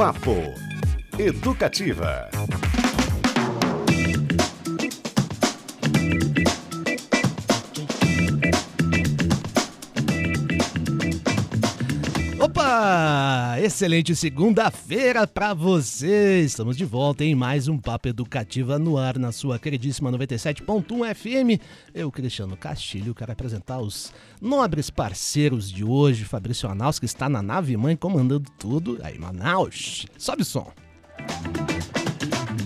Papo 0.00 0.54
Educativa. 1.18 2.30
Opa! 12.40 13.29
Excelente 13.62 14.16
segunda-feira 14.16 15.26
para 15.26 15.52
você! 15.52 16.40
Estamos 16.40 16.78
de 16.78 16.86
volta 16.86 17.22
em 17.22 17.34
mais 17.34 17.68
um 17.68 17.76
Papo 17.76 18.08
Educativa 18.08 18.78
no 18.78 18.96
ar 18.96 19.18
na 19.18 19.32
sua 19.32 19.58
queridíssima 19.58 20.10
97.1 20.10 21.14
FM. 21.14 21.62
Eu, 21.94 22.10
Cristiano 22.10 22.56
Castilho, 22.56 23.14
quero 23.14 23.32
apresentar 23.32 23.78
os 23.78 24.14
nobres 24.40 24.88
parceiros 24.88 25.70
de 25.70 25.84
hoje. 25.84 26.24
Fabrício 26.24 26.70
Anaus, 26.70 26.98
que 26.98 27.04
está 27.04 27.28
na 27.28 27.42
nave 27.42 27.76
mãe 27.76 27.94
comandando 27.94 28.50
tudo. 28.58 28.98
Aí, 29.02 29.18
Manaus, 29.18 30.06
sobe 30.16 30.40
o 30.40 30.44
som. 30.46 30.72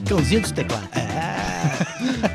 Cãozinho 0.06 0.42
dos 0.42 0.52
teclados. 0.52 0.90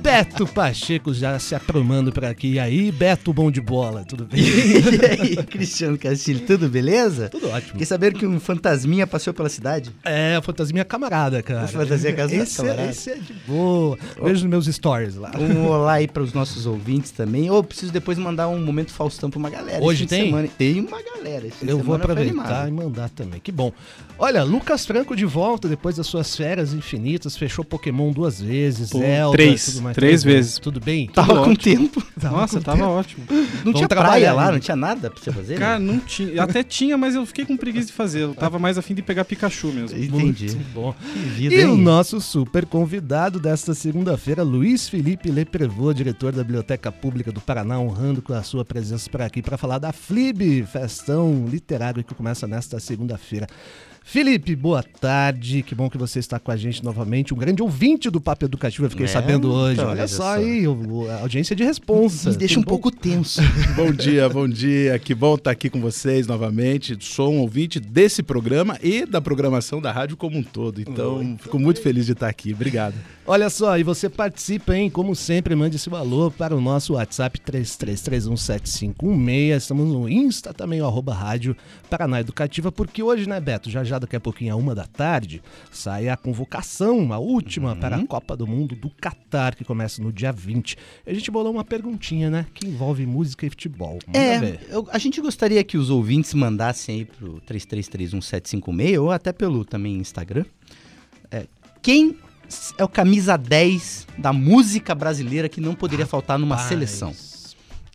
Beto 0.00 0.46
Pacheco 0.46 1.12
já 1.12 1.38
se 1.38 1.54
aprumando 1.54 2.12
por 2.12 2.24
aqui. 2.24 2.52
E 2.52 2.58
aí, 2.58 2.92
Beto 2.92 3.32
Bom 3.32 3.50
de 3.50 3.60
Bola, 3.60 4.04
tudo 4.04 4.24
bem? 4.24 4.40
e 4.46 5.36
aí, 5.36 5.36
Cristiano 5.44 5.98
Castilho, 5.98 6.46
tudo 6.46 6.68
beleza? 6.68 7.28
Tudo 7.28 7.48
ótimo. 7.48 7.72
Fiquei 7.72 7.86
sabendo 7.86 8.18
que 8.18 8.26
um 8.26 8.38
fantasminha 8.38 9.06
passeou 9.06 9.34
pela 9.34 9.48
cidade. 9.48 9.90
É, 10.04 10.38
fantasminha 10.42 10.84
camarada, 10.84 11.42
cara. 11.42 11.66
Fantasia 11.66 12.12
camarada. 12.12 12.42
Esse, 12.42 12.66
é, 12.66 12.90
esse 12.90 13.10
é 13.10 13.14
de 13.16 13.32
boa. 13.46 13.98
Vejo 14.22 14.42
nos 14.42 14.44
meus 14.44 14.66
stories 14.66 15.16
lá. 15.16 15.32
Um 15.38 15.66
olá 15.66 15.94
aí 15.94 16.06
para 16.06 16.22
os 16.22 16.32
nossos 16.32 16.66
ouvintes 16.66 17.10
também. 17.10 17.50
Ou 17.50 17.62
preciso 17.62 17.92
depois 17.92 18.16
mandar 18.16 18.48
um 18.48 18.64
momento 18.64 18.92
Faustão 18.92 19.28
para 19.28 19.38
uma 19.38 19.50
galera. 19.50 19.82
Hoje 19.82 20.06
tem? 20.06 20.26
semana. 20.26 20.48
Tem 20.56 20.80
uma 20.80 21.02
galera. 21.02 21.48
Eu 21.66 21.78
vou 21.78 21.94
aproveitar 21.94 22.68
e 22.68 22.70
mandar 22.70 23.10
também. 23.10 23.40
Que 23.40 23.50
bom. 23.50 23.72
Olha, 24.18 24.42
Lucas 24.42 24.86
Franco 24.86 25.14
de 25.14 25.24
volta 25.24 25.68
depois 25.68 25.96
das 25.96 26.06
suas 26.06 26.34
férias 26.34 26.72
infinitas. 26.72 27.36
Fechou 27.36 27.64
Pokémon 27.64 28.12
duas 28.12 28.40
vezes. 28.40 28.90
Zelda, 28.90 29.35
três. 29.36 29.66
tudo 29.66 29.82
mais. 29.82 29.94
Três 29.94 30.22
vezes. 30.24 30.58
Tudo 30.58 30.80
bem? 30.80 31.06
Tava 31.08 31.28
Tudo 31.28 31.44
com 31.44 31.50
ótimo. 31.52 31.76
tempo. 31.88 32.02
Nossa, 32.22 32.60
tava 32.60 32.86
ótimo. 32.88 33.24
Não 33.64 33.72
tinha 33.72 33.88
trabalhar, 33.88 34.10
praia 34.10 34.32
lá, 34.32 34.46
né? 34.46 34.52
não 34.52 34.58
tinha 34.60 34.76
nada 34.76 35.10
pra 35.10 35.22
você 35.22 35.32
fazer? 35.32 35.58
Cara, 35.58 35.78
não 35.78 35.98
tinha. 35.98 36.42
Até 36.42 36.62
tinha, 36.62 36.96
mas 36.96 37.14
eu 37.14 37.24
fiquei 37.26 37.44
com 37.44 37.56
preguiça 37.56 37.86
de 37.88 37.92
fazer. 37.92 38.20
Eu 38.22 38.34
tava 38.34 38.58
mais 38.58 38.78
afim 38.78 38.94
de 38.94 39.02
pegar 39.02 39.24
Pikachu 39.24 39.68
mesmo. 39.68 39.98
Entendi. 39.98 40.46
Muito 40.46 40.72
bom. 40.72 40.94
Que 41.12 41.18
vida, 41.18 41.54
E 41.54 41.64
o 41.64 41.74
hein? 41.74 41.82
nosso 41.82 42.20
super 42.20 42.66
convidado 42.66 43.38
desta 43.38 43.74
segunda-feira, 43.74 44.42
Luiz 44.42 44.88
Felipe 44.88 45.30
Leprevô, 45.30 45.92
diretor 45.92 46.32
da 46.32 46.42
Biblioteca 46.42 46.90
Pública 46.90 47.30
do 47.32 47.40
Paraná, 47.40 47.78
honrando 47.78 48.22
com 48.22 48.32
a 48.32 48.42
sua 48.42 48.64
presença 48.64 49.08
por 49.10 49.22
aqui 49.22 49.42
para 49.42 49.56
falar 49.56 49.78
da 49.78 49.92
FLIB, 49.92 50.64
festão 50.70 51.46
literário 51.48 52.02
que 52.04 52.14
começa 52.14 52.46
nesta 52.46 52.78
segunda-feira. 52.80 53.46
Felipe, 54.08 54.54
boa 54.54 54.84
tarde. 54.84 55.64
Que 55.64 55.74
bom 55.74 55.90
que 55.90 55.98
você 55.98 56.20
está 56.20 56.38
com 56.38 56.52
a 56.52 56.56
gente 56.56 56.82
novamente. 56.84 57.34
Um 57.34 57.36
grande 57.36 57.60
ouvinte 57.60 58.08
do 58.08 58.20
Papo 58.20 58.44
Educativo, 58.44 58.86
eu 58.86 58.90
fiquei 58.90 59.06
É, 59.06 59.08
sabendo 59.08 59.50
hoje. 59.52 59.72
então, 59.74 59.86
Olha 59.90 59.98
olha 59.98 60.06
só 60.08 60.16
só. 60.22 60.34
aí, 60.36 60.64
o- 60.68 61.10
a 61.10 61.22
audiência 61.22 61.56
de 61.56 61.64
responsa. 61.64 62.30
Me 62.30 62.36
deixa 62.36 62.60
um 62.60 62.62
bom? 62.62 62.68
pouco 62.68 62.92
tenso. 62.92 63.40
Bom 63.74 63.90
dia, 63.90 64.28
bom 64.28 64.48
dia. 64.48 64.96
Que 65.00 65.12
bom 65.12 65.34
estar 65.34 65.50
aqui 65.50 65.68
com 65.68 65.80
vocês 65.80 66.28
novamente. 66.28 66.96
Sou 67.00 67.32
um 67.34 67.40
ouvinte 67.40 67.80
desse 67.80 68.22
programa 68.22 68.78
e 68.80 69.04
da 69.04 69.20
programação 69.20 69.82
da 69.82 69.90
rádio 69.90 70.16
como 70.16 70.38
um 70.38 70.42
todo. 70.42 70.80
Então, 70.80 71.36
fico 71.42 71.58
muito 71.58 71.82
feliz 71.82 72.06
de 72.06 72.12
estar 72.12 72.28
aqui. 72.28 72.52
Obrigado. 72.54 72.94
Olha 73.26 73.50
só, 73.50 73.76
e 73.76 73.82
você 73.82 74.08
participa, 74.08 74.76
hein? 74.76 74.88
Como 74.88 75.16
sempre, 75.16 75.52
mande 75.56 75.80
seu 75.80 75.96
alô 75.96 76.30
para 76.30 76.54
o 76.56 76.60
nosso 76.60 76.92
WhatsApp 76.94 77.40
33317516. 77.40 79.56
Estamos 79.56 79.88
no 79.92 80.08
Insta 80.08 80.54
também, 80.54 80.80
o 80.80 80.86
arroba 80.86 81.12
rádio 81.12 81.56
Paraná 81.90 82.20
Educativa, 82.20 82.70
porque 82.70 83.02
hoje, 83.02 83.28
né, 83.28 83.40
Beto, 83.40 83.68
já 83.68 83.82
já 83.82 83.95
daqui 83.98 84.16
a 84.16 84.20
pouquinho, 84.20 84.52
a 84.52 84.56
uma 84.56 84.74
da 84.74 84.84
tarde, 84.86 85.42
sai 85.70 86.08
a 86.08 86.16
convocação, 86.16 87.12
a 87.12 87.18
última, 87.18 87.74
para 87.76 87.96
a 87.96 88.06
Copa 88.06 88.36
do 88.36 88.46
Mundo 88.46 88.74
do 88.76 88.90
Catar, 88.90 89.54
que 89.54 89.64
começa 89.64 90.02
no 90.02 90.12
dia 90.12 90.32
20. 90.32 90.76
A 91.06 91.12
gente 91.14 91.30
bolou 91.30 91.52
uma 91.52 91.64
perguntinha, 91.64 92.30
né, 92.30 92.46
que 92.54 92.66
envolve 92.66 93.04
música 93.06 93.46
e 93.46 93.50
futebol. 93.50 93.98
Manda 94.06 94.18
É, 94.18 94.58
eu- 94.70 94.88
a 94.90 94.98
gente 94.98 95.20
gostaria 95.20 95.62
que 95.64 95.76
os 95.78 95.90
ouvintes 95.90 96.32
mandassem 96.34 96.96
aí 96.96 97.04
pro 97.04 97.40
33317756 97.42 98.98
ou 99.00 99.10
até 99.10 99.32
pelo 99.32 99.64
também 99.64 99.96
Instagram. 99.98 100.44
É, 101.30 101.46
quem 101.82 102.16
é 102.78 102.84
o 102.84 102.88
camisa 102.88 103.36
10 103.36 104.06
da 104.18 104.32
música 104.32 104.94
brasileira 104.94 105.48
que 105.48 105.60
não 105.60 105.74
poderia 105.74 106.06
faltar 106.06 106.38
numa 106.38 106.56
seleção? 106.68 107.12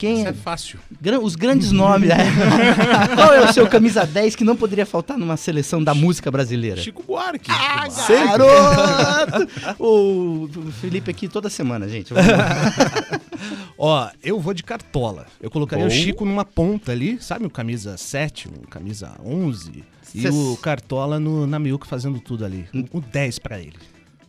Quem 0.01 0.17
Isso 0.17 0.25
é, 0.25 0.29
é 0.31 0.33
fácil. 0.33 0.79
os 1.21 1.35
grandes 1.35 1.71
nomes? 1.71 2.09
é. 2.09 2.15
Qual 3.15 3.33
é 3.35 3.47
o 3.47 3.53
seu 3.53 3.67
camisa 3.67 4.03
10 4.03 4.35
que 4.35 4.43
não 4.43 4.55
poderia 4.55 4.83
faltar 4.83 5.15
numa 5.15 5.37
seleção 5.37 5.83
da 5.83 5.93
música 5.93 6.31
brasileira? 6.31 6.81
Chico 6.81 7.03
Buarque. 7.03 7.51
Ah, 7.51 7.87
garoto! 8.09 9.47
o 9.77 10.49
o 10.57 10.71
Felipe 10.71 11.11
aqui 11.11 11.27
toda 11.27 11.51
semana, 11.51 11.87
gente. 11.87 12.11
Ó, 13.77 14.09
eu 14.23 14.39
vou 14.39 14.55
de 14.55 14.63
cartola. 14.63 15.27
Eu 15.39 15.51
colocaria 15.51 15.85
o 15.85 15.89
Bom. 15.89 15.93
Chico 15.93 16.25
numa 16.25 16.43
ponta 16.43 16.91
ali, 16.91 17.21
sabe? 17.21 17.45
O 17.45 17.49
camisa 17.51 17.95
7, 17.95 18.47
o 18.47 18.67
camisa 18.67 19.11
11. 19.23 19.83
E 20.15 20.21
Cês- 20.23 20.33
o 20.33 20.57
Cartola 20.57 21.19
no, 21.19 21.45
na 21.45 21.59
Miúca 21.59 21.85
fazendo 21.85 22.19
tudo 22.19 22.43
ali. 22.43 22.67
Hum. 22.73 22.85
O 22.91 22.99
10 22.99 23.37
pra 23.37 23.59
ele. 23.59 23.75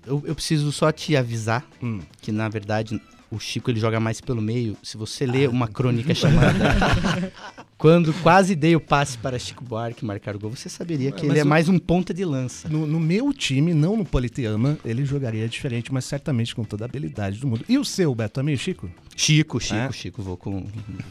Eu, 0.07 0.23
eu 0.27 0.35
preciso 0.35 0.71
só 0.71 0.93
te 0.93 1.17
avisar 1.17 1.65
Hum. 1.83 2.01
que, 2.21 2.31
na 2.31 2.47
verdade, 2.51 3.01
o 3.35 3.39
Chico 3.41 3.71
ele 3.71 3.81
joga 3.81 3.99
mais 3.99 4.21
pelo 4.21 4.43
meio. 4.43 4.77
Se 4.83 4.97
você 4.97 5.25
ler 5.27 5.49
uma 5.49 5.67
crônica 5.67 6.15
chamada 6.15 6.53
Quando 7.79 8.13
quase 8.23 8.55
dei 8.55 8.77
o 8.77 8.81
passe 8.81 9.19
para 9.19 9.37
Chico 9.41 9.65
Buarque 9.65 10.05
marcar 10.05 10.37
o 10.37 10.39
gol, 10.39 10.51
você 10.55 10.69
saberia 10.69 11.11
que 11.11 11.23
Mas 11.23 11.31
ele 11.31 11.41
é 11.41 11.43
o- 11.43 11.47
mais 11.47 11.69
um 11.69 11.79
ponta 11.81 12.15
de 12.15 12.25
lança. 12.25 12.69
No, 12.69 12.87
no 12.87 13.01
meu 13.01 13.33
time, 13.33 13.75
não 13.75 13.97
no 13.97 14.05
Politeama, 14.05 14.79
ele 14.85 15.05
jogaria 15.05 15.49
diferente, 15.49 15.93
mas 15.93 16.05
certamente 16.05 16.55
com 16.55 16.63
toda 16.63 16.85
a 16.85 16.87
habilidade 16.87 17.41
do 17.41 17.47
mundo. 17.49 17.65
E 17.69 17.77
o 17.79 17.85
seu, 17.85 18.15
Beto, 18.15 18.35
também, 18.35 18.57
Chico? 18.57 18.89
Chico, 19.17 19.59
Chico, 19.59 19.75
É? 19.75 19.91
Chico, 19.93 20.23
vou 20.23 20.37
com 20.37 20.65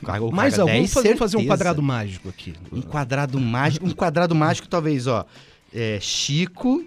cargo 0.05 0.31
Mais 0.33 0.57
algum? 0.57 0.71
10, 0.71 0.93
Vamos 0.93 1.19
fazer 1.19 1.37
um 1.37 1.45
quadrado 1.45 1.81
mágico 1.83 2.29
aqui. 2.29 2.53
Um 2.71 2.81
quadrado 2.81 3.37
mágico. 3.39 3.85
Um 3.85 3.91
quadrado 3.91 4.33
mágico, 4.33 4.67
talvez, 4.69 5.07
ó. 5.07 5.25
É, 5.73 5.99
Chico, 5.99 6.85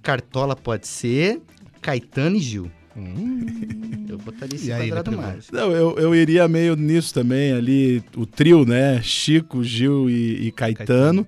Cartola 0.00 0.54
pode 0.54 0.86
ser, 0.86 1.40
Caetano 1.82 2.36
e 2.36 2.40
Gil. 2.40 2.70
Hum, 2.96 4.06
Eu 4.08 4.18
botaria 4.18 4.54
esse 4.56 4.72
aí, 4.72 4.88
quadrado 4.88 5.12
mágico. 5.16 5.54
Não, 5.54 5.72
eu, 5.72 5.98
eu 5.98 6.14
iria 6.14 6.46
meio 6.46 6.76
nisso 6.76 7.12
também, 7.12 7.52
ali, 7.52 8.02
o 8.16 8.24
trio, 8.24 8.64
né? 8.64 9.00
Chico, 9.02 9.64
Gil 9.64 10.08
e, 10.08 10.46
e 10.46 10.52
Caetano. 10.52 11.26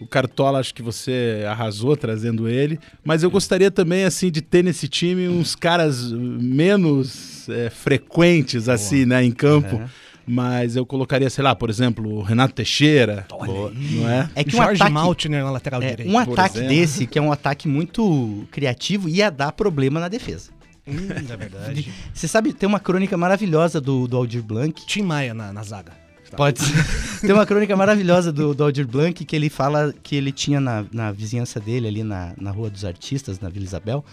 O 0.00 0.06
Cartola, 0.06 0.58
acho 0.58 0.74
que 0.74 0.82
você 0.82 1.44
arrasou 1.48 1.96
trazendo 1.96 2.48
ele. 2.48 2.78
Mas 3.04 3.22
eu 3.22 3.30
gostaria 3.30 3.70
também, 3.70 4.04
assim, 4.04 4.30
de 4.30 4.42
ter 4.42 4.62
nesse 4.62 4.88
time 4.88 5.28
uns 5.28 5.54
caras 5.54 6.10
menos 6.12 7.48
é, 7.48 7.70
frequentes, 7.70 8.68
assim, 8.68 9.04
né, 9.06 9.22
em 9.22 9.30
campo. 9.30 9.76
Aham. 9.76 9.90
Mas 10.26 10.74
eu 10.74 10.86
colocaria, 10.86 11.28
sei 11.28 11.44
lá, 11.44 11.54
por 11.54 11.68
exemplo, 11.68 12.10
o 12.10 12.22
Renato 12.22 12.54
Teixeira. 12.54 13.26
Olha. 13.30 13.70
Não 13.74 14.08
é? 14.08 14.30
É 14.34 14.42
que 14.42 14.56
um 14.56 14.58
Jorge 14.58 14.80
ataque, 14.80 14.92
Maltner 14.92 15.44
na 15.44 15.50
lateral 15.50 15.82
é, 15.82 15.90
direita. 15.90 16.10
um 16.10 16.18
ataque 16.18 16.56
exemplo. 16.56 16.74
desse, 16.74 17.06
que 17.06 17.18
é 17.18 17.22
um 17.22 17.30
ataque 17.30 17.68
muito 17.68 18.46
criativo, 18.50 19.06
ia 19.08 19.30
dar 19.30 19.52
problema 19.52 20.00
na 20.00 20.08
defesa. 20.08 20.50
Hum, 20.86 21.08
é 21.10 21.36
verdade. 21.36 21.92
Você 22.12 22.28
sabe, 22.28 22.52
tem 22.52 22.68
uma 22.68 22.80
crônica 22.80 23.16
maravilhosa 23.16 23.80
do, 23.80 24.06
do 24.06 24.16
Aldir 24.16 24.42
Blanc. 24.42 24.84
Tim 24.86 25.02
Maia 25.02 25.32
na, 25.32 25.52
na 25.52 25.62
zaga. 25.62 25.92
Pode 26.36 26.60
ser. 26.60 26.74
Tem 27.20 27.32
uma 27.32 27.46
crônica 27.46 27.76
maravilhosa 27.76 28.32
do, 28.32 28.54
do 28.54 28.64
Aldir 28.64 28.86
Blanc 28.86 29.24
que 29.24 29.36
ele 29.36 29.48
fala 29.48 29.94
que 30.02 30.16
ele 30.16 30.32
tinha 30.32 30.60
na, 30.60 30.84
na 30.92 31.12
vizinhança 31.12 31.60
dele, 31.60 31.86
ali 31.86 32.02
na, 32.02 32.34
na 32.36 32.50
Rua 32.50 32.68
dos 32.68 32.84
Artistas, 32.84 33.38
na 33.38 33.48
Vila 33.48 33.64
Isabel, 33.64 34.04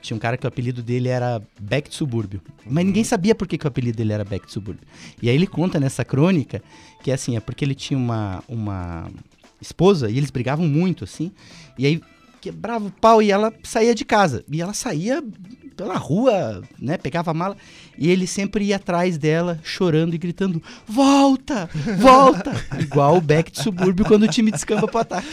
tinha 0.00 0.16
um 0.16 0.20
cara 0.20 0.36
que 0.36 0.46
o 0.46 0.48
apelido 0.48 0.82
dele 0.82 1.08
era 1.08 1.42
Beck 1.60 1.88
de 1.88 1.94
Subúrbio. 1.94 2.40
Mas 2.64 2.84
ninguém 2.84 3.04
sabia 3.04 3.34
por 3.34 3.46
que, 3.46 3.58
que 3.58 3.66
o 3.66 3.68
apelido 3.68 3.98
dele 3.98 4.12
era 4.12 4.24
Beck 4.24 4.46
de 4.46 4.52
Subúrbio. 4.52 4.86
E 5.20 5.28
aí 5.28 5.34
ele 5.34 5.46
conta 5.46 5.80
nessa 5.80 6.04
crônica 6.04 6.62
que 7.02 7.10
assim, 7.10 7.36
é 7.36 7.40
porque 7.40 7.64
ele 7.64 7.74
tinha 7.74 7.98
uma, 7.98 8.42
uma 8.48 9.10
esposa 9.60 10.08
e 10.08 10.16
eles 10.16 10.30
brigavam 10.30 10.66
muito, 10.66 11.04
assim. 11.04 11.32
E 11.78 11.86
aí 11.86 12.00
quebrava 12.40 12.86
o 12.86 12.90
pau 12.90 13.20
e 13.20 13.30
ela 13.30 13.52
saía 13.62 13.94
de 13.94 14.04
casa. 14.04 14.44
E 14.50 14.62
ela 14.62 14.72
saía 14.72 15.22
pela 15.76 15.96
rua, 15.96 16.62
né? 16.80 16.96
Pegava 16.96 17.30
a 17.30 17.34
mala. 17.34 17.56
E 17.98 18.10
ele 18.10 18.26
sempre 18.26 18.64
ia 18.66 18.76
atrás 18.76 19.16
dela, 19.18 19.58
chorando 19.62 20.14
e 20.14 20.18
gritando: 20.18 20.62
Volta! 20.86 21.68
Volta! 21.98 22.52
Igual 22.80 23.16
o 23.16 23.20
Beck 23.20 23.50
de 23.52 23.62
subúrbio 23.62 24.04
quando 24.04 24.24
o 24.24 24.28
time 24.28 24.50
descamba 24.50 24.86
pro 24.88 24.98
ataque. 25.00 25.26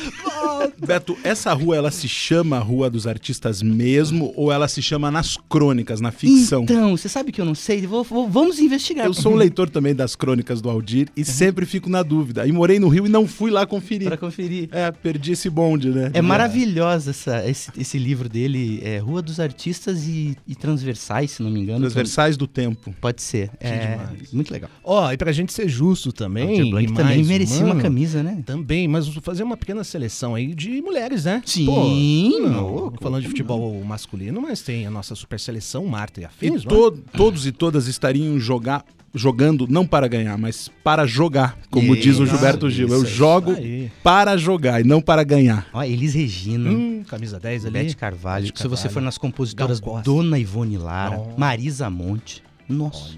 Beto, 0.86 1.18
essa 1.24 1.54
rua, 1.54 1.76
ela 1.76 1.92
se 1.92 2.08
chama 2.08 2.60
Rua 2.60 2.90
dos 2.90 3.06
Artistas 3.08 3.62
mesmo 3.62 4.34
ou 4.36 4.52
ela 4.52 4.68
se 4.68 4.82
chama 4.82 5.12
nas 5.12 5.38
crônicas, 5.50 6.00
na 6.00 6.12
ficção? 6.12 6.64
Então, 6.64 6.96
você 6.96 7.10
sabe 7.10 7.32
que 7.32 7.42
eu 7.42 7.46
não 7.46 7.56
sei? 7.56 7.86
Vou- 7.86 8.04
vou- 8.04 8.30
vamos 8.30 8.60
investigar. 8.60 9.06
Eu 9.06 9.14
sou 9.14 9.34
um 9.34 9.36
leitor 9.36 9.70
também 9.70 9.94
das 9.94 10.16
crônicas 10.16 10.62
do 10.62 10.70
Aldir 10.70 11.08
e 11.18 11.26
sempre 11.26 11.66
fico 11.66 11.90
na 11.90 12.02
dúvida. 12.04 12.48
E 12.48 12.52
morei 12.52 12.80
no 12.80 12.88
Rio 12.88 13.06
e 13.06 13.10
não 13.10 13.28
fui 13.28 13.52
lá 13.52 13.66
conferir. 13.66 14.08
Pra 14.08 14.18
conferir. 14.18 14.70
É, 14.72 14.92
perdi 14.92 15.34
esse 15.34 15.50
bonde, 15.50 15.90
né? 15.90 16.12
É 16.14 16.22
maravilhosa 16.22 17.12
esse, 17.46 17.70
esse 17.78 17.98
livro 17.98 18.30
dele, 18.30 18.80
é 18.84 18.98
Rua 19.00 19.22
dos 19.22 19.40
Artistas 19.40 20.04
e, 20.08 20.33
e 20.48 20.56
Transversais, 20.56 21.32
se 21.32 21.44
não 21.44 21.50
me 21.50 21.60
engano. 21.60 21.80
Transversais 21.82 22.38
do 22.38 22.48
tempo. 22.48 22.94
Pode 23.02 23.22
ser. 23.22 23.50
É 23.60 23.96
demais. 23.98 24.32
muito 24.34 24.52
legal. 24.52 24.70
Ó, 24.84 25.12
e 25.12 25.18
pra 25.18 25.32
gente 25.32 25.52
ser 25.54 25.68
justo 25.68 26.12
também. 26.12 26.48
Aldir 26.60 26.70
Blanc 26.72 26.92
e 26.92 26.94
também 26.94 27.16
mais 27.18 27.28
merecia 27.28 27.58
uma 27.58 27.66
humano, 27.68 27.82
camisa, 27.82 28.24
né? 28.24 28.42
Também, 28.46 28.88
mas 28.88 29.08
fazer 29.22 29.44
uma 29.44 29.58
pequena 29.58 29.84
seleção 29.84 30.36
aí 30.36 30.54
de 30.54 30.82
mulheres, 30.82 31.26
né? 31.26 31.42
Sim, 31.46 31.66
Pô, 31.66 32.50
não, 32.50 32.74
louco, 32.74 32.98
falando 33.02 33.22
de 33.24 33.30
futebol 33.30 33.84
masculino, 33.84 34.42
mas 34.42 34.62
tem 34.62 34.86
a 34.86 34.92
nossa 34.92 35.16
super 35.16 35.40
seleção, 35.40 35.86
Marta 35.86 36.20
e 36.20 36.24
E 36.24 36.26
afins, 36.26 36.64
não 36.64 36.72
é? 36.72 36.76
to- 36.92 37.04
todos 37.16 37.46
e 37.46 37.52
todas 37.52 37.88
estariam 37.88 38.40
jogar, 38.40 38.86
jogando 39.14 39.68
não 39.70 39.86
para 39.86 40.08
ganhar, 40.08 40.38
mas 40.38 40.70
para 40.84 41.06
jogar, 41.06 41.58
como 41.70 41.96
diz 41.96 42.18
o 42.18 42.24
Isso, 42.24 42.28
Gilberto 42.28 42.70
Gil. 42.70 42.88
Eu 42.90 43.04
isso, 43.04 43.14
jogo 43.14 43.52
aí. 43.52 43.92
para 44.04 44.36
jogar 44.38 44.82
e 44.82 44.84
não 44.84 45.02
para 45.02 45.24
ganhar. 45.24 45.68
Ó, 45.74 45.84
Elis 45.84 46.14
Regina. 46.16 46.70
Hum, 46.70 47.04
camisa 47.08 47.40
10 47.40 47.66
ali. 47.66 47.74
Bete 47.74 47.96
Carvalho. 47.96 48.52
Se 48.56 48.68
você 48.68 48.90
for 48.90 49.02
nas 49.02 49.18
compositoras. 49.18 49.80
Dona 50.04 50.40
Ivone 50.40 50.78
Lara, 50.78 51.18
Nossa. 51.18 51.34
Marisa 51.38 51.90
Monte. 51.90 52.44
Nossa. 52.68 53.12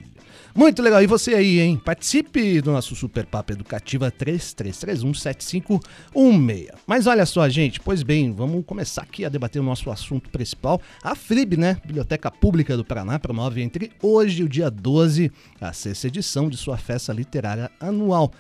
Muito 0.58 0.82
legal. 0.82 1.04
E 1.04 1.06
você 1.06 1.34
aí, 1.34 1.60
hein? 1.60 1.76
Participe 1.76 2.62
do 2.62 2.72
nosso 2.72 2.96
Super 2.96 3.26
Papo 3.26 3.52
Educativa 3.52 4.10
33317516. 4.10 6.70
Mas 6.88 7.08
olha 7.08 7.26
só, 7.26 7.50
gente. 7.50 7.82
Pois 7.82 8.04
bem, 8.04 8.32
vamos 8.32 8.64
começar 8.66 9.02
aqui 9.02 9.26
a 9.26 9.30
debater 9.30 9.62
o 9.62 9.66
nosso 9.66 9.92
assunto 9.92 10.30
principal. 10.30 10.82
A 11.04 11.14
FLIB, 11.14 11.58
né? 11.58 11.76
Biblioteca 11.86 12.32
Pública 12.32 12.78
do 12.78 12.86
Paraná, 12.86 13.20
promove 13.20 13.62
entre 13.62 13.92
hoje 14.02 14.44
e 14.44 14.46
o 14.46 14.50
dia 14.50 14.72
12 14.72 15.30
a 15.60 15.74
sexta 15.74 16.08
edição 16.08 16.48
de 16.48 16.56
sua 16.56 16.78
festa 16.78 17.12
literária 17.12 17.70
anual. 17.78 18.32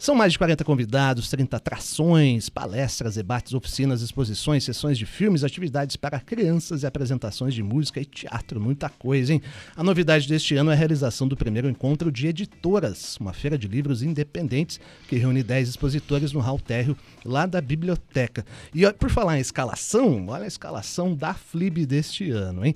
São 0.00 0.14
mais 0.14 0.32
de 0.32 0.38
40 0.38 0.64
convidados, 0.64 1.28
30 1.28 1.58
atrações, 1.58 2.48
palestras, 2.48 3.16
debates, 3.16 3.52
oficinas, 3.52 4.00
exposições, 4.00 4.64
sessões 4.64 4.96
de 4.96 5.04
filmes, 5.04 5.44
atividades 5.44 5.94
para 5.94 6.18
crianças 6.18 6.82
e 6.82 6.86
apresentações 6.86 7.52
de 7.52 7.62
música 7.62 8.00
e 8.00 8.06
teatro, 8.06 8.58
muita 8.58 8.88
coisa, 8.88 9.34
hein? 9.34 9.42
A 9.76 9.84
novidade 9.84 10.26
deste 10.26 10.56
ano 10.56 10.70
é 10.70 10.72
a 10.72 10.76
realização 10.76 11.28
do 11.28 11.36
primeiro 11.36 11.68
encontro 11.68 12.10
de 12.10 12.28
editoras, 12.28 13.18
uma 13.20 13.34
feira 13.34 13.58
de 13.58 13.68
livros 13.68 14.02
independentes 14.02 14.80
que 15.06 15.16
reúne 15.16 15.42
10 15.42 15.68
expositores 15.68 16.32
no 16.32 16.40
hall 16.40 16.58
térreo 16.58 16.96
lá 17.22 17.44
da 17.44 17.60
biblioteca. 17.60 18.46
E 18.74 18.90
por 18.94 19.10
falar 19.10 19.36
em 19.36 19.42
escalação, 19.42 20.28
olha 20.28 20.44
a 20.44 20.48
escalação 20.48 21.14
da 21.14 21.34
FLIB 21.34 21.84
deste 21.84 22.30
ano, 22.30 22.64
hein? 22.64 22.74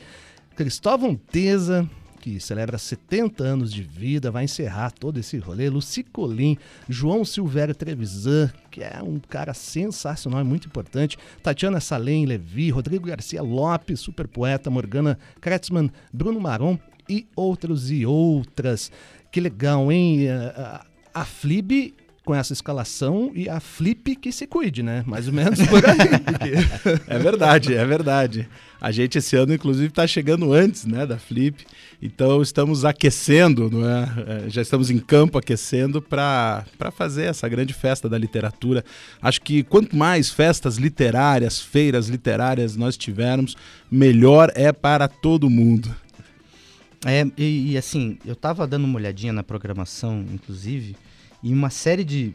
Cristóvão 0.54 1.16
Teza, 1.16 1.88
que 2.24 2.40
celebra 2.40 2.78
70 2.78 3.44
anos 3.44 3.70
de 3.70 3.82
vida, 3.82 4.30
vai 4.30 4.44
encerrar 4.44 4.90
todo 4.92 5.20
esse 5.20 5.36
rolê. 5.36 5.68
Luci 5.68 6.02
Colim, 6.02 6.56
João 6.88 7.22
Silvério 7.22 7.74
Trevisan, 7.74 8.50
que 8.70 8.82
é 8.82 8.98
um 9.02 9.18
cara 9.18 9.52
sensacional 9.52 10.40
e 10.40 10.44
muito 10.44 10.66
importante. 10.66 11.18
Tatiana 11.42 11.80
Salem 11.80 12.24
Levi, 12.24 12.70
Rodrigo 12.70 13.06
Garcia 13.06 13.42
Lopes, 13.42 14.00
super 14.00 14.26
poeta, 14.26 14.70
Morgana 14.70 15.18
Kretzmann, 15.38 15.90
Bruno 16.10 16.40
Maron 16.40 16.78
e 17.06 17.26
outros 17.36 17.90
e 17.90 18.06
outras. 18.06 18.90
Que 19.30 19.38
legal, 19.38 19.92
hein? 19.92 20.20
A 21.12 21.26
Flib 21.26 21.92
com 22.24 22.34
essa 22.34 22.52
escalação 22.54 23.30
e 23.34 23.48
a 23.48 23.60
Flip 23.60 24.16
que 24.16 24.32
se 24.32 24.46
cuide, 24.46 24.82
né? 24.82 25.04
Mais 25.06 25.28
ou 25.28 25.34
menos 25.34 25.58
por 25.66 25.84
aí. 25.84 25.96
porque- 26.24 27.04
É 27.06 27.18
verdade, 27.18 27.74
é 27.74 27.84
verdade. 27.84 28.48
A 28.80 28.90
gente 28.90 29.18
esse 29.18 29.36
ano, 29.36 29.52
inclusive, 29.54 29.88
está 29.88 30.06
chegando 30.06 30.52
antes 30.52 30.84
né, 30.86 31.06
da 31.06 31.18
Flip. 31.18 31.64
Então 32.02 32.40
estamos 32.42 32.84
aquecendo, 32.84 33.70
não 33.70 33.88
é? 33.88 34.02
É, 34.46 34.50
já 34.50 34.60
estamos 34.62 34.90
em 34.90 34.98
campo 34.98 35.38
aquecendo 35.38 36.00
para 36.02 36.64
fazer 36.96 37.24
essa 37.24 37.48
grande 37.48 37.72
festa 37.74 38.08
da 38.08 38.16
literatura. 38.18 38.84
Acho 39.22 39.40
que 39.40 39.62
quanto 39.62 39.96
mais 39.96 40.30
festas 40.30 40.76
literárias, 40.76 41.60
feiras 41.60 42.08
literárias 42.08 42.74
nós 42.76 42.96
tivermos, 42.96 43.54
melhor 43.90 44.50
é 44.54 44.72
para 44.72 45.08
todo 45.08 45.48
mundo. 45.50 45.94
É, 47.06 47.26
e, 47.36 47.72
e, 47.72 47.76
assim, 47.76 48.16
eu 48.24 48.34
tava 48.34 48.66
dando 48.66 48.84
uma 48.84 48.96
olhadinha 48.96 49.32
na 49.32 49.42
programação, 49.42 50.24
inclusive, 50.32 50.96
e 51.44 51.52
uma 51.52 51.70
série 51.70 52.02
de 52.02 52.32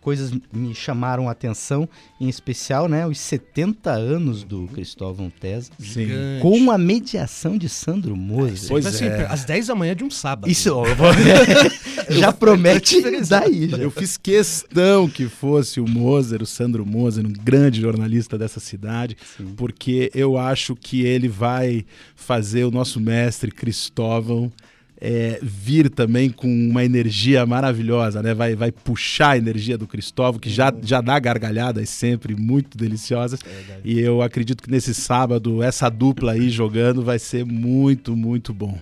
coisas 0.00 0.32
me 0.52 0.74
chamaram 0.74 1.28
a 1.28 1.32
atenção, 1.32 1.88
em 2.20 2.28
especial, 2.28 2.88
né, 2.88 3.06
os 3.06 3.18
70 3.18 3.90
anos 3.90 4.42
do 4.42 4.66
Cristóvão 4.68 5.30
Tesa, 5.30 5.70
Sim. 5.78 6.06
Gigante. 6.06 6.42
com 6.42 6.70
a 6.70 6.78
mediação 6.78 7.58
de 7.58 7.68
Sandro 7.68 8.16
Moser. 8.16 8.68
Pois 8.68 8.86
assim, 8.86 9.04
é. 9.04 9.26
às 9.28 9.44
10 9.44 9.66
da 9.66 9.74
manhã 9.74 9.94
de 9.94 10.04
um 10.04 10.10
sábado. 10.10 10.50
Isso, 10.50 10.74
ó, 10.74 10.86
eu 10.86 10.96
vou- 10.96 11.08
já 12.10 12.32
promete 12.32 13.00
daí, 13.28 13.68
já. 13.68 13.76
Eu 13.76 13.90
fiz 13.90 14.16
questão 14.16 15.08
que 15.08 15.28
fosse 15.28 15.80
o 15.80 15.86
Moser, 15.88 16.42
o 16.42 16.46
Sandro 16.46 16.84
Moser, 16.86 17.26
um 17.26 17.32
grande 17.32 17.80
jornalista 17.80 18.38
dessa 18.38 18.58
cidade, 18.60 19.16
Sim. 19.36 19.54
porque 19.56 20.10
eu 20.14 20.38
acho 20.38 20.74
que 20.74 21.02
ele 21.02 21.28
vai 21.28 21.84
fazer 22.16 22.64
o 22.64 22.70
nosso 22.70 22.98
mestre 23.00 23.50
Cristóvão 23.50 24.50
é, 25.00 25.38
vir 25.42 25.88
também 25.88 26.28
com 26.28 26.46
uma 26.46 26.84
energia 26.84 27.46
maravilhosa, 27.46 28.22
né? 28.22 28.34
Vai, 28.34 28.54
vai 28.54 28.70
puxar 28.70 29.30
a 29.30 29.38
energia 29.38 29.78
do 29.78 29.86
Cristóvão, 29.86 30.38
que 30.38 30.50
já, 30.50 30.72
já 30.82 31.00
dá 31.00 31.18
gargalhadas 31.18 31.88
sempre 31.88 32.34
muito 32.34 32.76
deliciosas. 32.76 33.40
E 33.82 33.98
eu 33.98 34.20
acredito 34.20 34.62
que 34.62 34.70
nesse 34.70 34.92
sábado, 34.92 35.62
essa 35.62 35.88
dupla 35.88 36.32
aí 36.32 36.50
jogando 36.50 37.02
vai 37.02 37.18
ser 37.18 37.46
muito, 37.46 38.14
muito 38.14 38.52
bom. 38.52 38.78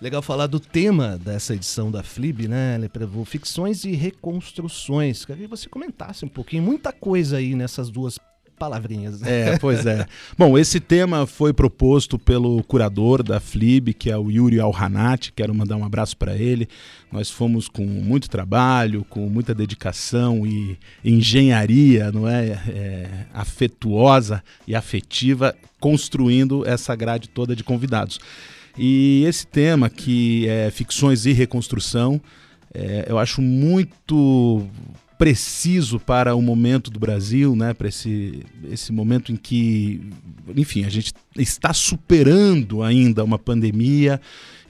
Legal 0.00 0.20
falar 0.20 0.46
do 0.46 0.60
tema 0.60 1.18
dessa 1.18 1.54
edição 1.54 1.90
da 1.90 2.02
FLIB, 2.02 2.48
né? 2.48 2.74
Ele 2.76 2.88
prevou 2.88 3.24
ficções 3.24 3.84
e 3.84 3.92
reconstruções. 3.92 5.24
Queria 5.24 5.44
que 5.44 5.50
você 5.50 5.68
comentasse 5.68 6.24
um 6.24 6.28
pouquinho, 6.28 6.62
muita 6.62 6.92
coisa 6.92 7.38
aí 7.38 7.54
nessas 7.54 7.90
duas 7.90 8.18
palavrinhas. 8.58 9.22
É, 9.22 9.58
pois 9.58 9.84
é. 9.86 10.06
Bom, 10.36 10.58
esse 10.58 10.80
tema 10.80 11.26
foi 11.26 11.52
proposto 11.52 12.18
pelo 12.18 12.62
curador 12.64 13.22
da 13.22 13.38
FLIB, 13.38 13.94
que 13.94 14.10
é 14.10 14.16
o 14.16 14.30
Yuri 14.30 14.58
Alhanati. 14.58 15.32
Quero 15.32 15.54
mandar 15.54 15.76
um 15.76 15.84
abraço 15.84 16.16
para 16.16 16.34
ele. 16.36 16.68
Nós 17.12 17.30
fomos 17.30 17.68
com 17.68 17.84
muito 17.84 18.28
trabalho, 18.28 19.04
com 19.08 19.28
muita 19.28 19.54
dedicação 19.54 20.46
e 20.46 20.78
engenharia, 21.04 22.10
não 22.10 22.28
é, 22.28 22.46
É, 22.68 23.08
afetuosa 23.32 24.42
e 24.66 24.74
afetiva, 24.74 25.54
construindo 25.78 26.66
essa 26.66 26.94
grade 26.96 27.28
toda 27.28 27.54
de 27.54 27.62
convidados. 27.62 28.18
E 28.78 29.24
esse 29.26 29.46
tema, 29.46 29.88
que 29.88 30.46
é 30.48 30.70
ficções 30.70 31.26
e 31.26 31.32
reconstrução, 31.32 32.20
é, 32.74 33.06
eu 33.08 33.18
acho 33.18 33.40
muito 33.40 34.66
preciso 35.18 35.98
para 35.98 36.34
o 36.34 36.42
momento 36.42 36.90
do 36.90 36.98
Brasil, 36.98 37.56
né? 37.56 37.72
Para 37.72 37.88
esse, 37.88 38.40
esse 38.70 38.92
momento 38.92 39.32
em 39.32 39.36
que, 39.36 40.00
enfim, 40.54 40.84
a 40.84 40.88
gente 40.88 41.12
está 41.36 41.72
superando 41.72 42.82
ainda 42.82 43.24
uma 43.24 43.38
pandemia, 43.38 44.20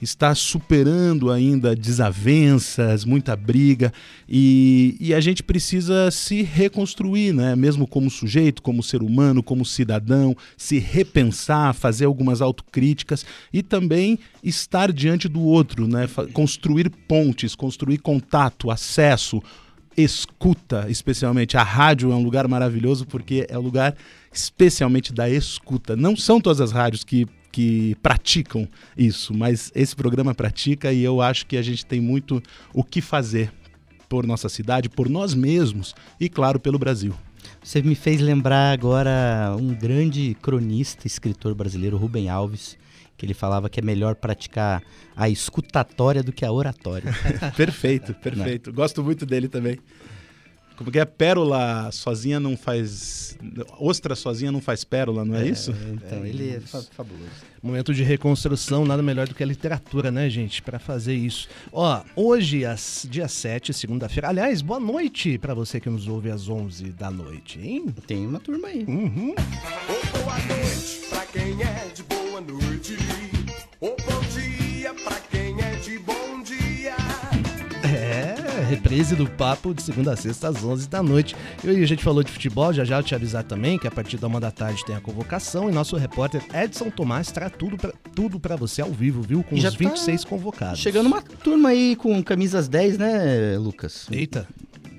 está 0.01 0.33
superando 0.35 1.31
ainda 1.31 1.75
desavenças, 1.75 3.03
muita 3.03 3.35
briga 3.35 3.91
e, 4.27 4.95
e 4.99 5.13
a 5.13 5.19
gente 5.19 5.43
precisa 5.43 6.09
se 6.11 6.43
reconstruir, 6.43 7.33
né? 7.33 7.55
Mesmo 7.55 7.85
como 7.85 8.09
sujeito, 8.09 8.61
como 8.61 8.81
ser 8.81 9.01
humano, 9.01 9.43
como 9.43 9.65
cidadão, 9.65 10.35
se 10.55 10.79
repensar, 10.79 11.73
fazer 11.73 12.05
algumas 12.05 12.41
autocríticas 12.41 13.25
e 13.51 13.61
também 13.61 14.17
estar 14.43 14.93
diante 14.93 15.27
do 15.27 15.41
outro, 15.41 15.87
né? 15.87 16.07
Construir 16.31 16.89
pontes, 16.89 17.55
construir 17.55 17.97
contato, 17.97 18.71
acesso, 18.71 19.41
escuta, 19.97 20.85
especialmente. 20.89 21.57
A 21.57 21.63
rádio 21.63 22.11
é 22.11 22.15
um 22.15 22.23
lugar 22.23 22.47
maravilhoso 22.47 23.05
porque 23.05 23.47
é 23.49 23.57
o 23.57 23.61
lugar 23.61 23.95
especialmente 24.31 25.11
da 25.11 25.27
escuta. 25.27 25.95
Não 25.95 26.15
são 26.15 26.39
todas 26.39 26.61
as 26.61 26.71
rádios 26.71 27.03
que, 27.03 27.25
que 27.51 27.95
praticam 28.03 28.67
isso, 28.95 29.33
mas 29.33 29.71
esse 29.73 29.95
programa 29.95 30.35
pratica 30.35 30.93
e 30.93 31.03
eu 31.03 31.19
acho 31.19 31.47
que 31.47 31.57
a 31.57 31.61
gente 31.63 31.83
tem 31.85 31.99
muito 31.99 32.41
o 32.73 32.83
que 32.83 33.01
fazer 33.01 33.51
por 34.07 34.25
nossa 34.25 34.47
cidade, 34.47 34.87
por 34.87 35.09
nós 35.09 35.33
mesmos 35.33 35.95
e, 36.19 36.29
claro, 36.29 36.59
pelo 36.59 36.77
Brasil. 36.77 37.13
Você 37.63 37.81
me 37.81 37.95
fez 37.95 38.21
lembrar 38.21 38.71
agora 38.71 39.55
um 39.59 39.73
grande 39.73 40.37
cronista, 40.41 41.07
escritor 41.07 41.53
brasileiro, 41.55 41.97
Rubem 41.97 42.29
Alves, 42.29 42.77
que 43.17 43.25
ele 43.25 43.33
falava 43.33 43.69
que 43.69 43.79
é 43.79 43.83
melhor 43.83 44.15
praticar 44.15 44.83
a 45.15 45.27
escutatória 45.27 46.21
do 46.21 46.31
que 46.31 46.45
a 46.45 46.51
oratória. 46.51 47.11
perfeito, 47.57 48.13
perfeito. 48.13 48.71
Gosto 48.71 49.03
muito 49.03 49.25
dele 49.25 49.47
também. 49.47 49.79
Como 50.75 50.91
que 50.91 50.99
é? 50.99 51.05
Pérola 51.05 51.89
sozinha 51.91 52.39
não 52.39 52.55
faz. 52.55 53.35
Ostra 53.79 54.13
sozinha 54.13 54.51
não 54.51 54.61
faz 54.61 54.83
pérola, 54.83 55.25
não 55.25 55.35
é, 55.35 55.47
isso? 55.47 55.73
Então, 55.91 56.23
ele 56.23 56.51
é 56.57 56.59
fa- 56.59 56.83
fabuloso. 56.95 57.31
Momento 57.63 57.91
de 57.95 58.03
reconstrução, 58.03 58.85
nada 58.85 59.01
melhor 59.01 59.27
do 59.27 59.33
que 59.33 59.41
a 59.41 59.45
literatura, 59.47 60.11
né, 60.11 60.29
gente, 60.29 60.61
para 60.61 60.77
fazer 60.77 61.15
isso. 61.15 61.47
Ó, 61.71 62.03
hoje, 62.15 62.63
às- 62.63 63.07
dia 63.09 63.27
7, 63.27 63.73
segunda-feira. 63.73 64.29
Aliás, 64.29 64.61
boa 64.61 64.79
noite 64.79 65.39
para 65.39 65.55
você 65.55 65.79
que 65.79 65.89
nos 65.89 66.07
ouve 66.07 66.29
às 66.29 66.47
11 66.47 66.91
da 66.91 67.09
noite, 67.09 67.59
hein? 67.59 67.87
Tem 68.05 68.27
uma 68.27 68.39
turma 68.39 68.67
aí. 68.67 68.85
Uhum. 68.87 69.33
Boa 69.33 70.37
noite 70.47 70.96
reprise 78.67 79.15
do 79.15 79.27
papo 79.27 79.73
de 79.73 79.81
segunda 79.81 80.13
a 80.13 80.15
sexta 80.15 80.49
às 80.49 80.63
11 80.63 80.87
da 80.87 81.01
noite. 81.01 81.35
E 81.63 81.69
a 81.69 81.87
gente 81.87 82.03
falou 82.03 82.23
de 82.23 82.31
futebol, 82.31 82.71
já 82.73 82.83
já 82.83 82.99
eu 82.99 83.03
te 83.03 83.15
avisar 83.15 83.43
também 83.43 83.77
que 83.79 83.87
a 83.87 83.91
partir 83.91 84.17
da 84.17 84.27
uma 84.27 84.39
da 84.39 84.51
tarde 84.51 84.85
tem 84.85 84.95
a 84.95 85.01
convocação 85.01 85.69
e 85.69 85.73
nosso 85.73 85.95
repórter 85.95 86.43
Edson 86.53 86.89
Tomás 86.89 87.31
traz 87.31 87.51
tudo 87.57 87.77
pra, 87.77 87.93
tudo 88.13 88.39
pra 88.39 88.55
você 88.55 88.81
ao 88.81 88.91
vivo, 88.91 89.21
viu? 89.21 89.43
Com 89.43 89.55
já 89.57 89.69
os 89.69 89.75
tá 89.75 89.79
26 89.79 90.25
convocados. 90.25 90.79
Chegando 90.79 91.07
uma 91.07 91.21
turma 91.21 91.69
aí 91.69 91.95
com 91.95 92.21
camisas 92.23 92.67
10, 92.67 92.97
né, 92.97 93.57
Lucas? 93.57 94.07
Eita, 94.11 94.47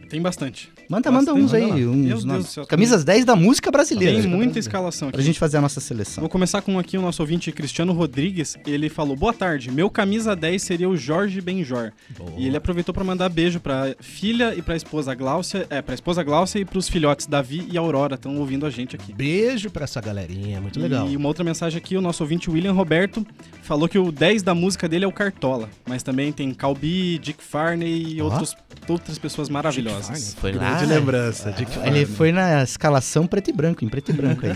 Tem 0.08 0.20
bastante. 0.20 0.70
Manda, 0.88 1.10
Bastante, 1.10 1.26
manda 1.36 1.44
uns 1.44 1.52
manda 1.52 1.64
aí, 1.74 1.84
lá. 1.84 1.90
uns 1.92 2.24
Deus 2.24 2.46
céu, 2.46 2.66
Camisas 2.66 3.04
10 3.04 3.24
da 3.24 3.36
música 3.36 3.70
brasileira. 3.70 4.20
Tem 4.20 4.30
muita 4.30 4.58
escalação 4.58 5.10
Pra 5.10 5.18
aqui. 5.18 5.26
gente 5.26 5.38
fazer 5.38 5.58
a 5.58 5.60
nossa 5.60 5.80
seleção. 5.80 6.22
Vou 6.22 6.30
começar 6.30 6.62
com 6.62 6.78
aqui 6.78 6.96
o 6.96 7.02
nosso 7.02 7.22
ouvinte 7.22 7.52
Cristiano 7.52 7.92
Rodrigues. 7.92 8.56
Ele 8.66 8.88
falou: 8.88 9.14
Boa 9.14 9.32
tarde, 9.34 9.70
meu 9.70 9.90
camisa 9.90 10.34
10 10.34 10.62
seria 10.62 10.88
o 10.88 10.96
Jorge 10.96 11.40
Benjor. 11.40 11.92
E 12.36 12.46
ele 12.46 12.56
aproveitou 12.56 12.94
pra 12.94 13.04
mandar 13.04 13.28
beijo 13.28 13.60
pra 13.60 13.94
filha 14.00 14.54
e 14.54 14.62
pra 14.62 14.74
esposa 14.76 15.14
Gláucia, 15.14 15.66
é, 15.68 15.82
pra 15.82 15.94
esposa 15.94 16.22
Gláucia 16.22 16.58
e 16.58 16.64
pros 16.64 16.88
filhotes 16.88 17.26
Davi 17.26 17.66
e 17.70 17.76
Aurora, 17.76 18.14
estão 18.14 18.36
ouvindo 18.38 18.64
a 18.64 18.70
gente 18.70 18.96
aqui. 18.96 19.12
beijo 19.12 19.70
pra 19.70 19.84
essa 19.84 20.00
galerinha, 20.00 20.60
muito 20.60 20.80
legal. 20.80 21.08
E 21.08 21.16
uma 21.16 21.28
outra 21.28 21.44
mensagem 21.44 21.76
aqui, 21.78 21.96
o 21.96 22.00
nosso 22.00 22.22
ouvinte 22.22 22.50
William 22.50 22.72
Roberto 22.72 23.26
falou 23.62 23.88
que 23.88 23.98
o 23.98 24.10
10 24.10 24.42
da 24.42 24.54
música 24.54 24.88
dele 24.88 25.04
é 25.04 25.08
o 25.08 25.12
Cartola, 25.12 25.68
mas 25.86 26.02
também 26.02 26.32
tem 26.32 26.52
Calbi, 26.54 27.18
Dick 27.18 27.42
Farney 27.44 28.14
e 28.16 28.22
outros, 28.22 28.54
outras 28.88 29.18
pessoas 29.18 29.48
maravilhosas. 29.50 30.34
Foi 30.40 30.52
Grande 30.78 30.94
lembrança. 30.94 31.52
Dick 31.52 31.78
Ele 31.84 32.06
foi 32.06 32.32
na 32.32 32.62
escalação 32.62 33.26
preto 33.26 33.50
e 33.50 33.52
branco, 33.52 33.84
em 33.84 33.88
preto 33.88 34.10
e 34.10 34.12
branco 34.14 34.46
aí. 34.46 34.52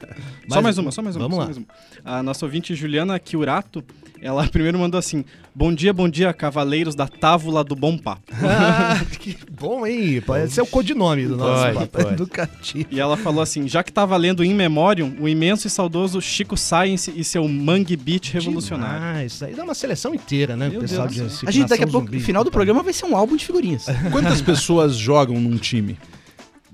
Só 0.48 0.62
mais 0.62 0.78
uma, 0.78 0.92
só 0.92 1.02
mais 1.02 1.16
uma. 1.16 1.28
Vamos 1.28 1.36
só 1.36 1.40
lá. 1.40 1.46
mais 1.46 1.56
uma. 1.56 1.66
A 2.04 2.22
nossa 2.22 2.44
ouvinte 2.46 2.74
Juliana 2.74 3.18
Kiurato, 3.18 3.82
ela 4.20 4.46
primeiro 4.48 4.78
mandou 4.78 4.98
assim: 4.98 5.24
Bom 5.54 5.72
dia, 5.72 5.92
bom 5.92 6.08
dia, 6.08 6.32
cavaleiros 6.32 6.94
da 6.94 7.06
Távola 7.06 7.62
do 7.62 7.74
Bom 7.74 7.96
Papo. 7.96 8.32
Ah, 8.42 9.00
que 9.18 9.36
bom, 9.50 9.86
hein? 9.86 10.20
Pode 10.20 10.50
ser 10.52 10.60
o 10.60 10.66
codinome 10.66 11.26
do 11.26 11.36
nosso 11.36 11.62
Pode, 11.62 11.74
papo 11.74 11.88
pode. 11.90 12.14
educativo. 12.14 12.88
E 12.90 13.00
ela 13.00 13.16
falou 13.16 13.42
assim: 13.42 13.68
já 13.68 13.82
que 13.82 13.92
tá 13.92 14.04
valendo 14.04 14.44
In 14.44 14.54
Memoriam, 14.54 15.14
o 15.20 15.28
imenso 15.28 15.66
e 15.66 15.70
saudoso 15.70 16.20
Chico 16.20 16.56
Science 16.56 17.12
e 17.14 17.24
seu 17.24 17.46
Mangue 17.48 17.96
Beat 17.96 18.32
revolucionário. 18.32 19.02
Ah, 19.02 19.24
isso 19.24 19.44
aí 19.44 19.54
dá 19.54 19.64
uma 19.64 19.74
seleção 19.74 20.14
inteira, 20.14 20.56
né? 20.56 20.68
Meu 20.68 20.78
o 20.78 20.82
pessoal 20.82 21.08
Deus 21.08 21.40
de 21.40 21.48
A 21.48 21.50
gente 21.50 21.68
daqui 21.68 21.84
a 21.84 21.86
pouco, 21.86 22.10
no 22.10 22.20
final 22.20 22.44
do 22.44 22.50
programa, 22.50 22.82
vai 22.82 22.92
ser 22.92 23.06
um 23.06 23.16
álbum 23.16 23.36
de 23.36 23.44
figurinhas. 23.44 23.86
Quantas 24.12 24.40
pessoas 24.42 24.96
jogam 24.96 25.40
num 25.40 25.56
time? 25.56 25.98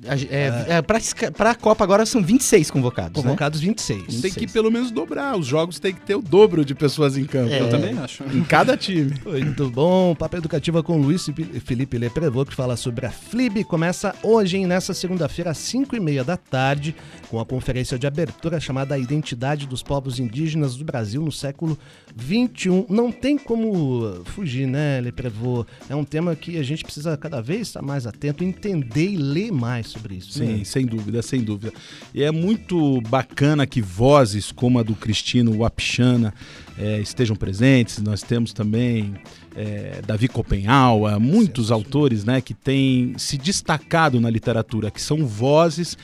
A 0.09 0.15
É, 0.17 0.77
é, 0.79 0.83
pra, 0.83 0.99
esca- 0.99 1.31
pra 1.31 1.55
Copa 1.55 1.85
agora 1.85 2.05
são 2.05 2.23
26 2.23 2.71
convocados, 2.71 3.17
né? 3.23 3.31
Convocados 3.31 3.61
26. 3.61 4.21
Tem 4.21 4.33
que 4.33 4.47
pelo 4.47 4.71
menos 4.71 4.91
dobrar. 4.91 5.37
Os 5.39 5.47
jogos 5.47 5.79
tem 5.79 5.95
que 5.95 6.01
ter 6.01 6.15
o 6.17 6.23
dobro 6.23 6.65
de 6.65 6.75
pessoas 6.75 7.17
em 7.17 7.25
campo. 7.25 7.53
É. 7.53 7.61
Eu 7.61 7.69
também 7.71 7.97
acho. 7.99 8.25
Em 8.25 8.43
cada 8.45 8.77
time. 8.77 9.15
Muito 9.25 9.71
bom. 9.71 10.15
Papo 10.15 10.37
Educativa 10.37 10.83
com 10.83 10.97
Luiz 10.97 11.29
e 11.29 11.61
Felipe 11.61 11.97
Leprevô, 11.99 12.45
que 12.45 12.55
fala 12.55 12.77
sobre 12.77 13.07
a 13.07 13.11
FLIB. 13.11 13.65
Começa 13.65 14.15
hoje, 14.23 14.57
hein, 14.57 14.67
nessa 14.67 14.93
segunda-feira, 14.95 15.51
às 15.53 15.59
5 15.59 15.95
e 15.95 16.01
meia 16.01 16.25
da 16.25 16.37
tarde, 16.37 16.95
com 17.33 17.41
a 17.41 17.47
conferência 17.47 17.99
de 17.99 18.07
abertura 18.07 18.61
chamada 18.61 18.95
A 18.95 18.99
Identidade 18.99 19.67
dos 19.67 19.83
Povos 19.83 20.21
Indígenas 20.21 20.77
do 20.77 20.85
Brasil 20.85 21.23
no 21.23 21.33
século 21.33 21.79
XXI. 22.15 22.85
Não 22.91 23.11
tem 23.11 23.39
como 23.39 24.23
fugir, 24.27 24.67
né, 24.67 25.01
Leprevô? 25.01 25.65
É 25.89 25.97
um 25.97 26.05
tema 26.05 26.37
que 26.37 26.59
a 26.59 26.63
gente 26.63 26.85
precisa 26.85 27.17
cada 27.17 27.41
vez 27.41 27.69
estar 27.69 27.81
mais 27.81 28.07
atento, 28.07 28.45
entender 28.45 29.13
e 29.13 29.17
ler 29.17 29.51
mais 29.51 29.87
sobre 29.87 30.17
isso. 30.17 30.33
Sim, 30.33 30.59
né? 30.59 30.65
sem 30.65 30.85
dúvida, 30.85 31.23
sem 31.23 31.41
dúvida. 31.41 31.73
E 32.13 32.23
é 32.23 32.31
muito 32.31 33.01
bacana 33.09 33.67
que 33.67 33.81
vozes 33.81 34.53
como 34.53 34.79
a 34.79 34.83
do 34.83 34.95
Cristino 34.95 35.57
Wapchana 35.57 36.35
eh, 36.77 37.01
estejam 37.01 37.35
presentes. 37.35 37.97
Nós 38.03 38.21
temos 38.21 38.53
também 38.53 39.15
eh, 39.57 40.03
Davi 40.07 40.29
Copenhaua, 40.29 41.19
muitos 41.19 41.71
autores 41.71 42.27
né, 42.27 42.43
que 42.43 42.53
têm 42.53 43.15
se 43.17 43.39
destacado 43.39 44.21
na 44.21 44.29
literatura, 44.29 44.91
que 44.91 45.01
são 45.01 45.27
vozes 45.27 45.97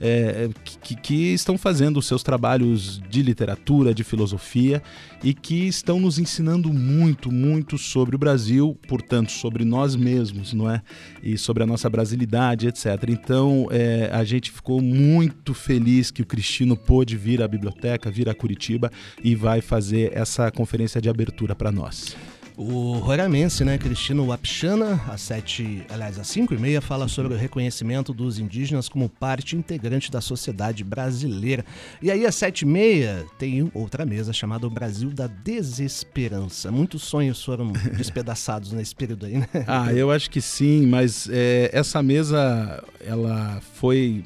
é, 0.00 0.48
que, 0.82 0.96
que 0.96 1.32
estão 1.32 1.56
fazendo 1.56 1.98
os 1.98 2.06
seus 2.06 2.22
trabalhos 2.22 3.00
de 3.08 3.22
literatura, 3.22 3.94
de 3.94 4.04
filosofia 4.04 4.82
e 5.22 5.32
que 5.32 5.66
estão 5.66 5.98
nos 5.98 6.18
ensinando 6.18 6.72
muito, 6.72 7.32
muito 7.32 7.78
sobre 7.78 8.16
o 8.16 8.18
Brasil, 8.18 8.78
portanto, 8.86 9.32
sobre 9.32 9.64
nós 9.64 9.96
mesmos, 9.96 10.52
não 10.52 10.70
é? 10.70 10.82
E 11.22 11.36
sobre 11.38 11.62
a 11.62 11.66
nossa 11.66 11.88
brasilidade, 11.88 12.68
etc. 12.68 12.86
Então, 13.08 13.66
é, 13.70 14.10
a 14.12 14.24
gente 14.24 14.50
ficou 14.50 14.80
muito 14.80 15.54
feliz 15.54 16.10
que 16.10 16.22
o 16.22 16.26
Cristino 16.26 16.76
pôde 16.76 17.16
vir 17.16 17.42
à 17.42 17.48
biblioteca, 17.48 18.10
vir 18.10 18.28
a 18.28 18.34
Curitiba 18.34 18.90
e 19.22 19.34
vai 19.34 19.60
fazer 19.60 20.12
essa 20.14 20.50
conferência 20.50 21.00
de 21.00 21.08
abertura 21.08 21.54
para 21.54 21.72
nós. 21.72 22.16
O 22.56 22.94
Roramense, 22.94 23.64
né, 23.66 23.76
Cristino 23.76 24.24
Wapchana, 24.26 24.98
às 25.08 25.20
sete, 25.20 25.84
aliás, 25.90 26.18
às 26.18 26.26
5 26.28 26.54
e 26.54 26.58
meia, 26.58 26.80
fala 26.80 27.06
sobre 27.06 27.34
o 27.34 27.36
reconhecimento 27.36 28.14
dos 28.14 28.38
indígenas 28.38 28.88
como 28.88 29.10
parte 29.10 29.54
integrante 29.54 30.10
da 30.10 30.22
sociedade 30.22 30.82
brasileira. 30.82 31.66
E 32.00 32.10
aí, 32.10 32.24
às 32.24 32.34
sete 32.34 32.62
e 32.62 32.66
meia, 32.66 33.26
tem 33.38 33.70
outra 33.74 34.06
mesa 34.06 34.32
chamada 34.32 34.66
O 34.66 34.70
Brasil 34.70 35.10
da 35.10 35.26
Desesperança. 35.26 36.72
Muitos 36.72 37.02
sonhos 37.02 37.44
foram 37.44 37.72
despedaçados 37.94 38.72
nesse 38.72 38.94
período 38.94 39.26
aí, 39.26 39.36
né? 39.36 39.48
Ah, 39.66 39.92
eu 39.92 40.10
acho 40.10 40.30
que 40.30 40.40
sim, 40.40 40.86
mas 40.86 41.28
é, 41.30 41.68
essa 41.74 42.02
mesa 42.02 42.82
ela 43.04 43.60
foi 43.74 44.24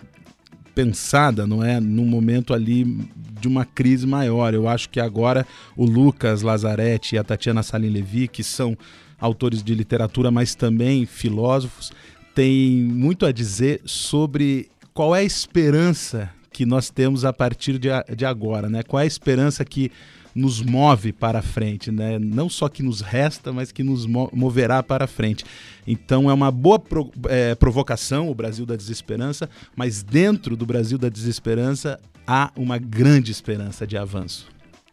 pensada, 0.80 1.46
não 1.46 1.62
é, 1.62 1.78
num 1.78 2.06
momento 2.06 2.54
ali 2.54 3.06
de 3.38 3.46
uma 3.46 3.66
crise 3.66 4.06
maior. 4.06 4.54
Eu 4.54 4.66
acho 4.66 4.88
que 4.88 4.98
agora 4.98 5.46
o 5.76 5.84
Lucas 5.84 6.40
Lazarete 6.40 7.14
e 7.14 7.18
a 7.18 7.24
Tatiana 7.24 7.62
Salim 7.62 7.90
Levi, 7.90 8.26
que 8.26 8.42
são 8.42 8.76
autores 9.20 9.62
de 9.62 9.74
literatura, 9.74 10.30
mas 10.30 10.54
também 10.54 11.04
filósofos, 11.04 11.92
têm 12.34 12.82
muito 12.82 13.26
a 13.26 13.32
dizer 13.32 13.82
sobre 13.84 14.70
qual 14.94 15.14
é 15.14 15.20
a 15.20 15.24
esperança 15.24 16.30
que 16.50 16.64
nós 16.64 16.88
temos 16.88 17.26
a 17.26 17.32
partir 17.32 17.78
de, 17.78 17.90
de 18.16 18.24
agora, 18.24 18.70
né? 18.70 18.82
Qual 18.82 18.98
é 18.98 19.04
a 19.04 19.06
esperança 19.06 19.62
que 19.66 19.92
nos 20.34 20.60
move 20.62 21.12
para 21.12 21.42
frente, 21.42 21.90
né? 21.90 22.18
Não 22.18 22.48
só 22.48 22.68
que 22.68 22.82
nos 22.82 23.00
resta, 23.00 23.52
mas 23.52 23.72
que 23.72 23.82
nos 23.82 24.06
mo- 24.06 24.30
moverá 24.32 24.82
para 24.82 25.06
frente. 25.06 25.44
Então 25.86 26.30
é 26.30 26.34
uma 26.34 26.50
boa 26.50 26.78
pro- 26.78 27.10
eh, 27.28 27.54
provocação 27.56 28.28
o 28.30 28.34
Brasil 28.34 28.64
da 28.64 28.76
Desesperança, 28.76 29.48
mas 29.74 30.02
dentro 30.02 30.56
do 30.56 30.64
Brasil 30.64 30.96
da 30.98 31.08
Desesperança 31.08 31.98
há 32.26 32.52
uma 32.56 32.78
grande 32.78 33.32
esperança 33.32 33.86
de 33.86 33.96
avanço. 33.96 34.46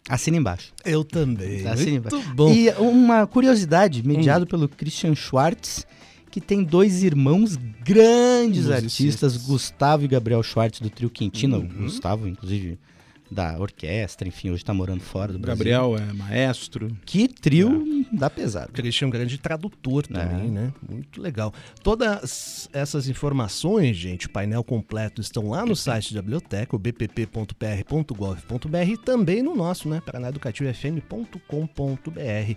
Assina 0.10 0.38
embaixo. 0.38 0.72
Eu 0.86 1.04
também. 1.04 1.68
Assina 1.68 2.00
Muito 2.00 2.16
embaixo. 2.16 2.34
bom. 2.34 2.52
E 2.54 2.70
uma 2.80 3.28
curiosidade, 3.28 4.02
mediado 4.08 4.48
pelo 4.48 4.68
Christian 4.70 5.14
Schwartz, 5.14 5.86
que 6.32 6.40
tem 6.42 6.64
dois 6.64 7.04
irmãos 7.04 7.58
grandes 7.84 8.70
artistas, 8.70 9.36
Gustavo 9.38 10.06
e 10.06 10.08
Gabriel 10.08 10.42
Schwartz, 10.44 10.80
do 10.80 10.90
trio 10.90 11.10
Quintino. 11.10 11.58
Uhum. 11.58 11.84
Gustavo, 11.84 12.28
inclusive, 12.28 12.80
da 13.30 13.60
orquestra, 13.60 14.26
enfim, 14.28 14.50
hoje 14.52 14.64
tá 14.64 14.74
morando 14.74 15.02
fora 15.02 15.34
do 15.34 15.40
Brasil. 15.40 15.58
Gabriel 15.58 15.98
é 15.98 16.14
maestro. 16.14 16.96
Que 17.06 17.28
trio 17.28 18.06
dá 18.12 18.30
pesado. 18.30 18.72
Christian 18.72 19.06
é 19.06 19.08
um 19.08 19.12
grande 19.12 19.38
tradutor 19.38 20.06
também, 20.08 20.48
É. 20.48 20.52
né? 20.52 20.74
Muito 20.90 21.22
legal. 21.22 21.54
Todas 21.84 22.70
essas 22.72 23.10
informações, 23.10 23.98
gente, 23.98 24.28
o 24.28 24.30
painel 24.30 24.64
completo 24.64 25.20
estão 25.22 25.50
lá 25.50 25.66
no 25.66 25.76
site 25.76 26.14
da 26.14 26.22
biblioteca, 26.22 26.74
o 26.76 26.80
bpp.pr.gov.br 26.80 28.78
e 28.92 28.98
também 28.98 29.42
no 29.44 29.56
nosso, 29.56 29.90
né? 29.90 30.02
paranaeducativofm.com.br. 30.06 32.54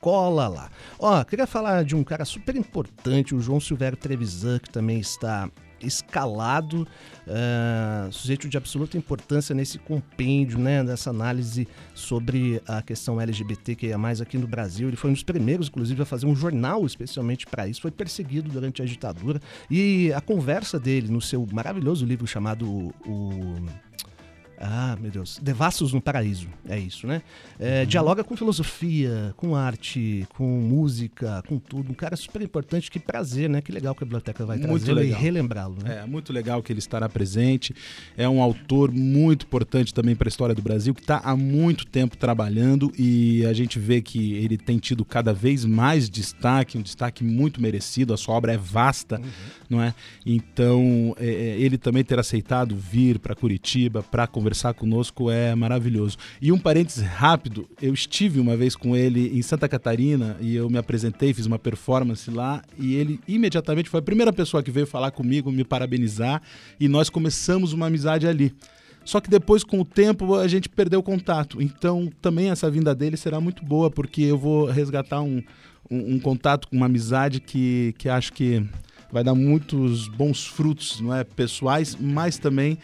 Cola 0.00 0.48
lá. 0.48 0.70
Ó, 0.98 1.24
queria 1.24 1.46
falar 1.46 1.82
de 1.84 1.94
um 1.96 2.04
cara 2.04 2.26
super 2.26 2.54
importante, 2.56 3.34
o 3.34 3.40
João 3.40 3.58
Silvério 3.58 3.96
Trevisan, 3.96 4.58
que 4.58 4.68
também 4.68 5.00
está 5.00 5.48
escalado, 5.80 6.86
eh, 7.26 8.08
sujeito 8.10 8.48
de 8.48 8.56
absoluta 8.56 8.96
importância 8.96 9.54
nesse 9.54 9.78
compêndio, 9.78 10.58
né, 10.58 10.82
dessa 10.82 11.10
análise 11.10 11.68
sobre 11.94 12.62
a 12.66 12.82
questão 12.82 13.20
LGBTQIA+, 13.20 13.96
aqui 14.20 14.38
no 14.38 14.46
Brasil. 14.46 14.88
Ele 14.88 14.96
foi 14.96 15.10
um 15.10 15.12
dos 15.12 15.22
primeiros, 15.22 15.68
inclusive, 15.68 16.02
a 16.02 16.04
fazer 16.04 16.26
um 16.26 16.34
jornal 16.34 16.84
especialmente 16.84 17.46
para 17.46 17.66
isso. 17.66 17.80
Foi 17.80 17.90
perseguido 17.90 18.50
durante 18.50 18.82
a 18.82 18.84
ditadura. 18.84 19.40
E 19.70 20.12
a 20.12 20.20
conversa 20.20 20.78
dele 20.78 21.08
no 21.08 21.20
seu 21.20 21.46
maravilhoso 21.52 22.04
livro 22.04 22.26
chamado 22.26 22.66
o... 23.06 23.54
Ah, 24.66 24.96
meu 24.98 25.10
Deus. 25.10 25.38
Devassos 25.42 25.92
no 25.92 26.00
Paraíso. 26.00 26.48
É 26.66 26.78
isso, 26.78 27.06
né? 27.06 27.20
É, 27.60 27.84
Dialoga 27.84 28.24
com 28.24 28.34
filosofia, 28.34 29.34
com 29.36 29.54
arte, 29.54 30.26
com 30.34 30.44
música, 30.60 31.42
com 31.46 31.58
tudo. 31.58 31.90
Um 31.90 31.94
cara 31.94 32.16
super 32.16 32.40
importante. 32.40 32.90
Que 32.90 32.98
prazer, 32.98 33.50
né? 33.50 33.60
Que 33.60 33.70
legal 33.70 33.94
que 33.94 34.02
a 34.02 34.06
biblioteca 34.06 34.46
vai 34.46 34.56
Muito 34.56 34.84
trazer 34.84 34.92
e 34.92 35.04
legal. 35.04 35.20
relembrá-lo, 35.20 35.76
né? 35.84 36.00
É 36.02 36.06
muito 36.06 36.32
legal 36.32 36.62
que 36.62 36.72
ele 36.72 36.78
estará 36.78 37.08
presente. 37.10 37.74
É 38.16 38.26
um 38.26 38.40
autor 38.40 38.90
muito 38.90 39.44
importante 39.44 39.92
também 39.92 40.16
para 40.16 40.28
a 40.28 40.30
história 40.30 40.54
do 40.54 40.62
Brasil, 40.62 40.94
que 40.94 41.02
está 41.02 41.18
há 41.18 41.36
muito 41.36 41.84
tempo 41.86 42.16
trabalhando 42.16 42.90
e 42.98 43.44
a 43.44 43.52
gente 43.52 43.78
vê 43.78 44.00
que 44.00 44.32
ele 44.34 44.56
tem 44.56 44.78
tido 44.78 45.04
cada 45.04 45.34
vez 45.34 45.64
mais 45.66 46.08
destaque, 46.08 46.78
um 46.78 46.82
destaque 46.82 47.22
muito 47.22 47.60
merecido. 47.60 48.14
A 48.14 48.16
sua 48.16 48.34
obra 48.34 48.54
é 48.54 48.56
vasta, 48.56 49.20
não 49.74 49.82
é? 49.82 49.94
Então 50.24 51.14
é, 51.18 51.26
é, 51.26 51.58
ele 51.58 51.76
também 51.76 52.04
ter 52.04 52.18
aceitado 52.18 52.76
vir 52.76 53.18
para 53.18 53.34
Curitiba 53.34 54.02
para 54.02 54.26
conversar 54.26 54.74
conosco 54.74 55.30
é 55.30 55.54
maravilhoso. 55.54 56.16
E 56.40 56.52
um 56.52 56.58
parênteses 56.58 57.02
rápido, 57.02 57.68
eu 57.82 57.92
estive 57.92 58.40
uma 58.40 58.56
vez 58.56 58.76
com 58.76 58.96
ele 58.96 59.36
em 59.36 59.42
Santa 59.42 59.68
Catarina 59.68 60.36
e 60.40 60.54
eu 60.54 60.70
me 60.70 60.78
apresentei, 60.78 61.34
fiz 61.34 61.46
uma 61.46 61.58
performance 61.58 62.30
lá 62.30 62.62
e 62.78 62.94
ele 62.94 63.20
imediatamente 63.26 63.90
foi 63.90 64.00
a 64.00 64.02
primeira 64.02 64.32
pessoa 64.32 64.62
que 64.62 64.70
veio 64.70 64.86
falar 64.86 65.10
comigo, 65.10 65.50
me 65.50 65.64
parabenizar 65.64 66.40
e 66.78 66.88
nós 66.88 67.10
começamos 67.10 67.72
uma 67.72 67.86
amizade 67.86 68.26
ali. 68.26 68.54
Só 69.04 69.20
que 69.20 69.28
depois, 69.28 69.62
com 69.62 69.80
o 69.80 69.84
tempo, 69.84 70.34
a 70.34 70.48
gente 70.48 70.66
perdeu 70.66 71.00
o 71.00 71.02
contato. 71.02 71.60
Então, 71.60 72.10
também 72.22 72.48
essa 72.50 72.70
vinda 72.70 72.94
dele 72.94 73.18
será 73.18 73.38
muito 73.38 73.62
boa, 73.62 73.90
porque 73.90 74.22
eu 74.22 74.38
vou 74.38 74.64
resgatar 74.64 75.20
um, 75.20 75.42
um, 75.90 76.14
um 76.14 76.18
contato, 76.18 76.66
uma 76.72 76.86
amizade 76.86 77.38
que, 77.40 77.94
que 77.98 78.08
acho 78.08 78.32
que 78.32 78.66
vai 79.14 79.22
dar 79.22 79.34
muitos 79.36 80.08
bons 80.08 80.44
frutos, 80.44 81.00
não 81.00 81.14
é, 81.14 81.22
pessoais, 81.22 81.96
mas 81.98 82.36
também 82.36 82.76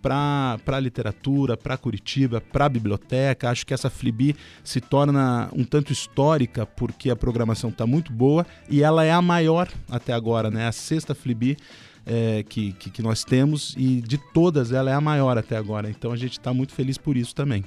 para 0.00 0.60
a 0.64 0.80
literatura, 0.80 1.56
para 1.56 1.76
Curitiba, 1.76 2.40
para 2.40 2.66
a 2.66 2.68
biblioteca. 2.68 3.50
Acho 3.50 3.66
que 3.66 3.74
essa 3.74 3.90
Flibi 3.90 4.36
se 4.62 4.80
torna 4.80 5.48
um 5.52 5.64
tanto 5.64 5.92
histórica 5.92 6.64
porque 6.64 7.10
a 7.10 7.16
programação 7.16 7.70
está 7.70 7.84
muito 7.84 8.12
boa 8.12 8.46
e 8.70 8.80
ela 8.80 9.04
é 9.04 9.10
a 9.10 9.20
maior 9.20 9.68
até 9.90 10.12
agora, 10.12 10.52
né? 10.52 10.68
A 10.68 10.72
sexta 10.72 11.16
Flibi 11.16 11.56
é, 12.06 12.44
que, 12.48 12.72
que, 12.74 12.88
que 12.88 13.02
nós 13.02 13.24
temos 13.24 13.74
e 13.76 14.00
de 14.00 14.18
todas 14.32 14.70
ela 14.70 14.88
é 14.88 14.94
a 14.94 15.00
maior 15.00 15.36
até 15.36 15.56
agora. 15.56 15.90
Então 15.90 16.12
a 16.12 16.16
gente 16.16 16.38
está 16.38 16.54
muito 16.54 16.72
feliz 16.72 16.96
por 16.96 17.16
isso 17.16 17.34
também. 17.34 17.64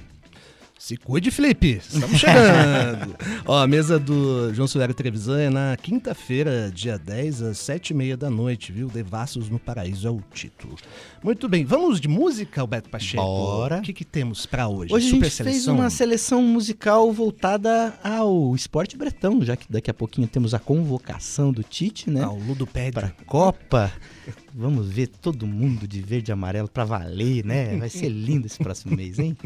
Se 0.78 0.94
cuide, 0.96 1.30
Felipe. 1.30 1.80
Estamos 1.88 2.20
chegando. 2.20 3.16
Ó, 3.46 3.58
a 3.62 3.66
mesa 3.66 3.98
do 3.98 4.52
João 4.52 4.68
Solério 4.68 4.94
Trevisan 4.94 5.40
é 5.40 5.50
na 5.50 5.76
quinta-feira, 5.76 6.70
dia 6.72 6.98
10, 6.98 7.42
às 7.42 7.58
sete 7.58 7.90
e 7.90 7.94
meia 7.94 8.14
da 8.16 8.28
noite, 8.28 8.72
viu? 8.72 8.86
Devassos 8.88 9.48
no 9.48 9.58
Paraíso 9.58 10.06
é 10.06 10.10
o 10.10 10.22
título. 10.34 10.76
Muito 11.24 11.48
bem, 11.48 11.64
vamos 11.64 11.98
de 11.98 12.08
música, 12.08 12.60
Alberto 12.60 12.90
Pacheco? 12.90 13.22
Bora. 13.24 13.78
O 13.78 13.82
que, 13.82 13.94
que 13.94 14.04
temos 14.04 14.44
pra 14.44 14.68
hoje? 14.68 14.92
Hoje 14.92 15.06
a 15.06 15.10
Super 15.10 15.24
gente 15.30 15.36
fez 15.42 15.54
seleção? 15.54 15.74
uma 15.74 15.88
seleção 15.90 16.42
musical 16.42 17.10
voltada 17.10 17.94
ao 18.04 18.54
esporte 18.54 18.98
bretão, 18.98 19.42
já 19.42 19.56
que 19.56 19.66
daqui 19.72 19.90
a 19.90 19.94
pouquinho 19.94 20.28
temos 20.28 20.52
a 20.52 20.58
convocação 20.58 21.52
do 21.52 21.62
Tite, 21.62 22.10
né? 22.10 22.22
Ah, 22.22 22.30
o 22.30 22.38
Ludopédio. 22.38 22.92
Pra 23.00 23.10
Copa. 23.24 23.90
Vamos 24.58 24.88
ver 24.88 25.08
todo 25.08 25.46
mundo 25.46 25.86
de 25.86 26.00
verde 26.00 26.30
e 26.30 26.32
amarelo 26.32 26.66
pra 26.66 26.82
valer, 26.82 27.44
né? 27.44 27.76
Vai 27.76 27.90
ser 27.90 28.08
lindo 28.08 28.46
esse 28.46 28.56
próximo 28.58 28.96
mês, 28.96 29.18
hein? 29.18 29.36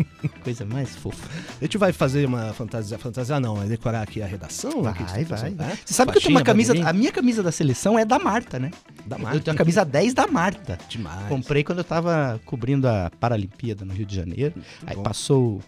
Coisa 0.45 0.64
mais 0.64 0.95
fofa. 0.95 1.29
A 1.61 1.64
gente 1.64 1.76
vai 1.76 1.93
fazer 1.93 2.25
uma 2.26 2.52
fantasia, 2.52 2.97
fantasia 2.97 3.40
não, 3.40 3.61
é 3.61 3.67
decorar 3.67 4.02
aqui 4.02 4.23
a 4.23 4.26
redação? 4.26 4.85
Vai, 4.85 4.95
você 4.95 5.05
vai. 5.05 5.25
fazendo? 5.25 5.62
É? 5.64 5.76
Você 5.85 5.95
sabe 5.95 6.12
que 6.12 6.19
eu 6.19 6.23
tenho 6.23 6.37
uma 6.37 6.45
camisa. 6.45 6.75
A 6.88 6.93
minha 6.93 7.11
camisa 7.11 7.43
da 7.43 7.50
seleção 7.50 7.99
é 7.99 8.05
da 8.05 8.21
Marta, 8.21 8.61
né? 8.61 8.71
Da 9.05 9.17
Eu 9.17 9.23
Marta. 9.23 9.40
tenho 9.40 9.55
a 9.57 9.59
camisa 9.59 9.85
10 9.85 10.14
da 10.14 10.29
Marta. 10.29 10.79
Demais. 10.88 11.26
Comprei 11.26 11.64
quando 11.64 11.79
eu 11.79 11.85
tava 11.85 12.40
cobrindo 12.47 12.87
a 12.87 13.11
Paralimpíada 13.19 13.85
no 13.85 13.93
Rio 13.93 14.07
de 14.07 14.14
Janeiro. 14.14 14.55
Aí 14.87 14.95
bom. 14.95 15.02
passou 15.02 15.61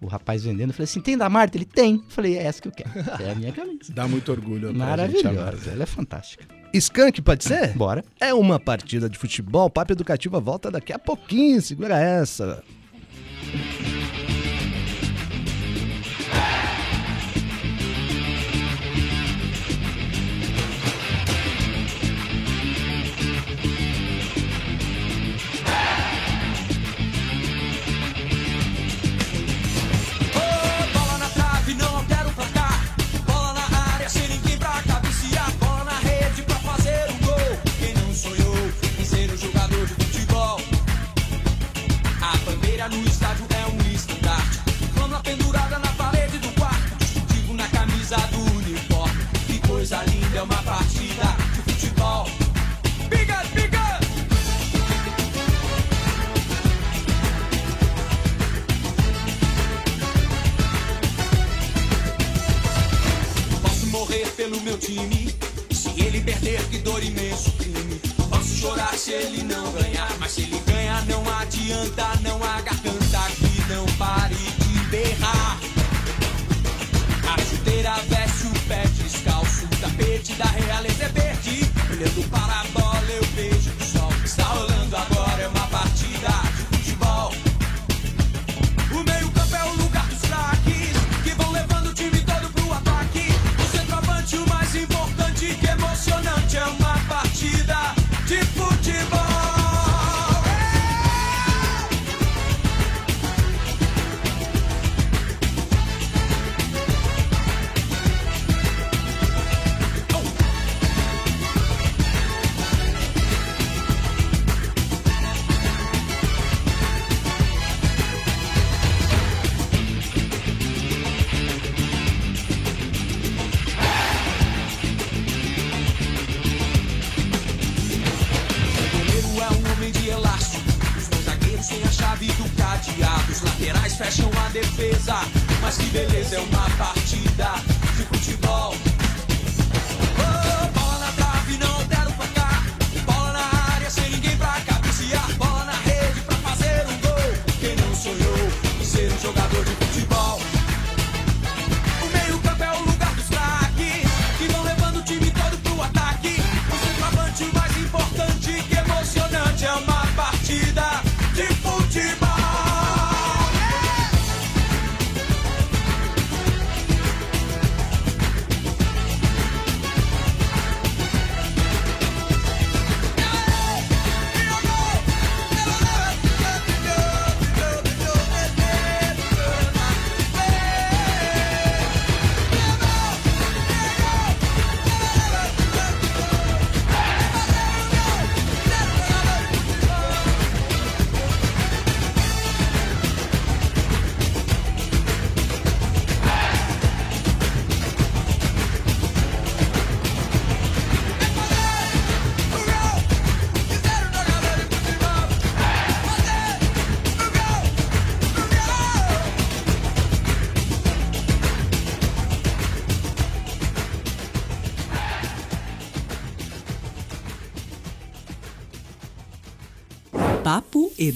o, 0.00 0.06
rapaz 0.08 0.42
vendendo. 0.42 0.70
Eu 0.70 0.74
falei 0.74 0.86
assim: 0.86 1.00
tem 1.00 1.16
da 1.16 1.28
Marta? 1.28 1.56
Ele 1.56 1.64
tem. 1.64 1.94
Eu 1.94 2.02
falei: 2.08 2.36
é 2.36 2.42
essa 2.42 2.60
que 2.60 2.66
eu 2.66 2.72
quero. 2.72 2.90
É 3.22 3.30
a 3.30 3.34
minha 3.36 3.52
camisa. 3.52 3.92
Dá 3.94 4.08
muito 4.08 4.32
orgulho. 4.32 4.66
gente, 4.66 4.82
Amaro. 4.82 5.02
Maravilhosa. 5.02 5.70
Ela 5.70 5.84
é 5.84 5.86
fantástica. 5.86 6.59
Skank, 6.72 7.20
pode 7.22 7.44
ser? 7.44 7.68
Bora. 7.76 8.04
É 8.20 8.32
uma 8.32 8.58
partida 8.58 9.08
de 9.08 9.18
futebol. 9.18 9.68
Papo 9.70 9.92
Educativa 9.92 10.40
volta 10.40 10.70
daqui 10.70 10.92
a 10.92 10.98
pouquinho. 10.98 11.60
Segura 11.60 11.98
essa. 11.98 12.62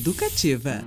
Educativa. 0.06 0.84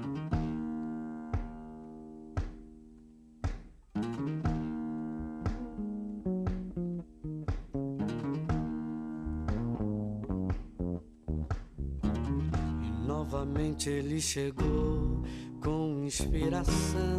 E 12.83 13.07
novamente 13.07 13.89
ele 13.89 14.21
chegou 14.21 15.23
com 15.63 16.03
inspiração. 16.05 17.17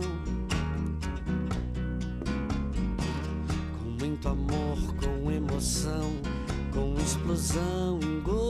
Com 3.76 3.90
muito 3.98 4.28
amor, 4.28 4.78
com 5.02 5.32
emoção, 5.32 6.12
com 6.72 6.94
explosão 7.02 7.98
gol. 8.22 8.47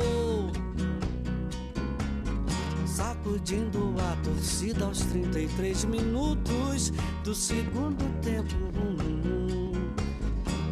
Sacudindo 2.99 3.95
a 4.11 4.17
torcida 4.25 4.85
aos 4.85 4.99
33 4.99 5.85
minutos 5.85 6.93
do 7.23 7.33
segundo 7.33 8.05
tempo. 8.21 8.57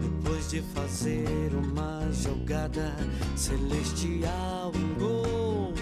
Depois 0.03 0.51
de 0.51 0.61
fazer 0.75 1.55
uma 1.55 2.11
jogada 2.11 2.97
celestial, 3.37 4.73
um 4.75 4.95
gol. 4.99 5.73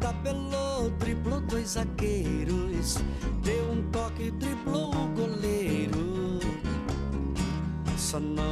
Tabelou, 0.00 0.88
driblou 0.98 1.42
dois 1.42 1.72
zagueiros, 1.72 2.96
deu 3.42 3.72
um 3.72 3.90
toque, 3.90 4.30
driblou 4.30 4.90
o 4.90 5.08
goleiro. 5.08 6.38
Só 7.98 8.18
não 8.18 8.47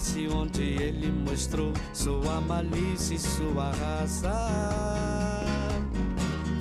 classe 0.00 0.28
onde 0.28 0.62
ele 0.62 1.12
mostrou 1.12 1.72
sua 1.92 2.40
malícia 2.40 3.14
e 3.14 3.18
sua 3.18 3.70
raça. 3.70 4.32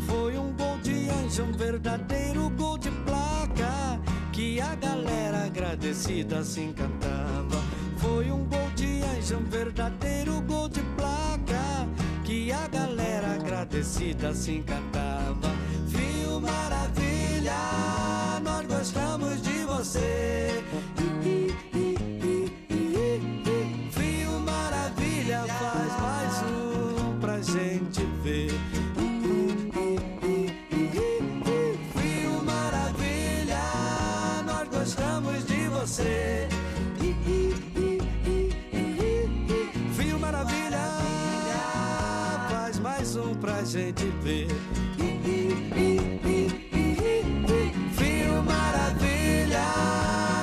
Foi 0.05 0.37
um 0.37 0.51
gol 0.53 0.77
de 0.83 1.09
anjo, 1.09 1.43
um 1.43 1.51
verdadeiro 1.53 2.49
gol 2.49 2.77
de 2.77 2.91
placa 2.91 3.99
que 4.33 4.59
a 4.59 4.75
galera 4.75 5.45
agradecida 5.45 6.43
se 6.43 6.61
encantava. 6.61 7.63
Foi 7.97 8.29
um 8.29 8.43
gol 8.43 8.69
de 8.75 9.01
anjo, 9.03 9.37
um 9.37 9.45
verdadeiro 9.45 10.41
gol 10.41 10.67
de 10.67 10.81
placa 10.97 11.87
que 12.25 12.51
a 12.51 12.67
galera 12.67 13.35
agradecida 13.35 14.33
se 14.33 14.51
encantava. 14.51 15.49
Fio 15.87 16.41
Maravilha, 16.41 17.53
nós 18.43 18.65
gostamos 18.67 19.41
de 19.41 19.63
você. 19.63 20.29
Você. 35.99 36.47
Maravilha, 40.19 40.77
faz 42.49 42.79
mais 42.79 43.15
um 43.15 43.33
pra 43.35 43.63
gente 43.63 44.05
ver. 44.21 44.47
Fio 47.97 48.43
Maravilha, 48.43 49.65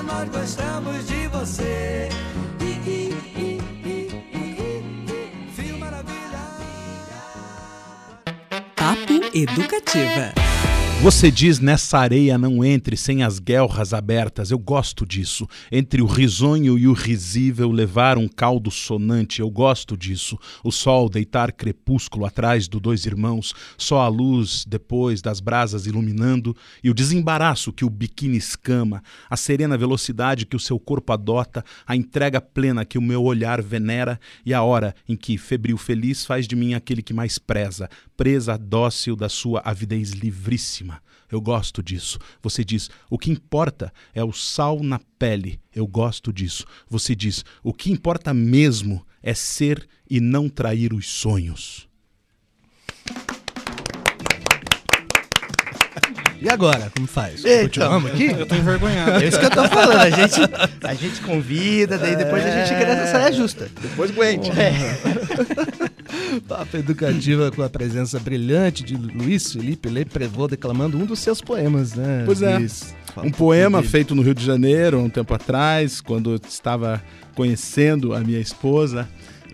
nós 0.04 0.28
gostamos 0.28 1.06
de 1.06 1.28
você. 1.28 2.08
Papo 8.76 9.14
Educativa. 9.34 10.45
Você 11.02 11.30
diz 11.30 11.60
nessa 11.60 11.98
areia 11.98 12.38
não 12.38 12.64
entre 12.64 12.96
sem 12.96 13.22
as 13.22 13.38
guelras 13.38 13.92
abertas. 13.92 14.50
Eu 14.50 14.58
gosto 14.58 15.06
disso. 15.06 15.46
Entre 15.70 16.00
o 16.00 16.06
risonho 16.06 16.76
e 16.78 16.88
o 16.88 16.94
risível 16.94 17.70
levar 17.70 18.16
um 18.16 18.26
caldo 18.26 18.70
sonante. 18.70 19.40
Eu 19.40 19.50
gosto 19.50 19.96
disso. 19.96 20.38
O 20.64 20.72
sol 20.72 21.08
deitar 21.08 21.52
crepúsculo 21.52 22.24
atrás 22.24 22.66
do 22.66 22.80
dois 22.80 23.04
irmãos, 23.04 23.54
só 23.76 24.00
a 24.00 24.08
luz 24.08 24.64
depois 24.66 25.20
das 25.20 25.38
brasas 25.38 25.86
iluminando 25.86 26.56
e 26.82 26.88
o 26.88 26.94
desembaraço 26.94 27.74
que 27.74 27.84
o 27.84 27.90
biquíni 27.90 28.38
escama, 28.38 29.02
a 29.28 29.36
serena 29.36 29.76
velocidade 29.76 30.46
que 30.46 30.56
o 30.56 30.60
seu 30.60 30.80
corpo 30.80 31.12
adota, 31.12 31.62
a 31.86 31.94
entrega 31.94 32.40
plena 32.40 32.86
que 32.86 32.98
o 32.98 33.02
meu 33.02 33.22
olhar 33.22 33.60
venera 33.62 34.18
e 34.44 34.52
a 34.52 34.62
hora 34.62 34.94
em 35.06 35.14
que 35.14 35.36
febril 35.36 35.76
feliz 35.76 36.24
faz 36.24 36.48
de 36.48 36.56
mim 36.56 36.72
aquele 36.74 37.02
que 37.02 37.14
mais 37.14 37.38
preza, 37.38 37.88
presa 38.16 38.56
dócil 38.56 39.14
da 39.14 39.28
sua 39.28 39.60
avidez 39.60 40.10
livríssima. 40.10 40.85
Eu 41.30 41.40
gosto 41.40 41.82
disso. 41.82 42.18
Você 42.42 42.64
diz: 42.64 42.90
o 43.10 43.18
que 43.18 43.30
importa 43.30 43.92
é 44.14 44.22
o 44.22 44.32
sal 44.32 44.82
na 44.82 45.00
pele. 45.18 45.60
Eu 45.74 45.86
gosto 45.86 46.32
disso. 46.32 46.64
Você 46.88 47.14
diz: 47.14 47.44
o 47.62 47.72
que 47.72 47.90
importa 47.90 48.32
mesmo 48.32 49.04
é 49.22 49.34
ser 49.34 49.86
e 50.08 50.20
não 50.20 50.48
trair 50.48 50.92
os 50.92 51.08
sonhos. 51.08 51.88
E 56.40 56.50
agora, 56.50 56.90
como 56.94 57.06
faz? 57.06 57.40
Então, 57.40 57.62
Continuamos 57.62 58.10
aqui? 58.12 58.26
Eu 58.26 58.46
tô 58.46 58.54
envergonhado. 58.54 59.12
É 59.12 59.26
isso 59.26 59.38
que 59.38 59.46
eu 59.46 59.50
tô 59.50 59.66
falando. 59.68 60.00
A 60.00 60.10
gente, 60.10 60.40
a 60.82 60.94
gente 60.94 61.20
convida, 61.22 61.96
daí 61.96 62.14
depois 62.14 62.44
a 62.44 62.50
gente 62.50 62.68
chega 62.68 62.84
nessa 62.84 63.12
saia 63.12 63.32
justa. 63.32 63.70
Depois 63.80 64.10
aguente. 64.10 64.50
Papo 66.46 66.76
Educativa 66.76 67.50
com 67.50 67.62
a 67.62 67.68
presença 67.68 68.18
brilhante 68.18 68.84
de 68.84 68.96
Luiz 68.96 69.52
Felipe 69.52 69.88
Leprevô 69.88 70.46
declamando 70.46 70.98
um 70.98 71.06
dos 71.06 71.18
seus 71.18 71.40
poemas, 71.40 71.94
né? 71.94 72.22
Pois 72.24 72.42
é. 72.42 72.58
Luiz? 72.58 72.94
Um 73.18 73.30
poema 73.30 73.78
dele. 73.80 73.90
feito 73.90 74.14
no 74.14 74.22
Rio 74.22 74.34
de 74.34 74.44
Janeiro, 74.44 74.98
há 74.98 75.02
um 75.02 75.08
tempo 75.08 75.32
atrás, 75.32 76.00
quando 76.00 76.32
eu 76.32 76.40
estava 76.48 77.02
conhecendo 77.34 78.14
a 78.14 78.20
minha 78.20 78.40
esposa. 78.40 79.08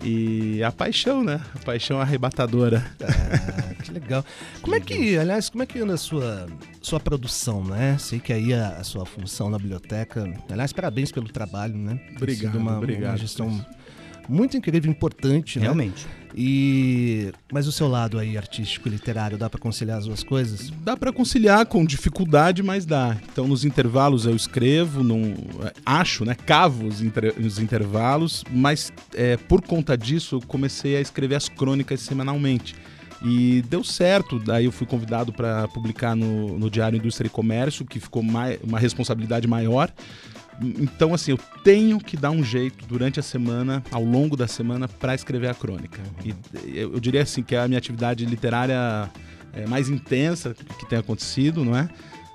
E 0.05 0.61
a 0.61 0.69
paixão, 0.69 1.23
né? 1.23 1.39
A 1.55 1.59
paixão 1.59 1.99
arrebatadora. 2.01 2.85
Ah, 3.01 3.73
que 3.81 3.89
legal. 3.89 4.25
Como 4.61 4.75
é 4.75 4.79
que, 4.81 5.17
aliás, 5.17 5.47
como 5.47 5.63
é 5.63 5.65
que 5.65 5.79
anda 5.79 5.93
a 5.93 5.97
sua, 5.97 6.45
sua 6.81 6.99
produção, 6.99 7.63
né? 7.63 7.97
Sei 7.97 8.19
que 8.19 8.33
aí 8.33 8.53
a, 8.53 8.79
a 8.79 8.83
sua 8.83 9.05
função 9.05 9.49
na 9.49 9.57
biblioteca. 9.57 10.29
Aliás, 10.49 10.73
parabéns 10.73 11.09
pelo 11.09 11.29
trabalho, 11.29 11.77
né? 11.77 11.97
Obrigado, 12.17 12.57
uma, 12.57 12.77
obrigado, 12.77 13.11
Uma 13.11 13.17
gestão 13.17 13.65
muito 14.27 14.57
incrível, 14.57 14.91
importante, 14.91 15.57
né? 15.57 15.63
Realmente. 15.63 16.05
E 16.35 17.31
mas 17.51 17.67
o 17.67 17.71
seu 17.71 17.87
lado 17.87 18.17
aí 18.17 18.37
artístico 18.37 18.87
e 18.87 18.91
literário 18.91 19.37
dá 19.37 19.49
pra 19.49 19.59
conciliar 19.59 19.99
as 19.99 20.05
duas 20.05 20.23
coisas? 20.23 20.71
Dá 20.83 20.97
para 20.97 21.11
conciliar 21.13 21.65
com 21.65 21.85
dificuldade, 21.85 22.63
mas 22.63 22.85
dá. 22.85 23.17
Então, 23.31 23.47
nos 23.47 23.63
intervalos 23.63 24.25
eu 24.25 24.35
escrevo, 24.35 25.03
não, 25.03 25.35
acho, 25.85 26.25
né? 26.25 26.35
Cavo 26.35 26.87
os, 26.87 27.01
inter- 27.01 27.35
os 27.39 27.59
intervalos, 27.59 28.43
mas 28.51 28.91
é, 29.13 29.37
por 29.37 29.61
conta 29.61 29.97
disso 29.97 30.35
eu 30.37 30.41
comecei 30.41 30.95
a 30.97 31.01
escrever 31.01 31.35
as 31.35 31.47
crônicas 31.47 32.01
semanalmente. 32.01 32.75
E 33.25 33.63
deu 33.69 33.83
certo, 33.85 34.37
daí 34.37 34.65
eu 34.65 34.71
fui 34.71 34.85
convidado 34.85 35.31
para 35.31 35.65
publicar 35.69 36.13
no, 36.13 36.59
no 36.59 36.69
Diário 36.69 36.97
Indústria 36.97 37.27
e 37.27 37.29
Comércio, 37.31 37.85
que 37.85 37.97
ficou 37.99 38.21
mai- 38.21 38.59
uma 38.61 38.77
responsabilidade 38.77 39.47
maior. 39.47 39.89
Então, 40.61 41.13
assim, 41.13 41.31
eu 41.31 41.39
tenho 41.63 41.99
que 41.99 42.15
dar 42.15 42.31
um 42.31 42.43
jeito 42.43 42.85
durante 42.85 43.19
a 43.19 43.23
semana, 43.23 43.83
ao 43.91 44.03
longo 44.03 44.37
da 44.37 44.47
semana, 44.47 44.87
para 44.87 45.15
escrever 45.15 45.49
a 45.49 45.53
crônica. 45.53 45.99
E 46.23 46.33
eu, 46.77 46.93
eu 46.93 46.99
diria 46.99 47.23
assim 47.23 47.41
que 47.41 47.55
é 47.55 47.59
a 47.59 47.67
minha 47.67 47.77
atividade 47.77 48.25
literária 48.25 49.09
é, 49.53 49.65
mais 49.67 49.89
intensa 49.89 50.55
que 50.77 50.85
tem 50.85 50.99
acontecido, 50.99 51.63
não 51.63 51.75
é? 51.75 51.89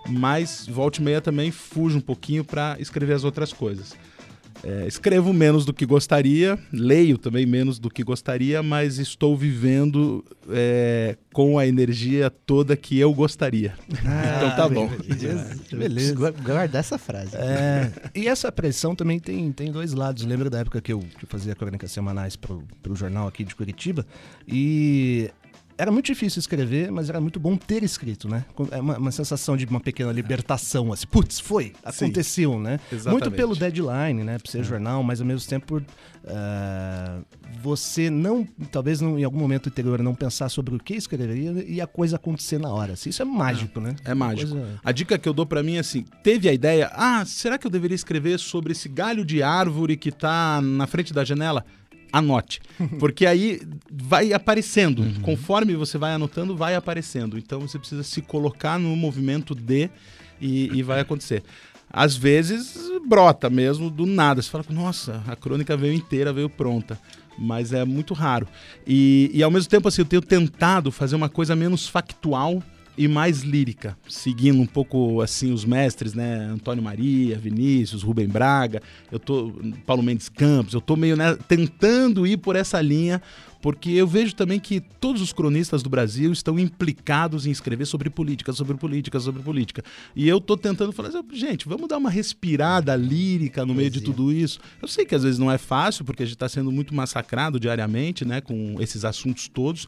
Mas 0.09 0.67
volta 0.67 1.01
e 1.01 1.05
meia 1.05 1.21
também 1.21 1.51
fujo 1.51 1.99
um 1.99 2.01
pouquinho 2.01 2.45
para 2.45 2.77
escrever 2.81 3.13
as 3.13 3.25
outras 3.25 3.53
coisas. 3.53 3.95
É, 4.65 4.87
escrevo 4.89 5.33
menos 5.33 5.65
do 5.65 5.73
que 5.73 5.87
gostaria, 5.87 6.59
leio 6.73 7.17
também 7.17 7.47
menos 7.47 7.79
do 7.79 7.89
que 7.89 8.03
gostaria, 8.03 8.61
mas 8.63 8.99
estou 8.99 9.37
vivendo 9.37 10.25
é, 10.51 11.17
com 11.33 11.59
a 11.59 11.67
energia 11.67 12.29
toda 12.29 12.77
que 12.77 12.99
eu 12.99 13.15
gostaria. 13.15 13.75
então 13.89 14.57
tá 14.57 14.69
bom. 14.69 14.91
Beleza. 15.73 16.15
Gu- 16.15 16.43
guardar 16.43 16.81
essa 16.81 16.99
frase. 16.99 17.37
É, 17.37 17.93
e 18.15 18.27
essa 18.27 18.51
pressão 18.51 18.95
também 18.97 19.21
tem, 19.21 19.53
tem 19.53 19.71
dois 19.71 19.93
lados. 19.93 20.25
Lembro 20.25 20.51
da 20.51 20.59
época 20.59 20.81
que 20.81 20.93
eu, 20.93 20.99
que 21.01 21.25
eu 21.25 21.29
fazia 21.29 21.55
crônicas 21.55 21.93
semanais 21.93 22.35
pro, 22.35 22.65
pro 22.83 22.97
jornal 22.97 23.29
aqui 23.29 23.45
de 23.45 23.55
Curitiba. 23.55 24.05
E 24.47 25.31
era 25.79 25.91
muito 25.93 26.07
difícil 26.07 26.41
escrever, 26.41 26.91
mas 26.91 27.09
era 27.09 27.21
muito 27.21 27.39
bom 27.39 27.57
ter 27.57 27.83
escrito, 27.85 28.29
né? 28.29 28.45
É 28.73 28.81
uma, 28.81 28.99
uma 28.99 29.13
sensação 29.13 29.57
de 29.57 29.65
uma 29.65 29.81
pequena 29.81 30.11
libertação, 30.13 30.93
assim, 30.93 31.07
putz, 31.07 31.39
foi, 31.41 31.73
aconteceu, 31.85 32.59
né? 32.59 32.81
Exatamente. 32.93 33.23
Muito 33.25 33.37
pelo 33.37 33.55
deadline, 33.57 34.25
né? 34.25 34.39
Por 34.39 34.51
ser 34.51 34.65
jornal, 34.65 35.03
mas 35.03 35.21
ao 35.21 35.27
mesmo 35.27 35.49
tempo 35.49 35.67
por 35.67 35.85
ah, 36.27 37.21
você 37.63 38.11
não, 38.11 38.47
talvez 38.71 39.01
não, 39.01 39.19
em 39.19 39.25
algum 39.25 39.39
momento 39.39 39.69
anterior, 39.69 40.03
não 40.03 40.15
pensar 40.15 40.49
sobre 40.49 40.75
o 40.75 40.79
que 40.79 40.95
escreveria 40.95 41.65
e 41.67 41.81
a 41.81 41.87
coisa 41.87 42.17
acontecer 42.17 42.59
na 42.59 42.71
hora. 42.71 42.93
Assim, 42.95 43.11
isso 43.11 43.23
é 43.23 43.25
mágico, 43.25 43.81
né? 43.81 43.95
É 44.05 44.15
mágico. 44.15 44.53
Coisa- 44.53 44.81
A 44.85 44.93
dica 44.93 45.19
que 45.19 45.29
eu 45.29 45.33
dou 45.33 45.47
pra 45.47 45.63
mim 45.63 45.77
é 45.77 45.81
assim: 45.81 46.05
teve 46.23 46.49
a 46.49 46.53
ideia, 46.53 46.91
ah, 46.95 47.25
será 47.25 47.57
que 47.59 47.67
eu 47.67 47.71
deveria 47.71 47.95
escrever 47.95 48.39
sobre 48.39 48.73
esse 48.73 48.89
galho 48.89 49.25
de 49.25 49.43
árvore 49.43 49.97
que 49.97 50.11
tá 50.13 50.61
na 50.61 50.87
frente 50.87 51.13
da 51.13 51.25
janela? 51.25 51.65
Anote. 52.13 52.61
Porque 52.99 53.27
aí 53.27 53.61
vai 53.91 54.33
aparecendo. 54.33 55.05
Conforme 55.23 55.75
você 55.75 55.99
vai 55.99 56.13
anotando, 56.13 56.57
vai 56.57 56.75
aparecendo. 56.75 57.39
Então 57.39 57.61
você 57.61 57.79
precisa 57.79 58.03
se 58.03 58.23
colocar 58.23 58.79
no 58.79 58.95
movimento 58.97 59.55
de 59.55 59.91
e, 60.41 60.79
e 60.79 60.83
vai 60.83 61.01
acontecer. 61.01 61.43
Às 61.91 62.17
vezes 62.17 62.77
brota 63.07 63.49
mesmo 63.49 63.91
do 63.91 64.05
nada. 64.05 64.43
Você 64.43 64.51
fala, 64.51 64.65
nossa, 64.71 65.23
a 65.27 65.35
crônica 65.35 65.77
veio 65.77 65.95
inteira, 65.95 66.33
veio 66.33 66.49
pronta. 66.49 66.99
Mas 67.39 67.73
é 67.73 67.85
muito 67.85 68.15
raro. 68.15 68.49
E, 68.87 69.31
e 69.33 69.43
ao 69.43 69.51
mesmo 69.51 69.71
tempo, 69.71 69.89
assim, 69.89 70.03
eu 70.03 70.07
tenho 70.07 70.23
tentado 70.23 70.91
fazer 70.91 71.15
uma 71.15 71.29
coisa 71.29 71.55
menos 71.55 71.87
factual 71.87 72.63
e 72.99 73.07
mais 73.07 73.43
lírica, 73.43 73.97
seguindo 74.09 74.61
um 74.61 74.67
pouco 74.67 75.23
assim 75.23 75.53
os 75.53 75.65
mestres, 75.65 76.15
né, 76.15 76.51
Antônio 76.53 76.83
Maria, 76.83 77.39
Vinícius, 77.39 78.03
Rubem 78.03 78.27
Braga, 78.27 78.83
eu 79.11 79.21
tô 79.21 79.53
Paulo 79.87 80.03
Mendes 80.03 80.29
Campos, 80.29 80.75
eu 80.75 80.81
tô 80.81 80.97
meio 80.97 81.17
né, 81.17 81.39
tentando 81.47 82.27
ir 82.27 82.39
por 82.39 82.57
essa 82.57 82.81
linha, 82.81 83.23
porque 83.63 83.91
eu 83.91 84.07
vejo 84.07 84.35
também 84.35 84.59
que 84.59 84.81
todos 84.81 85.23
os 85.23 85.33
cronistas 85.33 85.81
do 85.81 85.89
Brasil 85.89 86.33
estão 86.33 86.59
implicados 86.59 87.47
em 87.47 87.51
escrever 87.51 87.87
sobre 87.87 88.11
política, 88.11 88.53
sobre 88.53 88.77
política, 88.77 89.19
sobre 89.21 89.43
política. 89.43 89.83
E 90.15 90.29
eu 90.29 90.41
tô 90.41 90.57
tentando 90.57 90.93
falar, 90.93 91.09
assim, 91.09 91.21
gente, 91.33 91.69
vamos 91.69 91.89
dar 91.89 91.99
uma 91.99 92.11
respirada 92.11 92.95
lírica 92.97 93.65
no 93.65 93.75
meio 93.75 93.91
de 93.91 94.01
tudo 94.01 94.33
isso. 94.33 94.61
Eu 94.81 94.89
sei 94.89 95.05
que 95.05 95.15
às 95.15 95.23
vezes 95.23 95.39
não 95.39 95.51
é 95.51 95.59
fácil, 95.59 96.05
porque 96.05 96.23
a 96.23 96.27
gente 96.27 96.37
está 96.37 96.49
sendo 96.49 96.71
muito 96.71 96.95
massacrado 96.95 97.59
diariamente, 97.59 98.25
né, 98.25 98.41
com 98.41 98.77
esses 98.81 99.05
assuntos 99.05 99.49
todos 99.49 99.87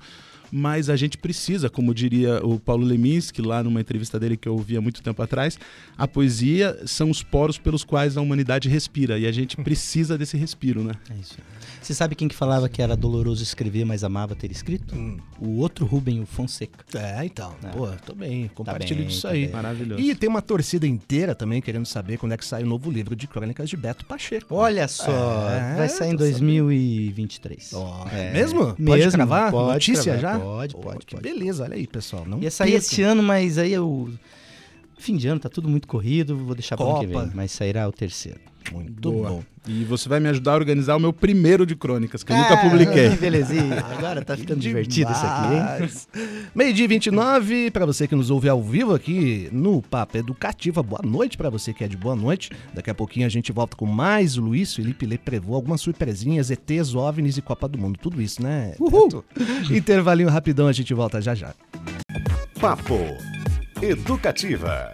mas 0.51 0.89
a 0.91 0.97
gente 0.97 1.17
precisa, 1.19 1.69
como 1.71 1.95
diria 1.95 2.45
o 2.45 2.59
Paulo 2.59 2.85
Leminski 2.85 3.41
lá 3.43 3.63
numa 3.63 3.81
entrevista 3.81 4.19
dele 4.19 4.37
que 4.37 4.49
eu 4.49 4.53
ouvi 4.55 4.77
há 4.77 4.81
muito 4.81 5.03
tempo 5.03 5.23
atrás, 5.23 5.59
a 5.97 6.07
poesia 6.09 6.79
são 6.87 7.11
os 7.11 7.23
poros 7.23 7.59
pelos 7.59 7.85
quais 7.85 8.17
a 8.17 8.21
humanidade 8.21 8.69
respira 8.69 9.19
e 9.19 9.27
a 9.27 9.33
gente 9.33 9.57
precisa 9.63 10.17
desse 10.19 10.37
respiro, 10.37 10.83
né? 10.83 10.93
É 11.11 11.15
isso. 11.15 11.37
Você 11.83 11.95
sabe 11.95 12.15
quem 12.15 12.29
que 12.29 12.35
falava 12.35 12.69
que 12.69 12.83
era 12.83 12.95
doloroso 12.95 13.43
escrever, 13.43 13.85
mas 13.85 14.05
amava 14.05 14.35
ter 14.35 14.51
escrito? 14.51 14.95
O 15.41 15.57
outro 15.59 15.87
Rubem, 15.87 16.21
o 16.21 16.27
Fonseca. 16.27 16.85
É, 16.95 17.25
então. 17.25 17.55
É. 17.65 17.69
Pô, 17.69 17.89
tô 18.05 18.15
bem. 18.15 18.49
Compartilho 18.55 18.99
bem, 19.01 19.07
disso 19.07 19.23
tá 19.23 19.31
aí. 19.31 19.45
bem. 19.47 19.53
Maravilhoso. 19.55 20.01
E 20.03 20.15
tem 20.15 20.29
uma 20.29 20.43
torcida 20.43 20.87
inteira 20.87 21.35
também 21.35 21.63
querendo 21.63 21.87
saber 21.87 22.19
quando 22.19 22.33
é 22.33 22.37
que 22.37 22.45
sai 22.45 22.63
o 22.63 22.67
novo 22.67 22.91
livro 22.91 23.17
de 23.17 23.27
crônicas 23.27 23.69
de 23.71 23.77
Beto 23.79 24.05
Pacheco. 24.05 24.55
Olha 24.55 24.87
só, 24.89 25.49
É, 25.51 25.77
vai 25.77 25.89
sair 25.89 26.11
em 26.11 26.17
tô 26.17 26.19
2023. 26.19 27.73
Ó, 27.75 28.07
É. 28.13 28.33
Mesmo? 28.33 28.67
Pode 28.75 28.81
Mesmo, 28.83 29.13
cravar? 29.13 29.51
pode 29.51 29.73
Notícia 29.73 30.19
cravar, 30.19 30.40
já? 30.40 30.40
Pode, 30.41 30.75
pode, 30.77 31.07
que 31.07 31.15
pode. 31.17 31.23
beleza, 31.23 31.65
olha 31.65 31.75
aí, 31.75 31.87
pessoal. 31.87 32.25
Não 32.27 32.39
Ia 32.39 32.51
sair 32.51 32.75
esse 32.75 33.03
ano, 33.03 33.23
mas 33.23 33.59
aí 33.59 33.73
eu. 33.73 34.11
Fim 35.01 35.17
de 35.17 35.27
ano, 35.29 35.41
tá 35.41 35.49
tudo 35.49 35.67
muito 35.67 35.89
corrido, 35.89 36.37
vou 36.37 36.55
deixar 36.55 36.77
para 36.77 36.85
ano 36.85 37.01
que 37.01 37.07
Copa. 37.07 37.25
vem. 37.25 37.33
Mas 37.35 37.53
sairá 37.53 37.89
o 37.89 37.93
terceiro. 37.93 38.39
Muito 38.71 39.11
Boa. 39.11 39.31
bom. 39.31 39.43
E 39.67 39.83
você 39.85 40.09
vai 40.09 40.21
me 40.21 40.29
ajudar 40.29 40.53
a 40.53 40.55
organizar 40.57 40.97
o 40.97 41.01
meu 41.01 41.13
primeiro 41.13 41.65
de 41.65 41.75
crônicas, 41.75 42.23
que 42.23 42.33
eu 42.33 42.37
nunca 42.37 42.57
publiquei. 42.59 43.11
Que 43.11 43.17
belezinha. 43.17 43.81
Agora 43.97 44.23
tá 44.23 44.37
ficando 44.37 44.61
divertido 44.61 45.11
isso 45.11 45.25
aqui, 45.25 45.55
hein? 45.55 46.29
Meio-dia 46.55 46.85
e 46.85 46.89
29, 46.89 47.71
para 47.71 47.87
você 47.87 48.07
que 48.07 48.15
nos 48.15 48.31
ouve 48.31 48.49
ao 48.49 48.63
vivo 48.63 48.95
aqui 48.95 49.49
no 49.53 49.81
Papo 49.81 50.19
Educativa, 50.19 50.83
boa 50.83 51.01
noite 51.03 51.39
para 51.39 51.49
você 51.49 51.73
que 51.73 51.83
é 51.83 51.89
de 51.89 51.97
boa 51.97 52.15
noite. 52.15 52.51
Daqui 52.75 52.91
a 52.91 52.95
pouquinho 52.95 53.27
a 53.27 53.31
gente 53.31 53.53
volta 53.53 53.77
com 53.77 53.87
mais 53.87 54.37
o 54.37 54.43
Luiz 54.43 54.75
Felipe 54.75 55.07
Leprevô, 55.07 55.55
algumas 55.55 55.81
surpresinhas, 55.81 56.51
ETs, 56.51 56.95
OVNIs 56.95 57.39
e 57.39 57.43
Copa 57.43 57.67
do 57.67 57.79
Mundo, 57.79 57.99
tudo 58.01 58.21
isso, 58.21 58.43
né? 58.43 58.75
Uhul! 58.79 59.25
Intervalinho 59.71 60.29
rapidão, 60.29 60.69
a 60.69 60.73
gente 60.73 60.93
volta 60.93 61.21
já 61.23 61.35
já. 61.35 61.55
Papo 62.61 62.99
Educativa. 63.83 64.93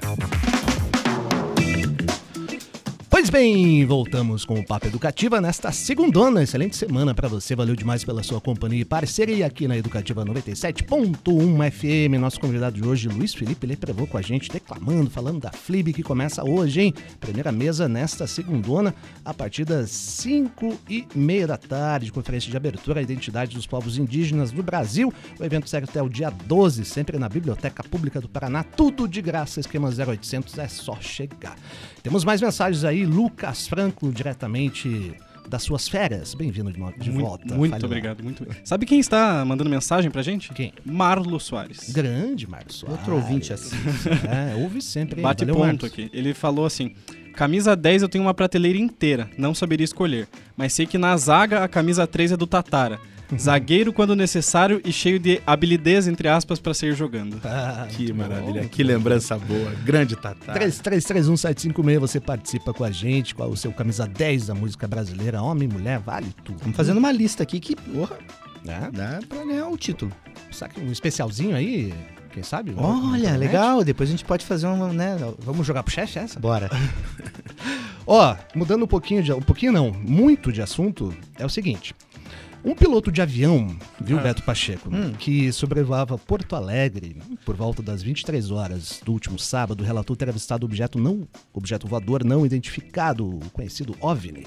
Pois 3.26 3.42
bem, 3.42 3.84
voltamos 3.84 4.44
com 4.44 4.54
o 4.54 4.64
Papo 4.64 4.86
Educativa 4.86 5.40
nesta 5.40 5.72
segundona. 5.72 6.44
Excelente 6.44 6.76
semana 6.76 7.12
para 7.12 7.26
você. 7.26 7.56
Valeu 7.56 7.74
demais 7.74 8.04
pela 8.04 8.22
sua 8.22 8.40
companhia 8.40 8.82
e 8.82 8.84
parceria 8.84 9.46
aqui 9.46 9.66
na 9.66 9.76
Educativa 9.76 10.24
97.1 10.24 11.70
FM. 11.72 12.20
Nosso 12.20 12.38
convidado 12.38 12.76
de 12.80 12.86
hoje, 12.86 13.08
Luiz 13.08 13.34
Felipe 13.34 13.66
Leprevô, 13.66 14.06
com 14.06 14.16
a 14.16 14.22
gente, 14.22 14.48
declamando, 14.48 15.10
falando 15.10 15.40
da 15.40 15.50
FLIB 15.50 15.92
que 15.92 16.04
começa 16.04 16.48
hoje, 16.48 16.82
hein? 16.82 16.94
Primeira 17.18 17.50
mesa 17.50 17.88
nesta 17.88 18.28
segundona, 18.28 18.94
a 19.24 19.34
partir 19.34 19.64
das 19.64 19.90
5 19.90 20.78
e 20.88 21.04
meia 21.12 21.48
da 21.48 21.56
tarde. 21.56 22.12
Conferência 22.12 22.48
de 22.48 22.56
abertura 22.56 23.00
à 23.00 23.02
identidade 23.02 23.56
dos 23.56 23.66
povos 23.66 23.98
indígenas 23.98 24.52
do 24.52 24.62
Brasil. 24.62 25.12
O 25.40 25.44
evento 25.44 25.68
segue 25.68 25.88
até 25.90 26.00
o 26.00 26.08
dia 26.08 26.30
12, 26.30 26.84
sempre 26.84 27.18
na 27.18 27.28
Biblioteca 27.28 27.82
Pública 27.82 28.20
do 28.20 28.28
Paraná. 28.28 28.62
Tudo 28.62 29.08
de 29.08 29.20
graça, 29.20 29.58
esquema 29.58 29.88
0800, 29.88 30.56
é 30.58 30.68
só 30.68 30.96
chegar. 31.00 31.56
Temos 32.04 32.24
mais 32.24 32.40
mensagens 32.40 32.84
aí. 32.84 33.04
Lucas 33.16 33.66
Franco, 33.66 34.12
diretamente 34.12 35.14
das 35.48 35.62
suas 35.62 35.88
férias. 35.88 36.34
Bem-vindo 36.34 36.70
de, 36.70 36.76
de 36.98 37.10
Muito, 37.10 37.26
volta. 37.26 37.54
muito 37.54 37.70
Fale 37.70 37.82
lá. 37.82 37.86
obrigado. 37.86 38.22
Muito... 38.22 38.46
Sabe 38.62 38.84
quem 38.84 39.00
está 39.00 39.42
mandando 39.42 39.70
mensagem 39.70 40.10
pra 40.10 40.20
gente? 40.20 40.52
Quem? 40.52 40.74
Marlo 40.84 41.40
Soares. 41.40 41.88
Grande, 41.88 42.46
Marcos 42.46 42.76
Soares. 42.76 42.98
Outro 42.98 43.14
ouvinte 43.14 43.54
assim. 43.54 43.74
É, 44.28 44.54
ouve 44.62 44.82
sempre. 44.82 45.22
Bate 45.22 45.46
Valeu, 45.46 45.62
ponto 45.62 45.86
aqui. 45.86 46.10
Ele 46.12 46.34
falou 46.34 46.66
assim: 46.66 46.94
camisa 47.34 47.74
10 47.74 48.02
eu 48.02 48.08
tenho 48.10 48.22
uma 48.22 48.34
prateleira 48.34 48.76
inteira, 48.76 49.30
não 49.38 49.54
saberia 49.54 49.84
escolher. 49.84 50.28
Mas 50.54 50.74
sei 50.74 50.84
que 50.84 50.98
na 50.98 51.16
zaga 51.16 51.64
a 51.64 51.68
camisa 51.68 52.06
3 52.06 52.32
é 52.32 52.36
do 52.36 52.46
Tatara. 52.46 53.00
Zagueiro 53.38 53.92
quando 53.92 54.14
necessário 54.14 54.80
e 54.84 54.92
cheio 54.92 55.18
de 55.18 55.40
habilidez, 55.46 56.06
entre 56.06 56.28
aspas, 56.28 56.58
pra 56.60 56.72
sair 56.72 56.94
jogando. 56.94 57.40
Ah, 57.44 57.86
Que 57.90 58.12
maravilha, 58.12 58.62
bom. 58.62 58.68
que 58.68 58.82
lembrança 58.82 59.36
boa. 59.38 59.72
Grande 59.84 60.14
Tatá. 60.16 60.54
3331-756, 60.54 61.98
você 61.98 62.20
participa 62.20 62.72
com 62.72 62.84
a 62.84 62.90
gente. 62.90 63.34
Qual 63.34 63.48
o 63.50 63.56
seu 63.56 63.72
camisa 63.72 64.06
10 64.06 64.46
da 64.48 64.54
música 64.54 64.86
brasileira? 64.86 65.42
Homem, 65.42 65.66
mulher, 65.68 65.98
vale 65.98 66.28
tudo. 66.44 66.56
Estamos 66.56 66.76
fazendo 66.76 66.98
uma 66.98 67.10
lista 67.12 67.42
aqui 67.42 67.58
que, 67.58 67.74
porra, 67.74 68.16
É? 68.66 68.90
dá 68.90 69.20
pra 69.28 69.44
ganhar 69.44 69.68
o 69.68 69.76
título. 69.76 70.12
Saca 70.52 70.80
um 70.80 70.90
especialzinho 70.92 71.56
aí? 71.56 71.92
Quem 72.32 72.42
sabe? 72.42 72.74
Olha, 72.76 73.34
legal. 73.36 73.82
Depois 73.82 74.08
a 74.08 74.12
gente 74.12 74.24
pode 74.24 74.44
fazer 74.44 74.66
um, 74.66 74.92
né? 74.92 75.16
Vamos 75.38 75.66
jogar 75.66 75.82
pro 75.82 75.92
chefe 75.92 76.18
essa? 76.18 76.38
Bora. 76.38 76.70
Ó, 78.06 78.36
mudando 78.54 78.84
um 78.84 78.86
pouquinho 78.86 79.22
de. 79.22 79.32
Um 79.32 79.40
pouquinho 79.40 79.72
não, 79.72 79.90
muito 79.90 80.52
de 80.52 80.62
assunto, 80.62 81.14
é 81.38 81.44
o 81.44 81.48
seguinte. 81.48 81.94
Um 82.64 82.74
piloto 82.74 83.12
de 83.12 83.22
avião, 83.22 83.76
viu, 84.00 84.20
Beto 84.20 84.42
Pacheco, 84.42 84.90
que 85.18 85.52
sobrevoava 85.52 86.18
Porto 86.18 86.56
Alegre 86.56 87.16
por 87.44 87.54
volta 87.54 87.82
das 87.82 88.02
23 88.02 88.50
horas 88.50 89.00
do 89.04 89.12
último 89.12 89.38
sábado, 89.38 89.84
relatou 89.84 90.16
ter 90.16 90.28
avistado 90.28 90.66
objeto 90.66 90.98
não 90.98 91.28
objeto 91.52 91.86
voador 91.86 92.24
não 92.24 92.44
identificado, 92.44 93.24
o 93.24 93.50
conhecido 93.50 93.94
OVNI. 94.00 94.46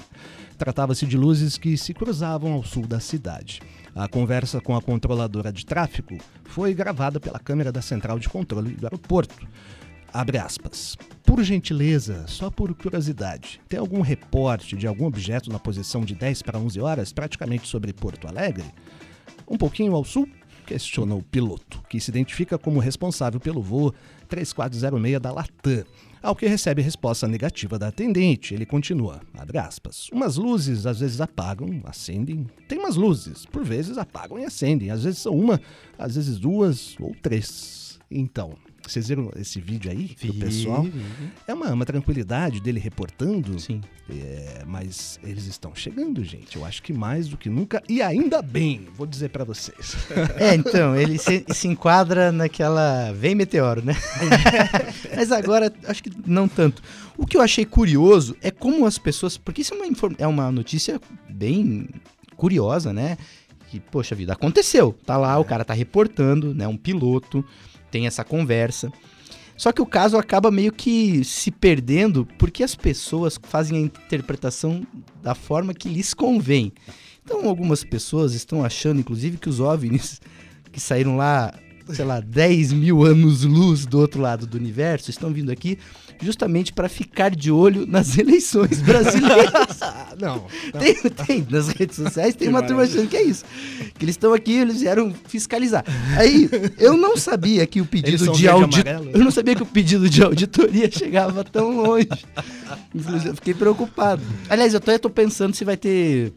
Tratava-se 0.58 1.06
de 1.06 1.16
luzes 1.16 1.56
que 1.56 1.78
se 1.78 1.94
cruzavam 1.94 2.52
ao 2.52 2.62
sul 2.62 2.86
da 2.86 3.00
cidade. 3.00 3.62
A 3.94 4.06
conversa 4.06 4.60
com 4.60 4.76
a 4.76 4.82
controladora 4.82 5.50
de 5.50 5.64
tráfego 5.64 6.18
foi 6.44 6.74
gravada 6.74 7.18
pela 7.18 7.38
câmera 7.38 7.72
da 7.72 7.80
central 7.80 8.18
de 8.18 8.28
controle 8.28 8.74
do 8.74 8.86
aeroporto. 8.86 9.46
Abre 10.12 10.38
aspas. 10.38 10.96
Por 11.24 11.42
gentileza, 11.44 12.26
só 12.26 12.50
por 12.50 12.74
curiosidade, 12.74 13.60
tem 13.68 13.78
algum 13.78 14.00
reporte 14.00 14.76
de 14.76 14.86
algum 14.86 15.06
objeto 15.06 15.50
na 15.50 15.58
posição 15.58 16.04
de 16.04 16.16
10 16.16 16.42
para 16.42 16.58
11 16.58 16.80
horas, 16.80 17.12
praticamente 17.12 17.68
sobre 17.68 17.92
Porto 17.92 18.26
Alegre? 18.26 18.64
Um 19.48 19.56
pouquinho 19.56 19.94
ao 19.94 20.04
sul? 20.04 20.28
Questionou 20.66 21.18
o 21.18 21.22
piloto, 21.22 21.80
que 21.88 22.00
se 22.00 22.10
identifica 22.10 22.58
como 22.58 22.80
responsável 22.80 23.38
pelo 23.38 23.62
voo 23.62 23.94
3406 24.28 25.20
da 25.20 25.32
Latam. 25.32 25.84
Ao 26.20 26.34
que 26.34 26.46
recebe 26.46 26.82
resposta 26.82 27.28
negativa 27.28 27.78
da 27.78 27.88
atendente, 27.88 28.52
ele 28.52 28.66
continua, 28.66 29.20
abre 29.38 29.58
aspas, 29.58 30.08
umas 30.12 30.36
luzes 30.36 30.84
às 30.86 31.00
vezes 31.00 31.20
apagam, 31.20 31.80
acendem, 31.84 32.46
tem 32.68 32.78
umas 32.78 32.96
luzes, 32.96 33.46
por 33.46 33.64
vezes 33.64 33.96
apagam 33.96 34.38
e 34.38 34.44
acendem, 34.44 34.90
às 34.90 35.04
vezes 35.04 35.20
são 35.20 35.32
uma, 35.32 35.60
às 35.96 36.16
vezes 36.16 36.38
duas 36.38 36.94
ou 37.00 37.14
três. 37.22 37.98
Então, 38.10 38.56
vocês 38.92 39.08
viram 39.08 39.30
esse 39.36 39.60
vídeo 39.60 39.90
aí 39.90 40.16
do 40.24 40.34
pessoal? 40.34 40.86
É 41.46 41.54
uma, 41.54 41.72
uma 41.72 41.84
tranquilidade 41.84 42.60
dele 42.60 42.78
reportando, 42.80 43.58
Sim. 43.58 43.80
é, 44.08 44.62
mas 44.66 45.18
eles 45.22 45.46
estão 45.46 45.74
chegando, 45.74 46.22
gente. 46.24 46.56
Eu 46.56 46.64
acho 46.64 46.82
que 46.82 46.92
mais 46.92 47.28
do 47.28 47.36
que 47.36 47.48
nunca, 47.48 47.82
e 47.88 48.02
ainda 48.02 48.42
bem, 48.42 48.86
vou 48.96 49.06
dizer 49.06 49.30
pra 49.30 49.44
vocês. 49.44 49.96
É, 50.38 50.54
então, 50.54 50.96
ele 50.96 51.18
se, 51.18 51.44
se 51.52 51.68
enquadra 51.68 52.32
naquela. 52.32 53.12
Vem 53.12 53.34
meteoro, 53.34 53.82
né? 53.84 53.94
Mas 55.14 55.30
agora, 55.32 55.72
acho 55.86 56.02
que 56.02 56.10
não 56.26 56.48
tanto. 56.48 56.82
O 57.16 57.26
que 57.26 57.36
eu 57.36 57.40
achei 57.42 57.64
curioso 57.64 58.36
é 58.40 58.50
como 58.50 58.86
as 58.86 58.98
pessoas. 58.98 59.36
Porque 59.36 59.60
isso 59.62 59.74
é 59.74 59.76
uma, 59.76 59.86
inform- 59.86 60.14
é 60.18 60.26
uma 60.26 60.50
notícia 60.50 61.00
bem 61.28 61.88
curiosa, 62.36 62.92
né? 62.92 63.16
que, 63.68 63.78
poxa 63.78 64.16
vida, 64.16 64.32
aconteceu. 64.32 64.92
Tá 65.06 65.16
lá, 65.16 65.38
o 65.38 65.44
cara 65.44 65.64
tá 65.64 65.72
reportando, 65.72 66.52
né? 66.52 66.66
Um 66.66 66.76
piloto, 66.76 67.44
tem 67.90 68.06
essa 68.06 68.24
conversa. 68.24 68.92
Só 69.56 69.72
que 69.72 69.82
o 69.82 69.86
caso 69.86 70.16
acaba 70.16 70.50
meio 70.50 70.72
que 70.72 71.22
se 71.22 71.50
perdendo 71.50 72.26
porque 72.38 72.62
as 72.62 72.74
pessoas 72.74 73.38
fazem 73.42 73.76
a 73.76 73.80
interpretação 73.80 74.86
da 75.22 75.34
forma 75.34 75.74
que 75.74 75.88
lhes 75.88 76.14
convém. 76.14 76.72
Então, 77.22 77.46
algumas 77.46 77.84
pessoas 77.84 78.32
estão 78.32 78.64
achando, 78.64 79.00
inclusive, 79.00 79.36
que 79.36 79.48
os 79.48 79.60
OVNIs 79.60 80.20
que 80.72 80.80
saíram 80.80 81.16
lá, 81.16 81.52
sei 81.94 82.04
lá, 82.04 82.20
10 82.20 82.72
mil 82.72 83.04
anos-luz 83.04 83.86
do 83.86 83.98
outro 83.98 84.20
lado 84.20 84.46
do 84.46 84.56
universo, 84.56 85.10
estão 85.10 85.32
vindo 85.32 85.50
aqui 85.50 85.78
justamente 86.20 86.72
para 86.72 86.88
ficar 86.88 87.34
de 87.34 87.50
olho 87.50 87.86
nas 87.86 88.16
eleições 88.18 88.80
brasileiras. 88.82 89.80
Não. 90.20 90.44
não. 90.74 90.80
Tem, 90.80 90.94
tem, 90.94 91.46
nas 91.48 91.68
redes 91.68 91.96
sociais 91.96 92.34
tem 92.34 92.48
uma 92.48 92.62
turma 92.62 92.82
achando 92.82 93.08
que 93.08 93.16
é 93.16 93.22
isso. 93.22 93.42
Que 93.98 94.04
eles 94.04 94.14
estão 94.14 94.34
aqui, 94.34 94.52
eles 94.52 94.80
vieram 94.80 95.14
fiscalizar. 95.26 95.82
Aí, 96.18 96.50
eu 96.78 96.94
não 96.94 97.16
sabia 97.16 97.66
que 97.66 97.80
o 97.80 97.86
pedido 97.86 98.30
de 98.32 98.46
auditoria. 98.46 99.00
Eu 99.14 99.24
não 99.24 99.30
sabia 99.30 99.54
que 99.54 99.62
o 99.62 99.66
pedido 99.66 100.10
de 100.10 100.22
auditoria 100.22 100.90
chegava 100.92 101.42
tão 101.42 101.74
longe. 101.74 102.08
Inclusive, 102.94 103.28
eu 103.30 103.34
fiquei 103.34 103.54
preocupado. 103.54 104.20
Aliás, 104.48 104.74
eu 104.74 104.78
até 104.78 104.98
tô 104.98 105.08
pensando 105.08 105.54
se 105.54 105.64
vai 105.64 105.76
ter. 105.76 106.34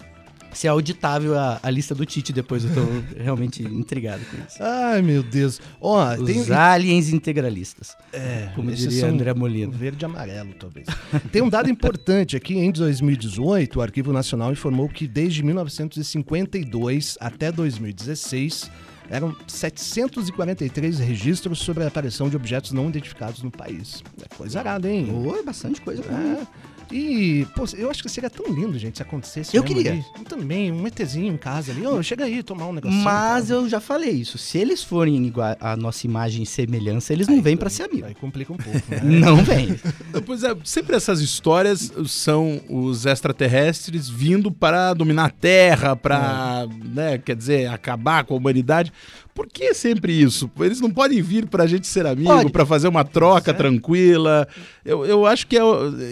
Se 0.53 0.67
é 0.67 0.69
auditável 0.69 1.37
a, 1.37 1.59
a 1.61 1.69
lista 1.69 1.95
do 1.95 2.05
Tite 2.05 2.31
depois. 2.31 2.63
Eu 2.63 2.73
tô 2.73 2.81
realmente 3.21 3.63
intrigado 3.63 4.23
com 4.25 4.37
isso. 4.37 4.57
Ai, 4.61 5.01
meu 5.01 5.23
Deus. 5.23 5.59
Ó, 5.79 6.15
Os 6.15 6.25
tem... 6.25 6.53
aliens 6.53 7.09
integralistas. 7.09 7.95
É, 8.11 8.49
como 8.55 8.71
diria 8.71 9.07
André 9.07 9.33
Molina. 9.33 9.71
Verde 9.71 10.03
e 10.03 10.05
amarelo, 10.05 10.53
talvez. 10.53 10.87
Tem 11.31 11.41
um 11.41 11.49
dado 11.49 11.69
importante 11.69 12.35
aqui. 12.35 12.57
Em 12.57 12.71
2018, 12.71 13.79
o 13.79 13.81
Arquivo 13.81 14.13
Nacional 14.13 14.51
informou 14.51 14.87
que 14.89 15.07
desde 15.07 15.43
1952 15.43 17.17
até 17.19 17.51
2016 17.51 18.69
eram 19.09 19.35
743 19.47 20.99
registros 20.99 21.59
sobre 21.59 21.83
a 21.83 21.87
aparição 21.87 22.29
de 22.29 22.35
objetos 22.35 22.71
não 22.71 22.89
identificados 22.89 23.41
no 23.43 23.51
país. 23.51 24.01
É 24.21 24.35
coisa 24.35 24.59
arada, 24.59 24.89
hein? 24.89 25.07
Oi, 25.11 25.43
bastante 25.43 25.81
coisa. 25.81 26.03
É. 26.03 26.47
E, 26.91 27.47
pô, 27.55 27.65
eu 27.77 27.89
acho 27.89 28.01
que 28.03 28.09
seria 28.09 28.29
tão 28.29 28.45
lindo, 28.53 28.77
gente, 28.77 28.97
se 28.97 29.01
acontecesse. 29.03 29.55
Eu 29.55 29.63
queria. 29.63 29.91
ali. 29.91 30.05
Eu 30.17 30.23
também, 30.25 30.71
um 30.71 30.85
ETzinho 30.87 31.33
em 31.33 31.37
casa 31.37 31.71
ali. 31.71 31.85
Ô, 31.85 32.01
chega 32.03 32.25
aí, 32.25 32.43
tomar 32.43 32.67
um 32.67 32.73
negocinho. 32.73 33.03
Mas 33.03 33.49
eu 33.49 33.67
já 33.67 33.79
falei 33.79 34.11
isso. 34.11 34.37
Se 34.37 34.57
eles 34.57 34.83
forem 34.83 35.25
igual 35.25 35.55
a 35.59 35.75
nossa 35.75 36.05
imagem 36.05 36.43
e 36.43 36.45
semelhança, 36.45 37.13
eles 37.13 37.27
não 37.27 37.41
vêm 37.41 37.57
pra 37.57 37.69
ser 37.69 37.83
amigo. 37.83 38.05
Aí 38.05 38.13
complica 38.15 38.53
um 38.53 38.57
pouco, 38.57 38.79
né? 38.89 39.01
Não 39.23 39.43
vem. 39.43 39.79
Pois 40.25 40.43
é, 40.43 40.55
sempre 40.63 40.95
essas 40.95 41.19
histórias 41.21 41.91
são 42.07 42.61
os 42.69 43.05
extraterrestres 43.05 44.09
vindo 44.09 44.51
para 44.51 44.93
dominar 44.93 45.25
a 45.25 45.29
Terra, 45.29 45.95
para, 45.95 46.67
né, 46.83 47.17
quer 47.17 47.35
dizer, 47.35 47.67
acabar 47.69 48.23
com 48.23 48.33
a 48.33 48.37
humanidade. 48.37 48.91
Por 49.33 49.47
que 49.47 49.73
sempre 49.73 50.13
isso? 50.13 50.49
Eles 50.59 50.79
não 50.79 50.91
podem 50.91 51.21
vir 51.21 51.47
para 51.47 51.63
a 51.63 51.67
gente 51.67 51.87
ser 51.87 52.05
amigo, 52.05 52.51
para 52.51 52.65
fazer 52.65 52.87
uma 52.87 53.03
troca 53.03 53.51
tranquila. 53.53 54.47
Eu, 54.85 55.05
eu 55.05 55.25
acho 55.25 55.47
que 55.47 55.57
é, 55.57 55.61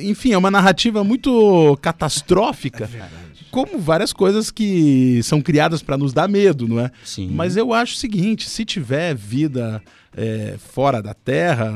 enfim, 0.02 0.34
é 0.34 0.38
uma 0.38 0.50
narrativa 0.50 1.04
muito 1.04 1.78
catastrófica. 1.82 2.90
Como 3.52 3.78
várias 3.78 4.12
coisas 4.14 4.50
que 4.50 5.20
são 5.24 5.42
criadas 5.42 5.84
para 5.84 5.98
nos 5.98 6.14
dar 6.14 6.28
medo, 6.30 6.68
não 6.68 6.80
é? 6.80 6.90
Sim. 7.04 7.30
Mas 7.34 7.58
eu 7.58 7.74
acho 7.74 7.94
o 7.94 7.98
seguinte: 7.98 8.50
se 8.50 8.64
tiver 8.66 9.14
vida 9.14 9.84
é, 10.16 10.56
fora 10.58 11.02
da 11.02 11.14
Terra, 11.14 11.72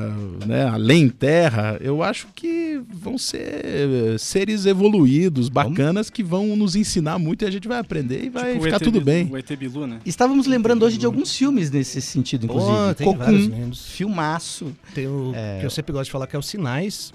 né, 0.46 0.66
além 0.66 1.08
Terra, 1.10 1.78
eu 1.82 2.02
acho 2.02 2.28
que 2.36 2.82
vão 2.90 3.18
ser 3.18 3.62
é, 3.64 4.18
seres 4.18 4.66
evoluídos, 4.66 5.48
bacanas, 5.50 6.10
que 6.10 6.24
vão 6.24 6.56
nos 6.56 6.76
ensinar 6.76 7.20
muito 7.20 7.44
e 7.44 7.48
a 7.48 7.52
gente 7.52 7.68
vai 7.68 7.80
aprender 7.80 8.26
e 8.26 8.30
vai 8.30 8.54
Tipo 8.54 8.60
o 8.60 8.64
ficar 8.64 8.76
ET 8.78 8.82
tudo 8.84 8.94
Bilu- 9.02 9.06
bem. 9.06 9.30
O 9.32 9.38
ET 9.38 9.56
Bilu, 9.56 9.86
né? 9.88 10.00
Estávamos 10.06 10.48
lembrando 10.48 10.84
hoje 10.84 10.98
de 10.98 11.06
alguns 11.06 11.36
filmes 11.36 11.70
nesse 11.72 12.02
sentido, 12.02 12.46
inclusive. 12.46 12.72
Pô, 12.76 12.94
tem 12.96 13.06
Cocum, 13.08 13.20
vários 13.20 13.46
lindos. 13.48 13.86
filmaço. 13.90 14.76
Tem 14.94 15.08
o 15.08 15.34
que 15.60 15.66
eu 15.66 15.70
sempre 15.70 15.92
gosto 15.94 16.06
de 16.06 16.12
falar 16.12 16.28
que 16.28 16.36
é 16.36 16.40
os 16.40 16.48
sinais. 16.48 17.12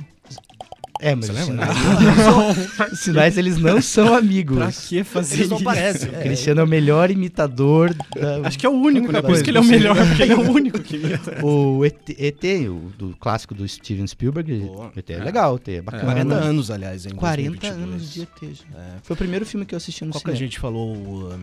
É, 1.00 1.14
mas 1.14 1.30
os 1.30 1.36
sinais, 1.38 1.68
não 1.68 2.14
são- 2.16 2.96
sinais, 2.96 3.38
eles 3.38 3.56
não 3.58 3.80
são 3.82 4.14
amigos. 4.14 4.56
Pra 4.58 4.70
que 4.72 5.02
fazer 5.04 5.34
Eles 5.36 5.48
não 5.48 5.56
isso? 5.56 5.64
parecem. 5.64 6.08
O 6.10 6.12
Cristiano 6.20 6.60
é 6.60 6.64
o 6.64 6.66
melhor 6.66 7.10
imitador 7.10 7.94
da... 7.94 8.46
Acho 8.46 8.58
que 8.58 8.66
é 8.66 8.68
o 8.68 8.72
único, 8.72 9.10
né? 9.12 9.20
Por 9.20 9.26
coisa 9.28 9.36
isso 9.38 9.44
que 9.44 9.50
ele 9.50 9.58
é 9.58 9.60
o 9.60 9.64
melhor, 9.64 9.96
porque 9.96 10.22
ele 10.22 10.32
é 10.32 10.36
o 10.36 10.50
único 10.52 10.78
que 10.80 10.96
imita. 10.96 11.44
O 11.44 11.84
ET, 11.84 12.10
ET, 12.18 12.44
o 12.68 12.92
do 12.98 13.16
clássico 13.18 13.54
do 13.54 13.66
Steven 13.66 14.06
Spielberg. 14.06 14.58
Boa. 14.60 14.92
ET 14.96 15.10
é 15.10 15.18
legal, 15.24 15.56
ET 15.56 15.68
é 15.68 15.80
bacana. 15.82 16.04
40 16.04 16.34
anos, 16.34 16.70
aliás, 16.70 17.06
em 17.06 17.10
40 17.10 17.50
2022. 17.60 17.82
anos 17.92 18.12
de 18.12 18.22
ET. 18.22 18.54
já. 18.54 18.78
É. 18.78 18.90
Foi 19.02 19.14
o 19.14 19.16
primeiro 19.16 19.46
filme 19.46 19.64
que 19.66 19.74
eu 19.74 19.78
assisti 19.78 20.04
no 20.04 20.12
Qual 20.12 20.20
que 20.22 20.30
a 20.30 20.34
cinema. 20.34 20.46
gente 20.50 20.58
falou? 20.58 20.96
um, 20.96 21.38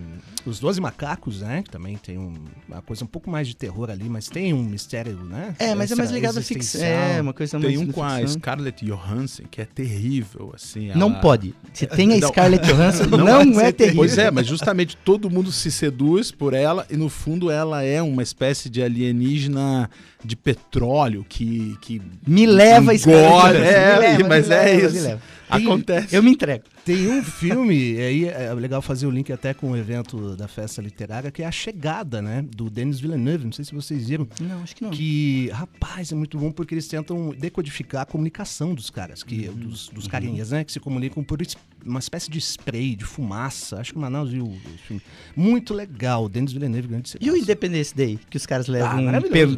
os 0.46 0.60
Doze 0.60 0.80
Macacos, 0.80 1.42
né? 1.42 1.62
Que 1.64 1.70
também 1.70 1.98
tem 1.98 2.18
um- 2.18 2.36
uma 2.68 2.82
coisa 2.82 3.04
um 3.04 3.08
pouco 3.08 3.30
mais 3.30 3.48
de 3.48 3.56
terror 3.56 3.90
ali, 3.90 4.08
mas 4.10 4.28
tem 4.28 4.54
um 4.54 4.64
mistério, 4.64 5.16
né? 5.24 5.56
É, 5.60 5.74
mas 5.76 5.92
é 5.92 5.96
mais 5.96 6.12
ligado 6.12 6.38
à 6.38 6.42
ficção. 6.42 6.82
É, 6.82 7.20
uma 7.22 7.34
coisa 7.34 7.58
mais 7.60 7.74
Tem 7.74 7.78
um 7.84 7.92
com 7.92 8.04
a. 8.04 8.26
Scarlett 8.28 8.86
Johansson 8.86 9.44
que 9.48 9.62
é 9.62 9.66
terrível, 9.66 10.52
assim. 10.54 10.92
Não 10.96 11.10
ela- 11.12 11.20
pode. 11.20 11.56
Se 11.74 11.86
tem 11.88 12.14
a 12.14 12.18
Não. 12.18 12.28
Scarlett 12.30 12.66
Johansson, 12.68 13.06
não, 13.06 13.26
pode 13.46 13.52
é 13.60 13.66
ser 13.66 13.74
terrível. 13.74 13.98
Pois 13.98 14.18
é, 14.18 14.30
mas 14.30 14.46
justamente 14.46 14.96
todo 14.98 15.30
mundo 15.30 15.52
se 15.52 15.72
seduz 15.72 16.32
por 16.32 16.54
ela 16.54 16.86
e 16.90 16.98
no 16.98 17.10
fundo 17.10 17.50
ela 17.50 17.84
é 17.84 18.02
uma 18.02 18.22
espécie 18.22 18.70
de 18.70 18.82
alienígena 18.84 19.90
de 20.24 20.36
petróleo 20.36 21.26
que, 21.28 21.76
que 21.82 22.02
Me 22.26 22.46
leva 22.46 22.92
a 22.92 22.96
engole. 22.96 23.00
Scarlett 23.00 23.64
Johansson. 23.64 23.78
É, 23.78 23.96
Me 23.96 24.00
leva, 24.18 24.28
mas 24.30 24.48
me 24.48 24.56
é 24.56 24.60
leva, 24.64 24.86
isso. 24.88 24.96
me 24.96 25.02
leva. 25.02 25.22
Acontece. 25.50 26.16
Eu 26.16 26.22
me 26.24 26.32
entrego. 26.32 26.64
Tem 26.84 27.08
um 27.10 27.24
filme, 27.24 27.98
aí 28.00 28.26
é 28.26 28.54
legal 28.54 28.82
fazer 28.82 29.08
o 29.08 29.12
link 29.12 29.32
até 29.32 29.54
com 29.54 29.72
o 29.72 29.78
evento 29.78 30.36
da 30.36 30.48
festa 30.48 30.82
literária, 30.82 31.30
que 31.32 31.42
é 31.44 31.46
A 31.46 31.52
Chegada, 31.52 32.22
né? 32.22 32.46
Do 32.56 32.70
Denis 32.70 33.00
Villeneuve. 33.00 33.46
Não 33.46 33.52
sei 33.52 33.66
se 33.66 33.74
vocês 33.76 34.08
viram. 34.08 34.28
Não, 34.40 34.62
acho 34.64 34.76
que 34.76 34.84
não. 34.84 34.92
Que, 34.92 35.50
rapaz, 35.54 36.12
é 36.12 36.16
muito 36.16 36.38
bom 36.38 36.52
porque 36.52 36.74
eles 36.74 36.88
tentam 36.88 37.34
decodificar 37.38 38.02
a 38.04 38.06
comunicação 38.06 38.74
dos 38.74 38.90
caras, 38.90 39.24
que, 39.24 39.48
dos, 39.50 39.90
dos 39.90 40.08
carinhas, 40.08 40.52
né? 40.52 40.64
Que 40.64 40.72
se 40.72 40.80
comunicam 40.80 41.24
por 41.24 41.42
uma 41.86 42.00
espécie 42.00 42.30
de 42.30 42.40
spray, 42.40 42.96
de 42.96 43.06
fumaça. 43.06 43.80
Acho 43.80 43.92
que 43.94 43.98
o 43.98 44.02
Manaus 44.02 44.32
viu 44.32 44.46
o 44.46 44.60
filme. 44.88 45.02
Muito 45.36 45.74
legal. 45.74 46.28
Denis 46.30 46.52
Villeneuve, 46.54 46.88
grande 46.88 47.14
E 47.20 47.32
o. 47.32 47.38
Independence 47.38 47.96
Day? 47.96 48.20
Que 48.30 48.38
os 48.38 48.46
caras 48.46 48.68
levam 48.68 48.96
um 48.96 49.00
Ah, 49.00 49.02
maravilhoso. 49.04 49.56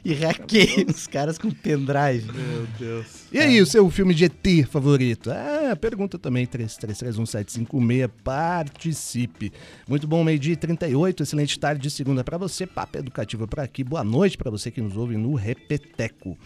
e 0.04 0.14
hackeiam 0.14 0.88
os 0.90 1.08
caras 1.08 1.38
com 1.38 1.50
pendrive. 1.52 2.32
Meu 2.32 2.68
Deus. 2.80 3.26
E 3.32 3.40
aí, 3.40 3.62
o 3.62 3.66
seu 3.66 3.90
filme 3.90 4.14
de 4.14 4.26
ET 4.26 4.68
favorito? 4.70 5.32
Ah, 5.32 5.76
pergunta 5.76 6.18
também, 6.18 6.46
33317556, 6.48 8.10
participe. 8.24 9.52
Muito 9.88 10.08
bom, 10.08 10.24
meio-dia 10.24 10.54
e 10.54 10.58
38, 10.58 11.24
excelente 11.24 11.60
tarde 11.60 11.82
de 11.82 11.90
segunda 11.90 12.24
pra 12.24 12.38
você, 12.38 12.66
papo 12.66 12.98
educativo 12.98 13.48
por 13.48 13.60
aqui, 13.60 13.84
boa 13.84 14.04
noite 14.04 14.38
pra 14.38 14.52
você 14.52 14.72
que 14.72 14.82
nos 14.82 14.96
ouve 14.96 15.18
no 15.18 15.34
Repeteco. 15.36 16.38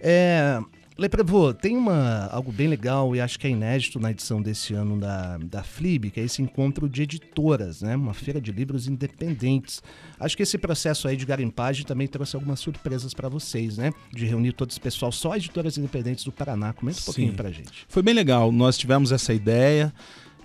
É... 0.00 0.60
Leprevô, 0.98 1.52
tem 1.52 1.76
uma, 1.76 2.26
algo 2.32 2.50
bem 2.50 2.68
legal 2.68 3.14
e 3.14 3.20
acho 3.20 3.38
que 3.38 3.46
é 3.46 3.50
inédito 3.50 4.00
na 4.00 4.10
edição 4.10 4.40
desse 4.40 4.72
ano 4.72 4.98
da, 4.98 5.36
da 5.36 5.62
FLIB, 5.62 6.10
que 6.10 6.20
é 6.20 6.24
esse 6.24 6.40
encontro 6.40 6.88
de 6.88 7.02
editoras, 7.02 7.82
né? 7.82 7.94
Uma 7.94 8.14
feira 8.14 8.40
de 8.40 8.50
livros 8.50 8.88
independentes. 8.88 9.82
Acho 10.18 10.34
que 10.34 10.42
esse 10.42 10.56
processo 10.56 11.06
aí 11.06 11.14
de 11.14 11.26
garimpagem 11.26 11.84
também 11.84 12.08
trouxe 12.08 12.34
algumas 12.34 12.60
surpresas 12.60 13.12
para 13.12 13.28
vocês, 13.28 13.76
né? 13.76 13.92
De 14.10 14.24
reunir 14.24 14.52
todo 14.52 14.70
esse 14.70 14.80
pessoal, 14.80 15.12
só 15.12 15.36
editoras 15.36 15.76
independentes 15.76 16.24
do 16.24 16.32
Paraná. 16.32 16.72
Comenta 16.72 16.98
um 17.00 17.04
pouquinho 17.04 17.30
Sim. 17.30 17.36
pra 17.36 17.50
gente. 17.50 17.84
Foi 17.88 18.02
bem 18.02 18.14
legal. 18.14 18.50
Nós 18.50 18.78
tivemos 18.78 19.12
essa 19.12 19.34
ideia 19.34 19.92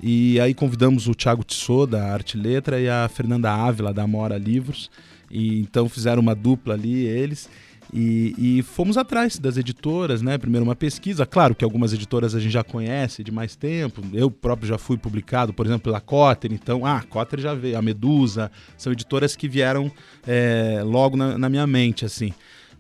e 0.04 0.38
aí 0.42 0.54
convidamos 0.54 1.08
o 1.08 1.16
Thiago 1.16 1.46
Tissot, 1.46 1.92
da 1.92 2.12
Arte 2.12 2.38
e 2.38 2.42
Letra, 2.42 2.78
e 2.78 2.90
a 2.90 3.08
Fernanda 3.08 3.50
Ávila, 3.50 3.94
da 3.94 4.04
Amora 4.04 4.38
Livros. 4.38 4.92
E 5.30 5.62
então 5.62 5.88
fizeram 5.88 6.22
uma 6.22 6.36
dupla 6.36 6.74
ali, 6.74 7.06
eles. 7.06 7.50
E, 7.94 8.34
e 8.38 8.62
fomos 8.62 8.98
atrás 8.98 9.38
das 9.38 9.58
editoras, 9.58 10.22
né? 10.22 10.38
Primeiro 10.38 10.64
uma 10.64 10.76
pesquisa. 10.76 11.26
Claro 11.26 11.54
que 11.54 11.64
algumas 11.64 11.92
editoras 11.92 12.34
a 12.34 12.40
gente 12.40 12.52
já 12.52 12.64
conhece 12.64 13.24
de 13.24 13.32
mais 13.32 13.56
tempo. 13.56 14.02
Eu 14.14 14.32
próprio 14.32 14.68
já 14.68 14.78
fui 14.78 14.98
publicado, 14.98 15.54
por 15.54 15.66
exemplo, 15.66 15.84
pela 15.84 16.00
Cotter. 16.00 16.54
Então, 16.54 16.86
ah, 16.86 16.98
a 16.98 17.04
Cotter 17.04 17.40
já 17.40 17.54
veio. 17.54 17.78
A 17.78 17.82
Medusa. 17.82 18.50
São 18.78 18.94
editoras 18.94 19.36
que 19.36 19.48
vieram 19.48 19.92
é, 20.26 20.82
logo 20.86 21.18
na, 21.18 21.38
na 21.38 21.50
minha 21.50 21.68
mente, 21.68 22.06
assim 22.06 22.34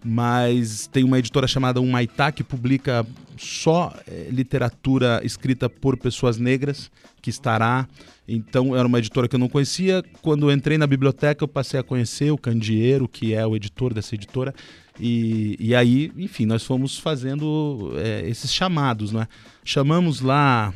mas 0.04 0.88
tem 0.88 1.04
uma 1.04 1.20
editora 1.20 1.48
chamada 1.48 1.80
Humaitá 1.80 2.32
que 2.32 2.44
publica 2.44 3.06
só 3.38 3.94
eh, 4.08 4.28
literatura 4.32 5.22
escrita 5.24 5.70
por 5.70 5.98
pessoas 5.98 6.38
negras, 6.38 6.90
que 7.22 7.30
estará. 7.30 7.88
Então, 8.28 8.76
era 8.76 8.88
uma 8.88 8.98
editora 8.98 9.28
que 9.28 9.36
eu 9.36 9.40
não 9.40 9.50
conhecia. 9.50 10.04
Quando 10.22 10.50
eu 10.50 10.56
entrei 10.56 10.78
na 10.78 10.88
biblioteca, 10.88 11.44
eu 11.44 11.48
passei 11.48 11.80
a 11.80 11.84
conhecer 11.84 12.32
o 12.32 12.38
Candeeiro, 12.38 13.08
que 13.08 13.34
é 13.34 13.46
o 13.46 13.56
editor 13.56 13.94
dessa 13.94 14.16
editora. 14.16 14.54
E, 15.04 15.58
e 15.60 15.74
aí, 15.74 16.12
enfim, 16.16 16.46
nós 16.46 16.64
fomos 16.64 17.00
fazendo 17.00 17.92
eh, 17.96 18.24
esses 18.30 18.54
chamados, 18.54 19.12
né? 19.12 19.28
Chamamos 19.64 20.22
lá, 20.22 20.72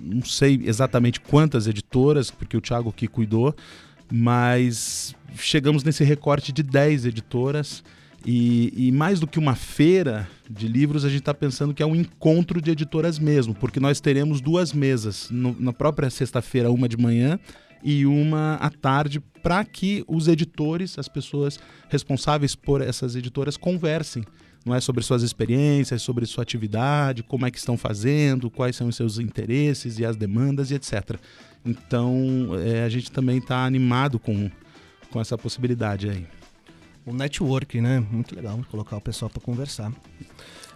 não 0.00 0.22
sei 0.24 0.60
exatamente 0.64 1.20
quantas 1.20 1.68
editoras, 1.68 2.30
porque 2.32 2.56
o 2.56 2.60
Thiago 2.60 2.92
que 2.92 3.06
cuidou, 3.06 3.54
mas 4.10 5.14
chegamos 5.36 5.84
nesse 5.84 6.02
recorte 6.04 6.52
de 6.52 6.62
10 6.62 7.06
editoras. 7.06 7.82
E, 8.26 8.70
e 8.76 8.92
mais 8.92 9.18
do 9.18 9.26
que 9.26 9.38
uma 9.38 9.54
feira 9.54 10.28
de 10.48 10.68
livros, 10.68 11.06
a 11.06 11.08
gente 11.08 11.20
está 11.20 11.32
pensando 11.32 11.72
que 11.72 11.82
é 11.82 11.86
um 11.86 11.94
encontro 11.96 12.60
de 12.60 12.70
editoras 12.72 13.18
mesmo, 13.18 13.54
porque 13.54 13.80
nós 13.80 13.98
teremos 13.98 14.42
duas 14.42 14.74
mesas. 14.74 15.28
No- 15.30 15.56
na 15.58 15.72
própria 15.72 16.10
sexta-feira, 16.10 16.70
uma 16.70 16.86
de 16.86 16.98
manhã, 16.98 17.38
e 17.82 18.06
uma 18.06 18.54
à 18.54 18.70
tarde 18.70 19.20
para 19.42 19.64
que 19.64 20.04
os 20.06 20.28
editores, 20.28 20.98
as 20.98 21.08
pessoas 21.08 21.58
responsáveis 21.88 22.54
por 22.54 22.80
essas 22.80 23.16
editoras 23.16 23.56
conversem. 23.56 24.24
Não 24.64 24.74
é 24.74 24.80
sobre 24.80 25.02
suas 25.02 25.22
experiências, 25.22 26.02
sobre 26.02 26.26
sua 26.26 26.42
atividade, 26.42 27.22
como 27.22 27.46
é 27.46 27.50
que 27.50 27.58
estão 27.58 27.78
fazendo, 27.78 28.50
quais 28.50 28.76
são 28.76 28.88
os 28.88 28.96
seus 28.96 29.18
interesses 29.18 29.98
e 29.98 30.04
as 30.04 30.16
demandas 30.16 30.70
e 30.70 30.74
etc. 30.74 31.18
Então 31.64 32.50
é, 32.62 32.84
a 32.84 32.88
gente 32.88 33.10
também 33.10 33.38
está 33.38 33.64
animado 33.64 34.18
com, 34.18 34.50
com 35.10 35.20
essa 35.20 35.38
possibilidade 35.38 36.10
aí. 36.10 36.26
O 37.06 37.14
network, 37.14 37.80
né? 37.80 38.00
Muito 38.00 38.36
legal 38.36 38.60
colocar 38.70 38.96
o 38.96 39.00
pessoal 39.00 39.30
para 39.30 39.40
conversar. 39.40 39.90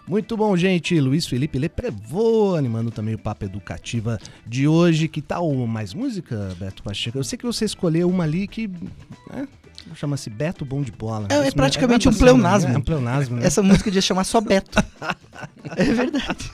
Muito 0.07 0.37
bom, 0.37 0.55
gente. 0.55 0.99
Luiz 0.99 1.25
Felipe 1.25 1.57
Leprevô, 1.57 2.55
animando 2.55 2.91
também 2.91 3.15
o 3.15 3.17
Papo 3.17 3.45
Educativa 3.45 4.19
de 4.45 4.67
hoje. 4.67 5.07
Que 5.07 5.21
tal 5.21 5.51
mais 5.65 5.93
música, 5.95 6.55
Beto 6.59 6.83
Pacheco? 6.83 7.17
Eu 7.17 7.23
sei 7.23 7.37
que 7.37 7.45
você 7.45 7.65
escolheu 7.65 8.07
uma 8.07 8.23
ali 8.23 8.47
que. 8.47 8.67
Né? 8.67 9.47
Chama-se 9.93 10.29
Beto 10.29 10.65
Bom 10.65 10.81
de 10.81 10.91
Bola. 10.91 11.27
É, 11.29 11.35
é 11.35 11.47
Isso 11.47 11.55
praticamente 11.55 12.07
é 12.07 12.11
um 12.11 12.13
pleonasmo. 12.13 12.73
É 12.73 12.77
um 12.77 12.81
pleonasmo, 12.81 13.37
né? 13.37 13.45
Essa 13.45 13.61
música 13.61 13.85
devia 13.85 14.01
chamar 14.01 14.23
só 14.23 14.41
Beto. 14.41 14.83
é 15.75 15.83
verdade. 15.83 16.51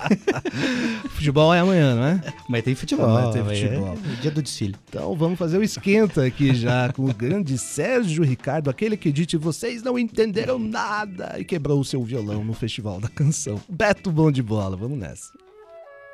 Futebol 1.11 1.53
é 1.53 1.59
amanhã, 1.59 1.95
não 1.95 2.05
é? 2.05 2.21
Mas 2.49 2.63
tem 2.63 2.75
futebol. 2.75 3.09
Mas 3.09 3.34
tem 3.34 3.41
é 3.41 3.45
futebol. 3.45 3.93
o 3.93 4.21
dia 4.21 4.32
do 4.32 4.41
desfile. 4.41 4.75
Então 4.89 5.15
vamos 5.15 5.39
fazer 5.39 5.57
o 5.57 5.63
esquenta 5.63 6.25
aqui 6.25 6.53
já 6.53 6.91
com 6.91 7.05
o 7.05 7.13
grande 7.13 7.57
Sérgio 7.57 8.23
Ricardo, 8.23 8.69
aquele 8.69 8.97
que 8.97 9.11
disse 9.11 9.38
vocês 9.38 9.82
não 9.82 9.97
entenderam 9.97 10.59
nada 10.59 11.36
e 11.38 11.45
quebrou 11.45 11.79
o 11.79 11.86
seu 11.86 12.03
violão 12.03 12.43
no 12.43 12.53
Festival 12.53 12.99
da 12.99 13.07
Canção. 13.07 13.61
Beto 13.69 14.11
Bom 14.11 14.32
de 14.32 14.43
Bola, 14.43 14.75
vamos 14.75 14.97
nessa. 14.97 15.32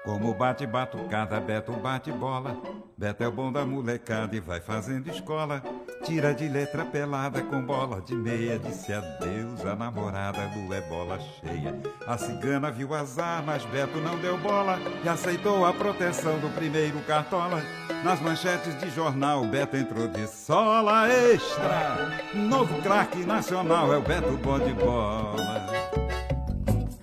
Como 0.08 0.34
bate 0.34 0.66
batucada, 0.66 1.38
Beto 1.42 1.74
bate 1.74 2.14
bola. 2.14 2.56
Beto 2.98 3.26
é 3.26 3.28
o 3.28 3.32
bom 3.32 3.52
da 3.52 3.66
molecada 3.66 4.34
e 4.38 4.40
vai 4.40 4.62
fazendo 4.62 5.10
escola. 5.10 5.62
Tira 6.04 6.34
de 6.34 6.48
letra 6.48 6.86
pelada 6.86 7.42
com 7.42 7.62
bola 7.62 8.02
de 8.02 8.16
meia. 8.16 8.58
Disse 8.60 8.94
adeus 8.94 9.66
a 9.66 9.76
namorada, 9.76 10.40
Lu 10.56 10.74
é 10.74 10.82
bola 10.82 11.20
cheia. 11.20 11.76
A 12.06 12.18
cigana 12.18 12.72
viu 12.72 12.94
azar, 12.94 13.44
mas 13.46 13.64
Beto 13.66 14.00
não 14.00 14.18
deu 14.20 14.38
bola. 14.38 14.80
E 15.04 15.10
aceitou 15.10 15.66
a 15.66 15.74
proteção 15.74 16.40
do 16.40 16.50
primeiro 16.56 17.00
cartola. 17.02 17.62
Nas 18.04 18.22
manchetes 18.22 18.78
de 18.80 18.90
jornal, 18.90 19.44
Beto 19.46 19.76
entrou 19.76 20.08
de 20.08 20.28
sola 20.28 21.10
extra. 21.10 22.10
Novo 22.34 22.82
craque 22.82 23.26
nacional 23.26 23.94
é 23.94 23.98
o 23.98 24.02
Beto 24.02 24.38
bom 24.38 24.60
de 24.60 24.74
bola. 24.74 25.36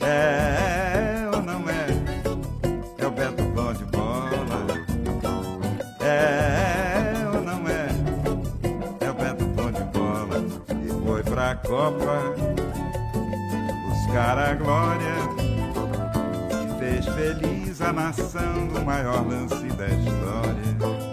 É 0.00 0.73
Copa 11.74 12.32
buscar 13.88 14.38
a 14.38 14.54
glória. 14.54 15.16
E 16.52 16.78
fez 16.78 17.04
feliz 17.04 17.82
a 17.82 17.92
nação 17.92 18.66
no 18.72 18.84
maior 18.84 19.26
lance 19.26 19.66
da 19.70 19.88
história. 19.88 21.04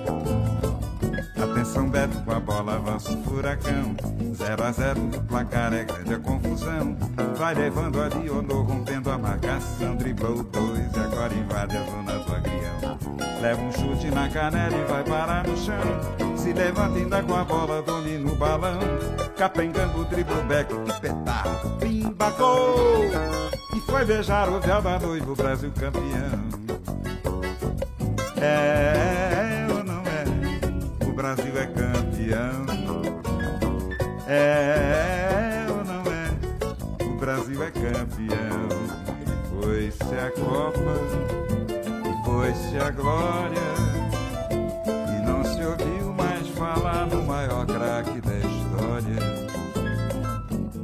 Atenção, 1.44 1.90
Beto, 1.90 2.16
com 2.20 2.32
a 2.32 2.40
bola 2.40 2.76
avança 2.76 3.12
o 3.12 3.24
furacão. 3.24 3.96
0 4.36 4.64
a 4.64 4.72
0 4.72 5.00
no 5.00 5.24
placar 5.24 5.74
é 5.74 5.84
grande 5.84 6.14
a 6.14 6.20
confusão. 6.20 6.96
Vai 7.40 7.56
levando 7.56 8.00
ali 8.00 8.30
Leonor, 8.30 8.64
rompendo 8.64 9.10
a 9.10 9.18
marcação. 9.18 9.96
Driblou 9.96 10.44
dois 10.44 10.96
e 10.96 11.00
agora 11.00 11.34
invade 11.34 11.76
a 11.76 11.84
zona 11.86 12.20
do 12.20 12.36
agrião. 12.36 13.00
Leva 13.42 13.62
um 13.64 13.72
chute 13.72 14.12
na 14.12 14.30
canela 14.30 14.78
e 14.78 14.86
vai 14.86 15.04
parar 15.04 15.44
no 15.44 15.58
chão. 15.58 16.38
Se 16.38 16.54
levanta 16.54 17.00
ainda 17.00 17.24
com 17.24 17.34
a 17.34 17.44
bola, 17.44 17.82
domina 17.82 18.32
o 18.32 18.36
balão. 18.36 19.31
Capengando 19.42 20.02
o 20.02 20.06
dribble 20.06 20.44
back, 20.44 20.72
que 20.72 21.02
petardo, 21.02 21.72
pimba, 21.80 22.30
gol! 22.30 23.10
E 23.76 23.82
foi 23.90 24.06
beijar 24.06 24.48
o 24.48 24.60
véu 24.60 24.80
da 24.84 25.00
noiva, 25.00 25.32
o 25.32 25.36
Brasil 25.36 25.72
campeão. 25.72 26.48
É 28.40 29.66
ou 29.68 29.84
não 29.84 30.04
é? 30.04 31.10
O 31.10 31.14
Brasil 31.14 31.58
é 31.58 31.66
campeão. 31.66 32.66
É 34.28 35.66
ou 35.70 35.84
não 35.86 36.04
é? 36.12 37.06
O 37.08 37.18
Brasil 37.18 37.64
é 37.64 37.72
campeão. 37.72 38.70
Foi-se 39.60 40.04
a 40.04 40.30
Copa, 40.40 41.00
foi-se 42.24 42.78
a 42.78 42.92
glória. 42.92 43.91
História. 49.10 49.52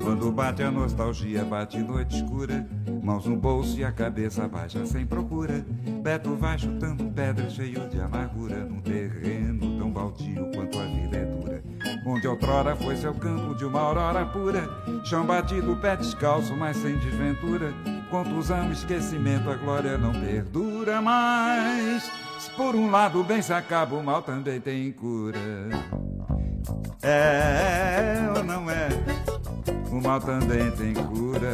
Quando 0.07 0.31
bate 0.31 0.63
a 0.63 0.71
nostalgia, 0.71 1.43
bate 1.43 1.79
noite 1.79 2.15
escura. 2.15 2.65
Mãos 3.03 3.25
no 3.25 3.35
bolso 3.35 3.77
e 3.77 3.83
a 3.83 3.91
cabeça 3.91 4.47
baixa 4.47 4.85
sem 4.85 5.05
procura. 5.05 5.65
Beto 6.01 6.35
vai 6.35 6.57
chutando 6.57 7.05
pedra 7.11 7.49
cheio 7.49 7.87
de 7.89 7.99
amargura. 7.99 8.55
Num 8.57 8.81
terreno 8.81 9.77
tão 9.77 9.91
baldio 9.91 10.49
quanto 10.55 10.79
a 10.79 10.85
vida 10.85 11.17
é 11.17 11.25
dura. 11.25 11.63
Onde 12.05 12.27
outrora 12.27 12.75
foi 12.75 12.95
seu 12.95 13.13
campo 13.13 13.53
de 13.55 13.65
uma 13.65 13.81
aurora 13.81 14.25
pura. 14.25 14.69
Chão 15.03 15.25
batido, 15.25 15.75
pé 15.75 15.97
descalço, 15.97 16.55
mas 16.55 16.77
sem 16.77 16.97
desventura. 16.97 17.73
Contusão, 18.09 18.71
esquecimento, 18.71 19.49
a 19.49 19.55
glória 19.55 19.97
não 19.97 20.13
perdura 20.13 21.01
mais. 21.01 22.09
Se 22.39 22.49
por 22.51 22.75
um 22.75 22.89
lado 22.89 23.23
bem 23.23 23.41
se 23.41 23.51
acaba, 23.51 23.95
o 23.95 24.03
mal 24.03 24.21
também 24.21 24.61
tem 24.61 24.89
cura. 24.93 25.37
É 27.01 28.29
ou 28.35 28.43
não 28.43 28.69
é? 28.69 28.89
O 29.91 30.01
mal 30.01 30.19
também 30.19 30.71
tem 30.71 30.93
cura. 30.93 31.53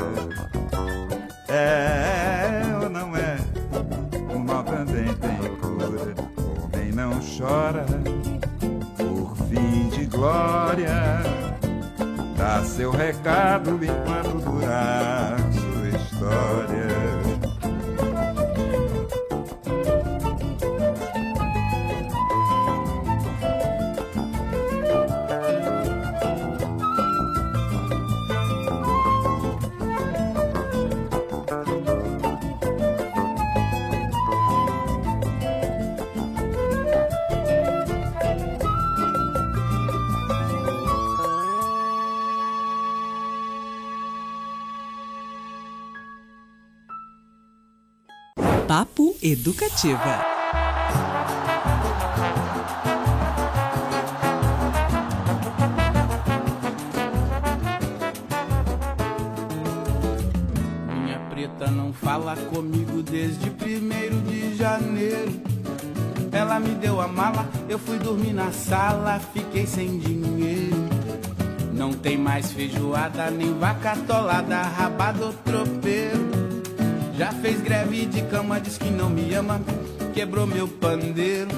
É 1.50 2.62
ou 2.82 2.89
não 2.89 3.16
é? 3.16 3.38
O 4.34 4.39
mal 4.39 4.64
também 4.64 5.14
tem 5.16 5.56
cura. 5.58 6.14
Homem 6.64 6.91
não 6.94 7.20
chora 7.20 7.86
por 8.98 9.36
fim 9.48 9.89
de 9.89 10.06
glória. 10.06 11.22
Dá 12.38 12.64
seu 12.64 12.91
recado 12.91 13.80
enquanto 13.84 14.39
durar 14.39 15.38
sua 15.52 15.89
história. 15.89 16.93
Educativa. 49.26 50.19
Minha 60.93 61.19
preta 61.30 61.71
não 61.71 61.93
fala 61.93 62.36
comigo 62.36 63.01
desde 63.01 63.49
primeiro 63.51 64.19
de 64.24 64.57
janeiro. 64.57 65.32
Ela 66.30 66.59
me 66.59 66.76
deu 66.76 66.99
a 66.99 67.07
mala, 67.07 67.47
eu 67.69 67.80
fui 67.80 67.97
dormir 67.97 68.34
na 68.34 68.51
sala, 68.51 69.21
fiquei 69.34 69.65
sem 69.65 69.99
dinheiro. 69.99 70.76
Não 71.71 71.93
tem 71.93 72.17
mais 72.17 72.51
feijoada, 72.51 73.32
nem 73.32 73.57
vaca 73.57 73.93
atolada, 73.93 74.63
rabado 74.63 75.34
tropeiro. 75.45 76.22
Já 77.18 77.32
fez 77.32 77.61
greve 77.61 78.07
de 78.07 78.24
cama, 78.24 78.59
diz 78.59 78.78
que 78.78 78.89
não 78.89 79.07
me 79.07 79.34
ama, 79.36 79.61
quebrou 80.16 80.47
meu 80.47 80.68
pandeiro. 80.68 81.51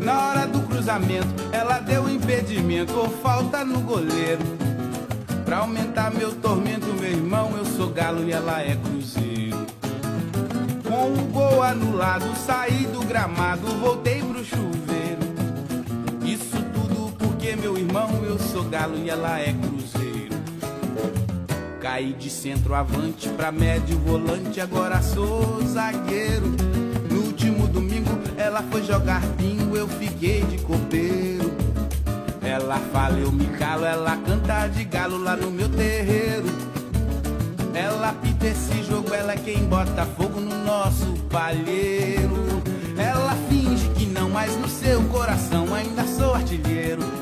Na 0.00 0.28
hora 0.28 0.46
do 0.46 0.60
cruzamento, 0.60 1.28
ela 1.52 1.80
deu 1.80 2.08
impedimento 2.08 2.92
ou 2.94 3.08
falta 3.08 3.64
no 3.64 3.80
goleiro. 3.80 4.42
Pra 5.44 5.58
aumentar 5.58 6.12
meu 6.12 6.32
tormento, 6.32 6.86
meu 6.86 7.10
irmão, 7.10 7.56
eu 7.56 7.64
sou 7.64 7.90
galo 7.90 8.24
e 8.24 8.32
ela 8.32 8.62
é 8.62 8.76
cruzeiro. 8.76 9.66
Com 10.88 11.12
o 11.12 11.26
gol 11.32 11.62
anulado, 11.62 12.34
saí 12.36 12.86
do 12.86 13.04
gramado, 13.04 13.66
voltei 13.80 14.22
pro 14.22 14.44
chuveiro. 14.44 15.22
Isso 16.24 16.56
tudo 16.72 17.12
porque, 17.18 17.56
meu 17.56 17.76
irmão, 17.76 18.08
eu 18.24 18.38
sou 18.38 18.62
galo 18.64 18.96
e 18.96 19.10
ela 19.10 19.40
é 19.40 19.52
cruzeiro. 19.52 19.81
Caí 21.82 22.12
de 22.12 22.30
centroavante 22.30 23.28
pra 23.30 23.50
médio 23.50 23.98
volante, 23.98 24.60
agora 24.60 25.02
sou 25.02 25.60
zagueiro. 25.66 26.46
No 27.10 27.22
último 27.22 27.66
domingo 27.66 28.08
ela 28.36 28.62
foi 28.70 28.84
jogar 28.84 29.20
jardim, 29.20 29.68
eu 29.74 29.88
fiquei 29.88 30.42
de 30.42 30.58
copeiro. 30.58 31.52
Ela 32.40 32.78
fala, 32.92 33.18
eu 33.18 33.32
me 33.32 33.46
calo, 33.58 33.84
ela 33.84 34.16
canta 34.16 34.68
de 34.68 34.84
galo 34.84 35.18
lá 35.18 35.36
no 35.36 35.50
meu 35.50 35.68
terreiro. 35.68 36.46
Ela 37.74 38.10
apita 38.10 38.46
esse 38.46 38.84
jogo, 38.84 39.12
ela 39.12 39.32
é 39.32 39.36
quem 39.36 39.64
bota 39.64 40.06
fogo 40.06 40.38
no 40.38 40.64
nosso 40.64 41.06
palheiro. 41.30 42.62
Ela 42.96 43.34
finge 43.48 43.88
que 43.96 44.06
não, 44.06 44.30
mas 44.30 44.56
no 44.56 44.68
seu 44.68 45.02
coração 45.08 45.74
ainda 45.74 46.06
sou 46.06 46.32
artilheiro. 46.32 47.21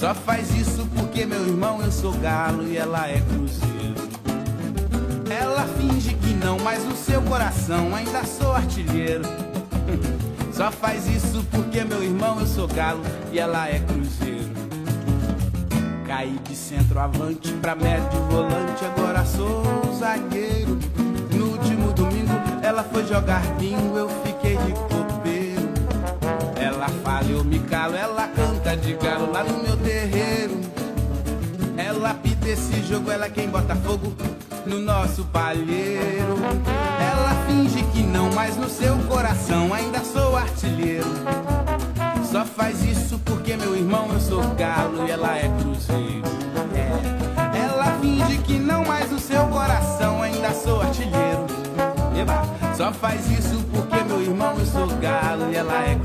Só 0.00 0.14
faz 0.14 0.50
isso 0.56 0.88
porque 0.96 1.26
meu 1.26 1.46
irmão 1.46 1.82
eu 1.82 1.92
sou 1.92 2.14
galo 2.14 2.66
e 2.66 2.74
ela 2.74 3.06
é 3.06 3.20
cruzeiro. 3.20 4.08
Ela 5.28 5.66
finge 5.76 6.14
que 6.14 6.32
não, 6.42 6.58
mas 6.58 6.82
no 6.86 6.96
seu 6.96 7.20
coração 7.20 7.94
ainda 7.94 8.24
sou 8.24 8.50
artilheiro. 8.50 9.24
Só 10.56 10.70
faz 10.70 11.06
isso 11.06 11.44
porque 11.50 11.84
meu 11.84 12.02
irmão 12.02 12.40
eu 12.40 12.46
sou 12.46 12.66
galo 12.66 13.02
e 13.30 13.38
ela 13.38 13.68
é 13.68 13.78
cruzeiro. 13.80 14.48
Caí 16.06 16.38
de 16.48 16.56
centroavante 16.56 17.52
pra 17.60 17.74
médio 17.74 18.20
volante, 18.30 18.82
agora 18.86 19.22
sou 19.26 19.62
zagueiro. 19.98 20.78
No 21.30 21.44
último 21.50 21.92
domingo 21.92 22.32
ela 22.62 22.82
foi 22.84 23.06
jogar 23.06 23.42
bingo, 23.58 23.98
eu 23.98 24.08
fiquei 24.24 24.56
de 24.56 24.72
copeiro. 24.72 25.68
Ela 26.58 26.88
fala, 27.04 27.26
eu 27.28 27.44
me 27.44 27.58
calo, 27.58 27.94
ela 27.94 28.26
canta 28.28 28.59
de 28.76 28.94
galo 28.94 29.32
lá 29.32 29.42
no 29.42 29.62
meu 29.62 29.76
terreiro. 29.76 30.60
Ela 31.76 32.10
apita 32.10 32.48
esse 32.48 32.82
jogo, 32.82 33.10
ela 33.10 33.26
é 33.26 33.30
quem 33.30 33.48
bota 33.48 33.74
fogo 33.74 34.14
no 34.66 34.78
nosso 34.78 35.24
palheiro. 35.24 36.36
Ela 37.00 37.46
finge 37.46 37.82
que 37.92 38.02
não, 38.02 38.30
mas 38.32 38.56
no 38.56 38.68
seu 38.68 38.96
coração 39.08 39.74
ainda 39.74 40.00
sou 40.00 40.36
artilheiro. 40.36 41.08
Só 42.30 42.44
faz 42.44 42.84
isso 42.84 43.18
porque 43.24 43.56
meu 43.56 43.74
irmão 43.74 44.08
eu 44.12 44.20
sou 44.20 44.42
galo 44.54 45.06
e 45.06 45.10
ela 45.10 45.36
é 45.36 45.50
cruzeiro. 45.60 46.22
É. 46.74 47.58
Ela 47.58 47.98
finge 48.00 48.38
que 48.38 48.58
não, 48.58 48.84
mas 48.84 49.10
no 49.10 49.18
seu 49.18 49.46
coração 49.48 50.22
ainda 50.22 50.52
sou 50.52 50.80
artilheiro. 50.80 51.46
Eba. 52.16 52.42
Só 52.76 52.92
faz 52.92 53.30
isso 53.30 53.62
porque 53.72 54.02
meu 54.04 54.22
irmão 54.22 54.54
eu 54.58 54.64
sou 54.64 54.86
galo 54.98 55.50
e 55.52 55.56
ela 55.56 55.84
é 55.84 55.96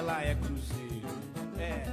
ela 0.00 0.22
é 0.24 0.34
cruzeiro. 0.34 1.06
É. 1.58 1.84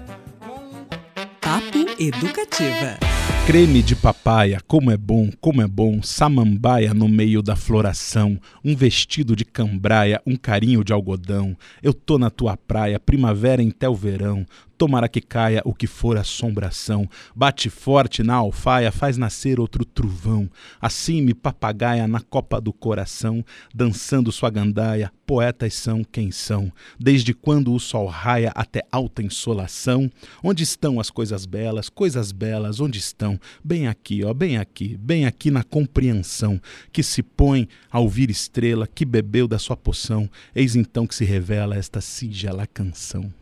Papo 1.41 2.01
Educativa. 2.01 2.97
Creme 3.45 3.81
de 3.81 3.95
papaya, 3.95 4.61
como 4.65 4.91
é 4.91 4.97
bom, 4.97 5.29
como 5.41 5.61
é 5.61 5.67
bom, 5.67 6.01
samambaia 6.01 6.93
no 6.93 7.07
meio 7.07 7.41
da 7.41 7.55
floração, 7.55 8.37
um 8.63 8.75
vestido 8.75 9.35
de 9.35 9.45
cambraia, 9.45 10.21
um 10.25 10.35
carinho 10.35 10.83
de 10.83 10.91
algodão. 10.91 11.55
Eu 11.81 11.93
tô 11.93 12.17
na 12.17 12.29
tua 12.29 12.57
praia, 12.57 12.99
primavera 12.99 13.61
até 13.61 13.87
o 13.87 13.95
verão. 13.95 14.45
Tomara 14.77 15.09
que 15.09 15.21
caia 15.21 15.63
o 15.65 15.73
que 15.73 15.87
for 15.87 16.17
assombração. 16.17 17.09
Bate 17.35 17.67
forte 17.67 18.21
na 18.21 18.35
alfaia, 18.35 18.91
faz 18.91 19.17
nascer 19.17 19.59
outro 19.59 19.83
trovão. 19.83 20.47
Assim 20.79 21.19
me 21.19 21.33
papagaia 21.33 22.07
na 22.07 22.21
copa 22.21 22.61
do 22.61 22.71
coração, 22.71 23.43
dançando 23.73 24.31
sua 24.31 24.51
gandaia. 24.51 25.11
Poetas 25.25 25.73
são 25.73 26.03
quem 26.03 26.29
são. 26.29 26.71
Desde 26.99 27.33
quando 27.33 27.73
o 27.73 27.79
sol 27.79 28.05
raia 28.05 28.51
até 28.53 28.83
alta 28.91 29.23
insolação. 29.23 30.11
Onde 30.43 30.61
estão 30.61 30.99
as 30.99 31.09
coisas 31.09 31.47
belas, 31.47 31.89
coisas 31.89 32.31
belas, 32.31 32.79
onde 32.79 32.99
estão? 32.99 33.39
Bem 33.63 33.87
aqui, 33.87 34.23
ó, 34.23 34.31
bem 34.31 34.59
aqui, 34.59 34.95
bem 34.95 35.25
aqui 35.25 35.49
na 35.49 35.63
compreensão. 35.63 36.61
Que 36.91 37.01
se 37.01 37.23
põe 37.23 37.67
a 37.91 37.99
ouvir 37.99 38.29
estrela, 38.29 38.85
que 38.85 39.03
bebeu 39.03 39.47
da 39.47 39.57
sua 39.57 39.75
poção. 39.75 40.29
Eis 40.53 40.75
então 40.75 41.07
que 41.07 41.15
se 41.15 41.25
revela 41.25 41.75
esta 41.75 41.99
singela 41.99 42.67
canção. 42.67 43.33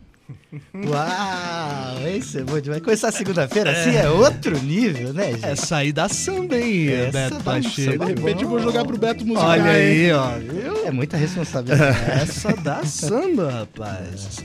Uau, 0.74 2.08
esse 2.08 2.38
é 2.38 2.42
bom 2.42 2.60
demais. 2.60 2.82
Começar 2.82 3.12
segunda-feira 3.12 3.70
assim 3.70 3.94
é 3.96 4.08
outro 4.08 4.58
nível, 4.60 5.12
né, 5.12 5.32
gente? 5.32 5.44
É 5.44 5.54
sair 5.54 5.92
da 5.92 6.08
samba, 6.08 6.56
hein, 6.56 6.88
Essa 6.90 7.12
Beto 7.12 7.44
Pacheco. 7.44 7.92
samba 7.92 8.06
De 8.06 8.14
repente 8.14 8.42
eu 8.42 8.48
vou 8.48 8.60
jogar 8.60 8.84
pro 8.84 8.98
Beto 8.98 9.24
musical. 9.24 9.50
Olha 9.50 9.62
hein? 9.62 9.68
aí, 9.68 10.12
ó. 10.12 10.30
viu? 10.38 10.86
É 10.86 10.90
muita 10.90 11.16
responsabilidade. 11.16 12.10
Essa 12.10 12.52
da 12.56 12.84
samba, 12.84 13.50
rapaz. 13.50 14.44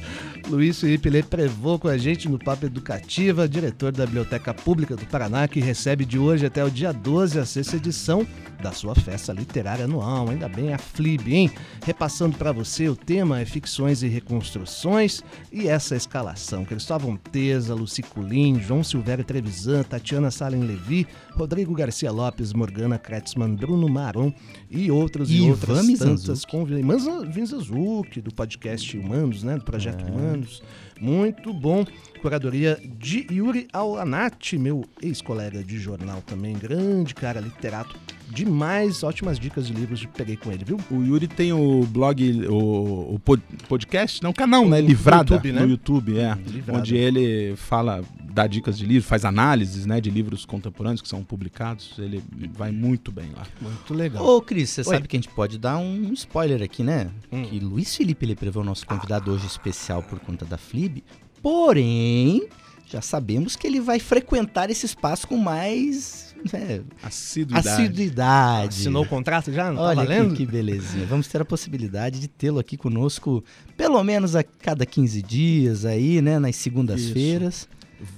Luiz 0.52 0.82
Felipe 0.82 1.10
Lê 1.10 1.24
Prevô 1.24 1.80
com 1.80 1.88
a 1.88 1.98
gente 1.98 2.28
no 2.28 2.38
Papo 2.38 2.66
Educativa, 2.66 3.48
diretor 3.48 3.94
da 3.94 4.06
Biblioteca 4.06 4.54
Pública 4.54 4.98
do 4.98 5.06
Paraná, 5.06 5.48
que 5.48 5.62
recebe 5.62 6.04
de 6.04 6.20
hoje 6.20 6.46
até 6.46 6.62
o 6.62 6.70
dia 6.70 6.92
12 6.92 7.40
a 7.40 7.46
sexta 7.46 7.78
edição 7.78 8.28
da 8.62 8.74
sua 8.74 8.94
festa 8.94 9.32
literária 9.32 9.86
anual. 9.86 10.30
Ainda 10.30 10.50
bem 10.50 10.74
a 10.74 10.78
FLIB, 10.78 11.34
hein? 11.34 11.52
Repassando 11.86 12.38
para 12.38 12.52
você, 12.52 12.90
o 12.90 12.98
tema 12.98 13.40
é 13.40 13.46
ficções 13.46 14.04
e 14.04 14.10
reconstruções 14.10 15.24
e 15.54 15.70
essa 15.70 15.96
escalação. 15.96 16.66
Cristóvão 16.66 17.16
Teza, 17.16 17.74
Luci 17.74 18.02
Culim, 18.04 18.60
João 18.60 18.84
Silvério 18.84 19.24
Trevisan, 19.24 19.84
Tatiana 19.84 20.32
Salem 20.32 20.64
Levi, 20.64 21.08
Rodrigo 21.42 21.74
Garcia 21.74 22.12
Lopes, 22.12 22.54
Morgana 22.54 23.00
Kretzmann, 23.00 23.56
Bruno 23.56 23.90
Maron 23.90 24.32
e 24.70 24.92
outros 24.92 25.32
e, 25.32 25.38
E 25.38 25.50
outras 25.50 25.90
Ivan 25.90 26.16
tantas. 26.16 26.46
Manza 26.84 27.26
Vinzazuki, 27.26 28.22
do 28.22 28.32
podcast 28.32 28.96
Humanos, 28.96 29.42
né? 29.42 29.56
Do 29.58 29.64
projeto 29.64 30.06
É. 30.06 30.12
Humanos. 30.12 30.62
Muito 31.00 31.52
bom. 31.52 31.84
Curadoria 32.22 32.80
de 33.00 33.26
Yuri 33.32 33.68
Alanati, 33.74 34.56
meu 34.60 34.86
ex-colega 35.02 35.64
de 35.64 35.80
jornal 35.80 36.22
também, 36.22 36.54
grande 36.56 37.16
cara, 37.16 37.40
literato 37.40 37.98
demais. 38.32 39.04
Ótimas 39.04 39.40
dicas 39.40 39.68
de 39.68 39.74
livros 39.74 40.02
que 40.02 40.08
peguei 40.08 40.38
com 40.38 40.52
ele, 40.52 40.64
viu? 40.64 40.80
O 40.90 41.04
Yuri 41.04 41.28
tem 41.28 41.52
o 41.54 41.86
blog, 41.86 42.48
o, 42.48 43.16
o 43.16 43.20
pod- 43.20 43.44
podcast, 43.68 44.24
não, 44.24 44.34
canal, 44.34 44.68
né? 44.68 44.80
Livrada 44.82 45.36
YouTube, 45.36 45.52
né? 45.52 45.62
no 45.62 45.70
YouTube, 45.70 46.18
é. 46.18 46.38
Livrada. 46.48 46.80
Onde 46.80 46.96
ele 46.96 47.56
fala, 47.56 48.04
dá 48.24 48.48
dicas 48.48 48.78
de 48.78 48.86
livros, 48.86 49.06
faz 49.06 49.26
análises, 49.26 49.86
né, 49.86 50.00
de 50.00 50.10
livros 50.10 50.46
contemporâneos 50.46 51.02
que 51.02 51.08
são 51.08 51.24
publicados. 51.24 51.94
Ele 51.98 52.24
vai 52.54 52.72
muito 52.72 53.12
bem 53.12 53.30
lá. 53.36 53.46
Muito 53.62 53.94
legal. 53.94 54.26
Ô, 54.26 54.42
Cris, 54.42 54.70
você 54.70 54.82
Oi. 54.82 54.86
sabe 54.86 55.08
que 55.08 55.16
a 55.16 55.20
gente 55.20 55.30
pode 55.30 55.58
dar 55.58 55.78
um 55.78 56.12
spoiler 56.14 56.62
aqui, 56.62 56.84
né? 56.84 57.10
Hum. 57.32 57.44
Que 57.44 57.60
Luiz 57.60 57.96
Felipe 57.96 58.26
ele 58.26 58.36
prevê 58.36 58.58
o 58.60 58.64
nosso 58.64 58.86
convidado 58.86 59.32
hoje 59.32 59.46
especial 59.48 60.02
por 60.02 60.20
conta 60.20 60.46
da 60.46 60.58
FLIB. 60.58 61.04
Porém, 61.42 62.48
já 62.88 63.02
sabemos 63.02 63.56
que 63.56 63.66
ele 63.68 63.80
vai 63.80 64.00
frequentar 64.00 64.70
esse 64.70 64.86
espaço 64.86 65.28
com 65.28 65.38
mais 65.38 66.31
né, 66.52 66.82
Assiduidade. 67.04 67.68
assiduidade. 67.70 68.80
Assinou 68.80 69.04
o 69.04 69.08
contrato 69.08 69.52
já? 69.52 69.70
Não 69.70 69.76
tá 69.78 69.82
Olha 69.84 69.96
valendo? 69.96 70.32
que, 70.36 70.46
que 70.46 70.52
belezinha. 70.52 71.06
Vamos 71.06 71.28
ter 71.28 71.42
a 71.42 71.46
possibilidade 71.46 72.20
de 72.20 72.28
tê-lo 72.28 72.60
aqui 72.60 72.78
conosco 72.78 73.44
pelo 73.78 74.04
menos 74.04 74.36
a 74.36 74.44
cada 74.44 74.86
15 74.86 75.22
dias 75.22 75.86
aí, 75.86 76.22
né? 76.22 76.40
Nas 76.40 76.56
segundas-feiras. 76.56 77.68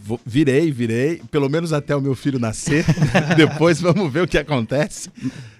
Vou- 0.03 0.19
virei, 0.25 0.71
virei, 0.71 1.21
pelo 1.29 1.49
menos 1.49 1.73
até 1.73 1.93
o 1.95 1.99
meu 2.01 2.15
filho 2.15 2.39
nascer. 2.39 2.85
Depois 3.35 3.81
vamos 3.81 4.11
ver 4.11 4.21
o 4.23 4.27
que 4.27 4.37
acontece. 4.37 5.09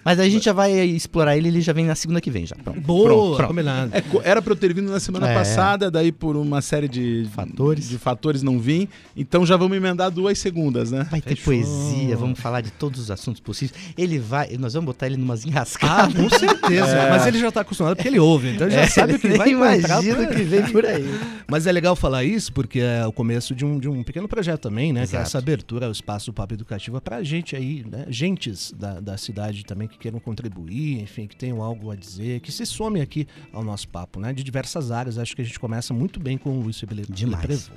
Mas 0.04 0.20
a 0.20 0.28
gente 0.28 0.44
já 0.44 0.52
vai 0.52 0.72
explorar 0.72 1.36
ele, 1.36 1.48
ele 1.48 1.60
já 1.60 1.72
vem 1.72 1.84
na 1.86 1.94
segunda 1.94 2.20
que 2.20 2.30
vem 2.30 2.46
já. 2.46 2.54
Pronto. 2.56 2.80
Boa, 2.80 3.04
Pronto, 3.08 3.36
pronto. 3.36 3.48
combinado. 3.48 3.92
É, 3.94 4.02
era 4.22 4.42
pra 4.42 4.52
eu 4.52 4.56
ter 4.56 4.74
vindo 4.74 4.90
na 4.90 5.00
semana 5.00 5.30
É. 5.30 5.34
passada, 5.34 5.90
daí 5.90 6.12
por 6.12 6.36
uma 6.36 6.60
série 6.60 6.88
de 6.88 7.26
Fatores. 7.34 7.88
de 7.88 7.98
fatores 7.98 8.42
não 8.42 8.58
vim. 8.58 8.86
Então 9.16 9.46
já 9.46 9.56
vamos 9.56 9.76
emendar 9.76 10.10
duas 10.10 10.38
segundas, 10.38 10.90
né? 10.90 11.06
Vai 11.10 11.20
ter 11.20 11.36
Fechou. 11.36 11.44
poesia, 11.54 12.16
vamos 12.16 12.38
falar 12.38 12.60
de 12.60 12.70
todos 12.70 13.00
os 13.00 13.10
assuntos 13.10 13.40
possíveis. 13.40 13.78
Ele 13.96 14.18
vai, 14.18 14.56
nós 14.58 14.74
vamos 14.74 14.86
botar 14.86 15.06
ele 15.06 15.16
numas 15.16 15.44
Ah, 15.44 15.48
enrascadas. 15.48 16.14
com 16.14 16.28
certeza. 16.28 17.08
Mas 17.10 17.26
ele 17.26 17.38
já 17.38 17.50
tá 17.50 17.60
acostumado 17.62 17.96
porque 17.96 18.08
ele 18.08 18.18
ouve, 18.18 18.50
então 18.50 18.66
ele 18.66 18.74
já 18.76 18.82
É, 18.82 18.86
sabe 18.88 19.14
o 19.14 19.18
que 19.18 19.26
ele 19.26 19.38
vai 19.38 19.50
encontrar. 19.50 20.02
imagina 20.02 20.22
o 20.22 20.34
que 20.34 20.42
vem 20.42 20.62
por 20.70 20.84
aí. 20.84 21.04
Mas 21.48 21.66
é 21.66 21.72
legal 21.72 21.94
falar 21.96 22.24
isso 22.24 22.52
porque 22.52 22.80
é 22.80 23.06
o 23.06 23.12
começo 23.12 23.54
de 23.54 23.64
um, 23.64 23.78
de 23.78 23.88
um 23.88 24.02
pequeno 24.02 24.28
projeto 24.28 24.60
também, 24.62 24.92
né? 24.92 25.00
Que 25.06 25.16
é 25.16 25.18
Exato. 25.20 25.22
essa 25.28 25.38
abertura 25.38 25.86
ao 25.86 25.92
espaço 25.92 26.26
do 26.26 26.32
Papo 26.32 26.54
Educativa 26.54 27.00
pra 27.00 27.22
gente 27.22 27.56
aí, 27.56 27.84
né? 27.90 28.04
Gentes 28.08 28.72
da, 28.76 29.00
da 29.00 29.16
cidade 29.16 29.64
também 29.64 29.88
que 29.94 29.98
queiram 30.00 30.18
contribuir, 30.20 31.00
enfim, 31.00 31.26
que 31.26 31.36
tenham 31.36 31.62
algo 31.62 31.90
a 31.90 31.96
dizer, 31.96 32.40
que 32.40 32.52
se 32.52 32.66
some 32.66 33.00
aqui 33.00 33.26
ao 33.52 33.62
nosso 33.64 33.88
papo, 33.88 34.20
né? 34.20 34.32
De 34.32 34.42
diversas 34.44 34.90
áreas. 34.90 35.18
Acho 35.18 35.34
que 35.34 35.42
a 35.42 35.44
gente 35.44 35.58
começa 35.58 35.94
muito 35.94 36.20
bem 36.20 36.36
com 36.36 36.50
o 36.50 36.60
Luiz 36.62 36.78
Felipe 36.78 37.10
Demais. 37.12 37.44
Prevô. 37.44 37.74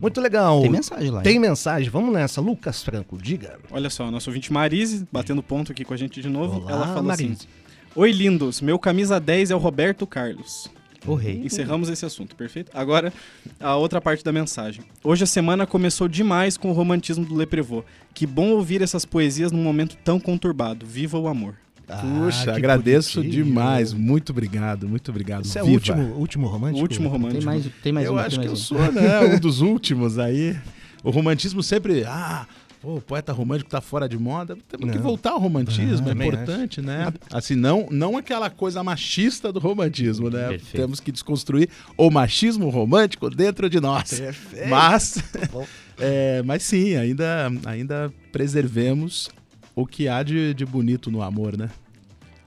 Muito 0.00 0.20
legal. 0.20 0.60
Tem 0.60 0.70
mensagem 0.70 1.10
lá. 1.10 1.18
hein? 1.18 1.24
Tem 1.24 1.38
mensagem. 1.38 1.88
Vamos 1.90 2.12
nessa. 2.12 2.40
Lucas 2.40 2.82
Franco, 2.82 3.16
diga. 3.20 3.58
Olha 3.70 3.90
só, 3.90 4.10
nosso 4.10 4.30
ouvinte 4.30 4.52
Marise, 4.52 5.06
batendo 5.10 5.42
ponto 5.42 5.72
aqui 5.72 5.84
com 5.84 5.94
a 5.94 5.96
gente 5.96 6.20
de 6.20 6.28
novo. 6.28 6.60
Olá, 6.60 6.70
ela 6.72 6.86
fala 6.88 7.02
Marise. 7.02 7.32
assim: 7.32 7.48
Oi, 7.94 8.12
lindos. 8.12 8.60
Meu 8.60 8.78
camisa 8.78 9.18
10 9.18 9.50
é 9.50 9.54
o 9.54 9.58
Roberto 9.58 10.06
Carlos. 10.06 10.68
O 11.06 11.14
rei. 11.14 11.42
Encerramos 11.44 11.88
esse 11.88 12.04
assunto, 12.04 12.34
perfeito? 12.34 12.70
Agora, 12.74 13.12
a 13.60 13.76
outra 13.76 14.00
parte 14.00 14.24
da 14.24 14.32
mensagem. 14.32 14.82
Hoje 15.04 15.24
a 15.24 15.26
semana 15.26 15.66
começou 15.66 16.08
demais 16.08 16.56
com 16.56 16.70
o 16.70 16.72
romantismo 16.72 17.24
do 17.24 17.34
Leprevô. 17.34 17.84
Que 18.12 18.26
bom 18.26 18.50
ouvir 18.50 18.82
essas 18.82 19.04
poesias 19.04 19.52
num 19.52 19.62
momento 19.62 19.96
tão 20.04 20.18
conturbado. 20.18 20.84
Viva 20.84 21.18
o 21.18 21.28
amor. 21.28 21.54
Puxa, 21.86 22.50
Ah, 22.50 22.54
que 22.54 22.58
agradeço 22.58 23.20
bonitinho. 23.20 23.44
demais. 23.44 23.92
Muito 23.92 24.30
obrigado, 24.30 24.88
muito 24.88 25.08
obrigado. 25.10 25.44
Você 25.46 25.60
é 25.60 25.62
o 25.62 25.66
Viva. 25.66 25.76
último, 25.76 26.02
último 26.16 26.46
romântico? 26.48 26.78
O 26.80 26.82
último 26.82 27.08
romântico. 27.08 27.38
Tem 27.38 27.46
mais, 27.46 27.66
tem 27.82 27.92
mais 27.92 28.06
eu 28.06 28.14
um. 28.14 28.18
acho 28.18 28.30
tem 28.30 28.40
que 28.40 28.46
mais 28.48 28.70
eu 28.70 28.76
um. 28.76 28.80
sou, 28.82 28.92
né? 28.92 29.20
Um 29.20 29.38
dos 29.38 29.60
últimos 29.60 30.18
aí. 30.18 30.56
O 31.04 31.10
romantismo 31.10 31.62
sempre. 31.62 32.02
Ah, 32.04 32.44
pô, 32.86 32.98
o 32.98 33.00
poeta 33.00 33.32
romântico 33.32 33.68
tá 33.68 33.80
fora 33.80 34.08
de 34.08 34.16
moda. 34.16 34.56
Temos 34.68 34.90
que 34.90 34.96
Não. 34.96 35.02
voltar 35.02 35.32
ao 35.32 35.40
romantismo, 35.40 36.06
Ah, 36.06 36.10
é 36.10 36.12
importante, 36.12 36.80
né? 36.80 37.12
Assim, 37.32 37.56
não, 37.56 37.88
não 37.90 38.16
aquela 38.16 38.48
coisa 38.48 38.82
machista 38.84 39.52
do 39.52 39.58
romantismo, 39.58 40.30
né? 40.30 40.50
Perfeito. 40.50 40.76
Temos 40.76 41.00
que 41.00 41.10
desconstruir 41.10 41.68
o 41.96 42.08
machismo 42.10 42.68
romântico 42.68 43.28
dentro 43.28 43.68
de 43.68 43.80
nós. 43.80 44.22
Mas, 44.68 45.18
é, 45.98 46.42
mas 46.44 46.62
sim, 46.62 46.94
ainda, 46.94 47.50
ainda 47.64 48.12
preservemos 48.30 49.30
o 49.74 49.84
que 49.84 50.06
há 50.06 50.22
de, 50.22 50.54
de 50.54 50.64
bonito 50.64 51.10
no 51.10 51.22
amor, 51.22 51.58
né? 51.58 51.68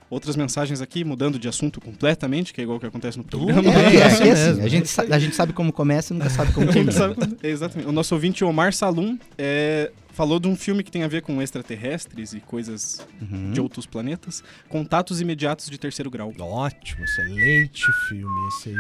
Outras 0.10 0.36
mensagens 0.36 0.82
aqui, 0.82 1.04
mudando 1.04 1.38
de 1.38 1.48
assunto 1.48 1.80
completamente, 1.80 2.52
que 2.52 2.62
é 2.62 2.64
igual 2.64 2.78
o 2.78 2.80
que 2.80 2.88
acontece 2.88 3.16
no 3.18 3.24
programa. 3.24 3.62
É, 3.72 3.96
É, 3.96 4.02
é, 4.02 4.08
isso 4.08 4.22
que 4.22 4.28
é 4.28 4.32
assim, 4.32 4.62
a, 4.62 4.68
gente 4.68 5.02
a 5.14 5.20
gente 5.20 5.36
sabe 5.36 5.54
como 5.54 5.72
começa 5.72 6.14
e 6.14 6.18
nunca 6.18 6.30
sabe 6.32 6.52
como 6.52 6.66
termina. 6.72 6.92
Sabe 6.92 7.16
Exatamente. 7.44 7.88
O 7.88 7.92
nosso 7.92 8.16
ouvinte 8.16 8.44
Omar 8.44 8.74
Salum 8.74 9.20
é, 9.38 9.92
falou 10.20 10.38
de 10.38 10.50
um 10.50 10.56
filme 10.58 10.84
que 10.84 10.92
tem 10.92 11.04
a 11.04 11.08
ver 11.08 11.22
com 11.22 11.42
extraterrestres 11.42 12.34
e 12.34 12.42
coisas 12.42 13.08
Uhum. 13.22 13.52
de 13.54 13.62
outros 13.62 13.86
planetas. 13.86 14.44
Contatos 14.68 15.22
imediatos 15.22 15.70
de 15.70 15.78
terceiro 15.78 16.10
grau. 16.12 16.34
Ótimo, 16.38 17.06
excelente 17.06 17.86
filme 18.10 18.48
esse 18.50 18.68
aí. 18.68 18.76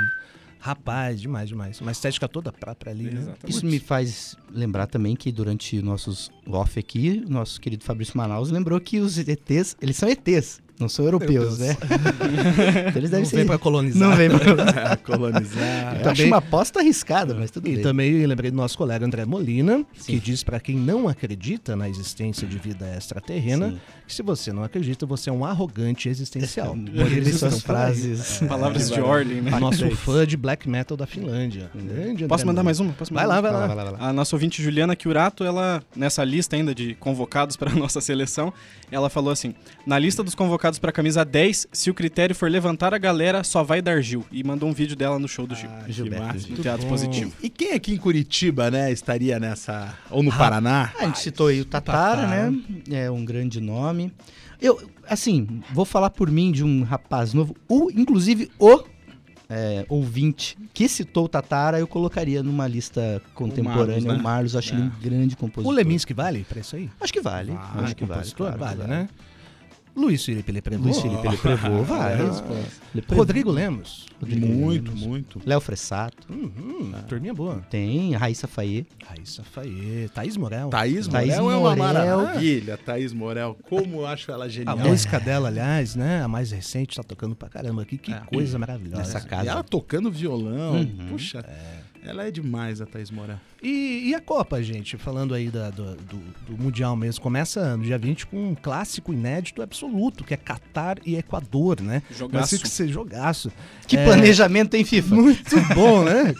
Rapaz, 0.59 1.21
demais, 1.21 1.47
demais. 1.47 1.79
Uma 1.79 1.93
estética 1.93 2.27
toda 2.27 2.51
própria 2.51 2.91
ali, 2.91 3.09
né? 3.09 3.33
Isso 3.47 3.65
me 3.65 3.79
faz 3.79 4.35
lembrar 4.51 4.87
também 4.87 5.15
que 5.15 5.31
durante 5.31 5.81
nossos 5.81 6.29
off 6.45 6.77
aqui, 6.77 7.23
nosso 7.25 7.61
querido 7.61 7.85
Fabrício 7.85 8.17
Manaus 8.17 8.51
lembrou 8.51 8.77
que 8.81 8.99
os 8.99 9.17
ETs, 9.17 9.77
eles 9.81 9.95
são 9.95 10.09
ETs, 10.09 10.61
não 10.79 10.87
são 10.89 11.05
europeus, 11.05 11.59
né? 11.59 11.75
então 12.87 12.97
eles 12.97 13.09
devem 13.09 13.23
Não 13.23 13.29
ser. 13.29 13.35
vem 13.37 13.45
pra 13.45 13.57
colonizar. 13.57 14.09
Não 14.09 14.15
vem 14.15 14.29
pra... 14.37 14.97
Colonizar. 15.03 16.01
Eu 16.03 16.11
acho 16.11 16.25
uma 16.25 16.37
aposta 16.37 16.79
arriscada, 16.79 17.33
mas 17.33 17.51
tudo 17.51 17.67
E 17.67 17.75
bem. 17.75 17.83
também 17.83 18.25
lembrei 18.25 18.51
do 18.51 18.57
nosso 18.57 18.77
colega 18.77 19.05
André 19.05 19.25
Molina, 19.25 19.85
Sim. 19.97 20.13
que 20.13 20.19
diz 20.19 20.43
pra 20.43 20.59
quem 20.59 20.75
não 20.75 21.07
acredita 21.07 21.75
na 21.75 21.89
existência 21.89 22.47
de 22.47 22.57
vida 22.57 22.85
extraterrena, 22.97 23.71
Sim. 23.71 23.79
que 24.07 24.13
se 24.13 24.21
você 24.23 24.51
não 24.53 24.63
acredita, 24.63 25.05
você 25.05 25.29
é 25.29 25.33
um 25.33 25.43
arrogante 25.45 26.07
existencial. 26.09 26.75
Ele 26.75 27.31
suas 27.31 27.53
estão 27.55 27.75
por 27.75 27.75
aí. 27.81 27.95
frases. 27.95 28.39
Palavras 28.47 28.89
de 28.91 28.99
ordem, 29.01 29.41
né? 29.41 29.59
Nosso 29.59 29.89
fã 29.95 30.25
de 30.25 30.37
black 30.37 30.67
metal 30.69 30.95
da 30.97 31.05
Finlândia. 31.05 31.69
Grande 31.73 32.25
Posso 32.27 32.43
André 32.43 32.45
mandar 32.45 32.45
Molina. 32.45 32.63
mais 32.63 32.79
uma? 32.79 32.93
Posso 32.93 33.13
Vai 33.13 33.25
mandar 33.25 33.41
vai 33.41 33.51
lá. 33.51 33.59
Vai 33.59 33.67
lá, 33.67 33.75
vai 33.75 33.75
lá, 33.85 33.91
vai 33.91 34.01
lá. 34.01 34.09
A 34.09 34.13
nossa 34.13 34.35
ouvinte 34.35 34.61
Juliana 34.61 34.95
Curato, 34.95 35.43
ela, 35.43 35.81
nessa 35.95 36.23
lista 36.23 36.55
ainda 36.55 36.73
de 36.75 36.95
convocados 36.95 37.55
para 37.55 37.71
a 37.71 37.75
nossa 37.75 37.99
seleção, 38.01 38.53
ela 38.91 39.09
falou 39.09 39.31
assim: 39.31 39.53
na 39.85 39.97
lista 39.97 40.23
dos 40.23 40.35
convocados 40.35 40.68
para 40.77 40.89
a 40.89 40.93
camisa 40.93 41.23
10, 41.25 41.67
se 41.71 41.89
o 41.89 41.93
critério 41.93 42.35
for 42.35 42.51
levantar 42.51 42.93
a 42.93 42.97
galera, 42.97 43.43
só 43.43 43.63
vai 43.63 43.81
dar 43.81 44.01
Gil. 44.01 44.25
E 44.31 44.43
mandou 44.43 44.69
um 44.69 44.73
vídeo 44.73 44.95
dela 44.95 45.17
no 45.17 45.27
show 45.27 45.47
do 45.47 45.55
Gil. 45.55 45.69
Ah, 45.69 45.85
Gilberto 45.89 46.51
no 46.51 46.57
Teatro 46.57 46.83
bom. 46.83 46.89
Positivo. 46.89 47.31
E 47.41 47.49
quem 47.49 47.73
aqui 47.73 47.93
em 47.93 47.97
Curitiba, 47.97 48.69
né, 48.69 48.91
estaria 48.91 49.39
nessa. 49.39 49.97
Ou 50.11 50.21
no 50.21 50.31
Paraná? 50.31 50.91
Ah, 50.99 51.03
a 51.03 51.05
gente 51.05 51.19
citou 51.19 51.47
aí 51.47 51.61
o 51.61 51.65
Tatara, 51.65 52.21
Tatara. 52.21 52.51
né? 52.51 52.61
É 52.91 53.09
um 53.09 53.25
grande 53.25 53.59
nome. 53.59 54.13
Eu, 54.61 54.79
assim, 55.07 55.61
vou 55.71 55.85
falar 55.85 56.09
por 56.09 56.29
mim 56.29 56.51
de 56.51 56.63
um 56.63 56.83
rapaz 56.83 57.33
novo. 57.33 57.55
O, 57.67 57.89
inclusive, 57.91 58.51
o 58.59 58.83
é, 59.49 59.83
ouvinte 59.89 60.55
que 60.73 60.87
citou 60.87 61.25
o 61.25 61.27
Tatara, 61.29 61.79
eu 61.79 61.87
colocaria 61.87 62.43
numa 62.43 62.67
lista 62.67 63.21
contemporânea. 63.33 64.01
Marlos, 64.01 64.05
O 64.05 64.17
né? 64.17 64.21
Marlos, 64.21 64.53
eu 64.53 64.59
acho 64.59 64.73
ele 64.75 64.83
um 64.83 64.91
grande 65.01 65.35
compositor. 65.35 65.73
O 65.73 65.75
Leminski 65.75 66.13
vale 66.13 66.45
pra 66.47 66.59
isso 66.59 66.75
aí? 66.75 66.89
Acho 67.01 67.11
que 67.11 67.21
vale. 67.21 67.53
Vale, 67.53 67.85
acho 67.85 67.95
que 67.95 68.05
vale. 68.05 68.31
claro, 68.31 68.59
vale, 68.59 68.75
claro. 68.75 68.91
né? 68.91 69.09
Luiz 69.95 70.23
Felipe 70.23 70.51
Leprevô. 70.51 70.83
Luiz 70.85 70.99
Felipe 71.01 71.27
Leprevô, 71.27 71.83
vale. 71.83 72.23
Leprevô. 72.95 73.21
Rodrigo 73.21 73.51
Lemos. 73.51 74.05
Rodrigo 74.21 74.45
Muito, 74.47 74.91
Lemos. 74.91 75.05
muito. 75.07 75.41
Léo 75.45 75.59
Fressato. 75.61 76.27
Uhum, 76.31 76.93
turminha 77.07 77.33
boa. 77.33 77.61
Tem. 77.69 78.13
Raíssa 78.13 78.47
Faye. 78.47 78.85
Raíssa 79.05 79.43
Faye. 79.43 80.09
Thaís 80.13 80.37
Morel. 80.37 80.69
Thaís 80.69 81.07
Thaís 81.07 81.37
Morel 81.39 81.51
é 81.51 81.57
uma 81.57 81.75
maravilha. 81.75 82.77
Thaís 82.77 83.11
Morel, 83.13 83.57
como 83.69 83.97
eu 84.01 84.05
acho 84.07 84.31
ela 84.31 84.45
A 84.45 84.49
genial. 84.49 84.77
música 84.77 85.19
dela, 85.19 85.47
aliás, 85.49 85.95
né? 85.95 86.21
A 86.23 86.27
mais 86.27 86.51
recente, 86.51 86.95
tá 86.95 87.03
tocando 87.03 87.35
pra 87.35 87.49
caramba 87.49 87.81
aqui. 87.81 87.97
Que 87.97 88.13
É. 88.13 88.19
coisa 88.31 88.57
maravilhosa. 88.59 88.97
Nessa 89.01 89.19
E 89.19 89.25
casa. 89.25 89.49
ela 89.49 89.63
tocando 89.63 90.09
violão. 90.11 90.75
Uhum. 90.81 91.07
Puxa, 91.09 91.43
ela 92.05 92.25
é 92.25 92.31
demais, 92.31 92.79
a 92.81 92.85
Thaís 92.85 93.11
Morel. 93.11 93.37
E, 93.61 94.09
e 94.09 94.15
a 94.15 94.21
Copa, 94.21 94.63
gente? 94.63 94.95
Falando 94.97 95.33
aí 95.33 95.49
da- 95.49 95.69
do, 95.69 95.95
do- 95.95 96.23
do 96.47 96.57
Mundial 96.63 96.95
mesmo. 96.95 97.21
Começa 97.21 97.75
no 97.75 97.83
dia 97.83 97.97
20 97.97 98.25
com 98.27 98.51
um 98.51 98.55
clássico 98.55 99.11
inédito 99.13 99.61
absoluto, 99.61 100.23
que 100.23 100.33
é 100.33 100.37
Catar 100.37 100.97
e 101.05 101.15
Equador, 101.17 101.81
né? 101.81 102.01
Jogaço. 102.17 102.57
Que 102.59 102.69
ser 102.69 102.87
jogaço. 102.87 103.51
Que 103.85 103.97
É, 103.97 104.05
planejamento 104.05 104.69
tem 104.69 104.85
FIFA? 104.85 105.13
Muito 105.15 105.55
bom, 105.75 106.03
né? 106.03 106.33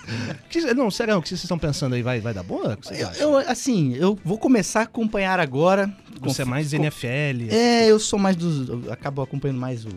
Que- 0.50 0.74
não, 0.74 0.90
sério, 0.90 1.18
o 1.18 1.22
que 1.22 1.28
vocês 1.30 1.44
estão 1.44 1.60
pensando 1.60 1.94
aí? 1.94 2.02
Vai, 2.02 2.20
vai 2.22 2.34
dar 2.34 2.44
boa? 2.44 2.74
O 2.74 2.78
que 2.78 2.88
vocês 2.88 3.00
Eu, 3.02 3.08
acham? 3.10 3.22
eu, 3.22 3.38
assim, 3.50 3.96
eu 3.96 4.18
vou 4.24 4.38
começar 4.38 4.80
a 4.82 4.84
acompanhar 4.84 5.40
agora. 5.40 5.94
Você 6.22 6.42
é 6.42 6.46
mais 6.46 6.70
Com- 6.72 6.78
NFL. 6.78 7.50
É, 7.52 7.86
eu 7.92 8.00
sou 8.00 8.18
mais 8.18 8.36
dos. 8.36 8.70
Eu 8.70 8.92
acabo 8.94 9.22
acompanhando 9.22 9.60
mais 9.60 9.86
o 9.86 9.90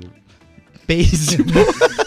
pace. 0.86 1.38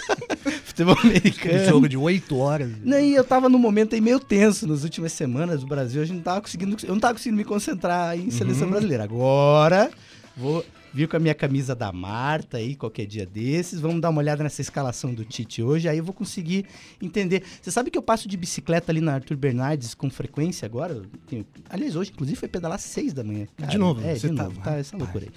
Futebol 0.75 0.97
americano. 0.99 1.65
jogo 1.65 1.87
de 1.89 1.97
8 1.97 2.37
horas. 2.37 2.69
Não, 2.83 2.99
e 2.99 3.13
eu 3.15 3.23
tava 3.23 3.47
num 3.47 3.57
momento 3.59 3.95
aí 3.95 4.01
meio 4.01 4.19
tenso 4.19 4.67
nas 4.67 4.83
últimas 4.83 5.13
semanas 5.13 5.61
do 5.61 5.67
Brasil. 5.67 6.01
A 6.01 6.05
gente 6.05 6.17
não 6.17 6.23
tava 6.23 6.41
conseguindo. 6.41 6.75
Eu 6.83 6.93
não 6.93 6.99
tava 6.99 7.13
conseguindo 7.13 7.37
me 7.37 7.45
concentrar 7.45 8.17
em 8.17 8.29
seleção 8.29 8.69
brasileira. 8.69 9.03
Agora, 9.03 9.89
vou 10.35 10.65
vir 10.93 11.07
com 11.09 11.17
a 11.17 11.19
minha 11.19 11.33
camisa 11.35 11.75
da 11.75 11.91
Marta 11.91 12.57
aí, 12.57 12.75
qualquer 12.75 13.05
dia 13.05 13.25
desses. 13.25 13.79
Vamos 13.79 13.99
dar 14.01 14.09
uma 14.09 14.19
olhada 14.21 14.43
nessa 14.43 14.61
escalação 14.61 15.13
do 15.13 15.25
Tite 15.25 15.61
hoje. 15.61 15.87
Aí 15.89 15.97
eu 15.97 16.03
vou 16.03 16.13
conseguir 16.13 16.65
entender. 17.01 17.43
Você 17.61 17.69
sabe 17.71 17.89
que 17.91 17.97
eu 17.97 18.01
passo 18.01 18.27
de 18.27 18.35
bicicleta 18.37 18.91
ali 18.91 19.01
na 19.01 19.13
Arthur 19.15 19.35
Bernardes 19.37 19.93
com 19.93 20.09
frequência 20.09 20.65
agora? 20.65 21.01
Tenho- 21.27 21.45
Aliás, 21.69 21.95
hoje, 21.95 22.11
inclusive, 22.13 22.37
foi 22.37 22.47
pedalar 22.49 22.75
às 22.75 22.83
seis 22.83 23.13
da 23.13 23.23
manhã. 23.23 23.45
De 23.69 23.77
novo? 23.77 24.05
É, 24.05 24.15
Você 24.15 24.29
de 24.29 24.35
tá- 24.35 24.43
novo. 24.43 24.59
Tá, 24.61 24.77
essa 24.77 24.91
Rapaz. 24.95 25.01
loucura 25.13 25.25
aí. 25.25 25.31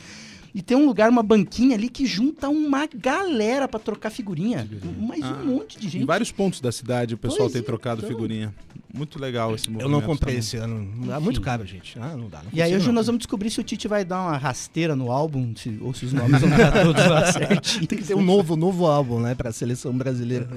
E 0.54 0.62
tem 0.62 0.76
um 0.76 0.86
lugar, 0.86 1.10
uma 1.10 1.22
banquinha 1.22 1.76
ali 1.76 1.88
que 1.88 2.06
junta 2.06 2.48
uma 2.48 2.86
galera 2.86 3.68
pra 3.68 3.78
trocar 3.78 4.10
figurinha. 4.10 4.68
Mais 4.98 5.22
Ah, 5.22 5.40
um 5.42 5.46
monte 5.46 5.78
de 5.78 5.86
Em 5.86 5.90
gente. 5.90 6.04
vários 6.04 6.32
pontos 6.32 6.60
da 6.60 6.72
cidade 6.72 7.14
o 7.14 7.18
pessoal 7.18 7.40
Pois 7.42 7.52
tem 7.52 7.60
é, 7.60 7.64
trocado 7.64 7.98
então. 8.00 8.08
figurinha. 8.08 8.54
Muito 8.94 9.18
legal 9.20 9.54
esse 9.54 9.66
Eu 9.68 9.72
movimento. 9.74 9.92
não 9.92 10.00
comprei 10.00 10.34
também. 10.34 10.38
esse 10.38 10.56
ano. 10.56 11.12
É 11.14 11.18
muito 11.18 11.40
caro, 11.40 11.66
gente. 11.66 11.98
Ah, 12.00 12.16
não 12.16 12.28
dá. 12.28 12.38
Não 12.42 12.50
E 12.52 12.62
aí 12.62 12.74
hoje 12.74 12.86
não. 12.86 12.94
nós 12.94 13.06
vamos 13.06 13.18
descobrir 13.18 13.50
se 13.50 13.60
o 13.60 13.62
Tite 13.62 13.86
vai 13.86 14.04
dar 14.04 14.20
uma 14.22 14.36
rasteira 14.38 14.96
no 14.96 15.10
álbum, 15.12 15.54
se- 15.54 15.78
ou 15.82 15.92
se 15.92 16.06
os 16.06 16.12
nomes 16.12 16.40
vão 16.40 16.50
estar 16.50 16.72
todos 16.72 17.06
lá 17.06 17.26
certinho. 17.32 17.86
Tem 17.86 17.98
que 17.98 18.04
ter 18.04 18.14
um 18.14 18.22
novo, 18.22 18.56
novo 18.56 18.86
álbum, 18.86 19.20
né, 19.20 19.34
pra 19.34 19.52
seleção 19.52 19.92
brasileira. 19.92 20.48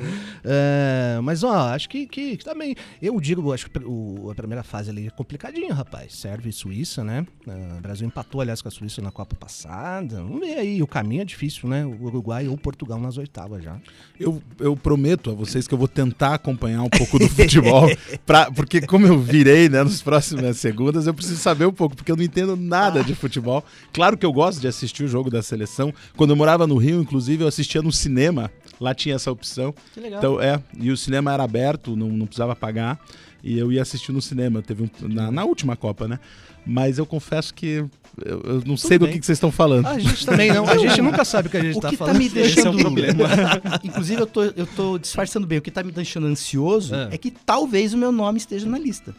É, 0.44 1.20
mas, 1.24 1.44
ó, 1.44 1.54
acho 1.74 1.90
que, 1.90 2.08
que, 2.08 2.38
que 2.38 2.44
também. 2.46 2.76
Eu 3.02 3.20
digo, 3.20 3.52
acho 3.54 3.70
que 3.70 3.80
o- 3.80 4.30
a 4.32 4.36
primeira 4.36 4.64
fase 4.64 4.90
ali 4.90 5.08
é 5.08 5.10
complicadinha, 5.10 5.74
rapaz. 5.74 6.16
Sérvia 6.16 6.50
e 6.50 6.54
Suíça, 6.54 7.04
né? 7.04 7.26
É, 7.48 7.78
o 7.78 7.82
Brasil 7.82 8.08
empatou, 8.08 8.42
aliás, 8.42 8.62
com 8.62 8.68
a 8.68 8.72
Suíça 8.72 9.02
na 9.02 9.12
Copa 9.12 9.36
passada. 9.36 10.18
Vamos 10.24 10.40
ver 10.40 10.56
aí. 10.58 10.82
O 10.82 10.88
caminho 10.88 11.22
é 11.22 11.26
difícil, 11.26 11.68
né? 11.70 11.86
O 11.86 12.06
Uruguai 12.06 12.48
ou 12.48 12.58
Portugal 12.58 13.00
nas 13.00 13.18
oitavas 13.18 13.64
já. 13.64 13.78
Eu, 14.20 14.42
eu 14.60 14.76
prometo 14.76 15.32
a 15.32 15.34
vocês 15.34 15.68
que 15.68 15.74
eu 15.74 15.78
vou 15.78 15.88
tentar 15.88 16.34
acompanhar 16.36 16.82
um 16.84 16.90
pouco 16.90 17.18
do 17.20 17.28
futebol, 17.28 17.90
pra, 18.32 18.52
porque 18.52 18.82
como 18.82 19.06
eu 19.06 19.20
virei 19.20 19.68
né, 19.68 19.84
nos 19.84 20.02
próximas 20.02 20.58
segundas, 20.58 21.06
eu 21.06 21.14
preciso 21.14 21.40
saber 21.40 21.66
um 21.66 21.74
pouco, 21.74 21.96
porque 21.96 22.12
eu 22.12 22.16
não 22.16 22.24
entendo 22.24 22.56
nada 22.56 23.04
de 23.04 23.14
futebol. 23.14 23.64
Claro 23.92 24.18
que 24.18 24.26
eu 24.26 24.32
gosto 24.32 24.62
de 24.62 24.68
assistir 24.68 25.04
o 25.04 25.08
jogo 25.08 25.30
da 25.30 25.42
seleção. 25.42 25.94
Quando 26.16 26.30
eu 26.30 26.36
morava 26.36 26.66
no 26.66 26.78
Rio, 26.78 27.02
inclusive, 27.02 27.44
eu 27.44 27.48
assistia 27.48 27.82
no 27.82 27.92
cinema. 27.92 28.50
Lá 28.80 28.96
tinha 28.96 29.16
essa 29.16 29.32
opção. 29.32 29.76
Que 29.94 30.00
legal. 30.00 30.20
Então, 30.20 30.42
é, 30.42 30.62
e 30.80 30.92
o 30.92 30.98
cinema 30.98 31.34
era 31.34 31.44
aberto, 31.44 31.96
não, 31.96 32.08
não 32.08 32.26
precisava 32.26 32.56
pagar. 32.56 33.00
E 33.44 33.58
eu 33.58 33.72
ia 33.72 33.82
assistir 33.82 34.12
no 34.12 34.22
cinema, 34.22 34.62
teve 34.62 34.84
um, 34.84 34.90
na, 35.08 35.32
na 35.32 35.44
última 35.44 35.76
Copa, 35.76 36.08
né? 36.08 36.20
Mas 36.66 37.00
eu 37.00 37.06
confesso 37.08 37.54
que 37.54 37.84
eu, 38.24 38.40
eu 38.44 38.64
não 38.68 38.78
sei 38.78 39.00
do 39.00 39.06
bem. 39.06 39.14
que, 39.16 39.20
que 39.20 39.26
vocês 39.26 39.38
estão 39.38 39.52
falando. 39.52 39.88
A 39.88 39.98
gente 39.98 40.26
também 40.26 40.52
não. 40.54 40.68
A 40.68 40.78
gente 40.78 41.02
nunca 41.02 41.26
sabe 41.26 41.48
o 41.48 41.52
que 41.52 41.58
a 41.58 41.62
gente 41.64 41.78
o 41.78 41.82
tá 41.82 41.90
que 41.90 41.98
tá 41.98 42.06
falando. 42.06 42.18
me 42.20 42.26
Esse 42.28 42.38
é 42.40 42.42
deixando. 42.44 42.78
o 42.78 42.82
problema. 42.82 43.24
Inclusive, 43.84 44.22
eu 44.22 44.28
tô, 44.28 44.44
eu 44.44 44.68
tô 44.68 45.00
disfarçando 45.00 45.48
bem. 45.48 45.58
O 45.58 45.62
que 45.62 45.72
tá 45.72 45.82
me 45.82 45.92
deixando 45.92 46.28
ansioso 46.28 46.94
É. 46.94 47.10
é. 47.14 47.18
que 47.18 47.32
talvez 47.32 47.94
o 47.94 47.98
meu 47.98 48.12
nome 48.12 48.38
esteja 48.38 48.68
na 48.70 48.78
lista. 48.78 49.16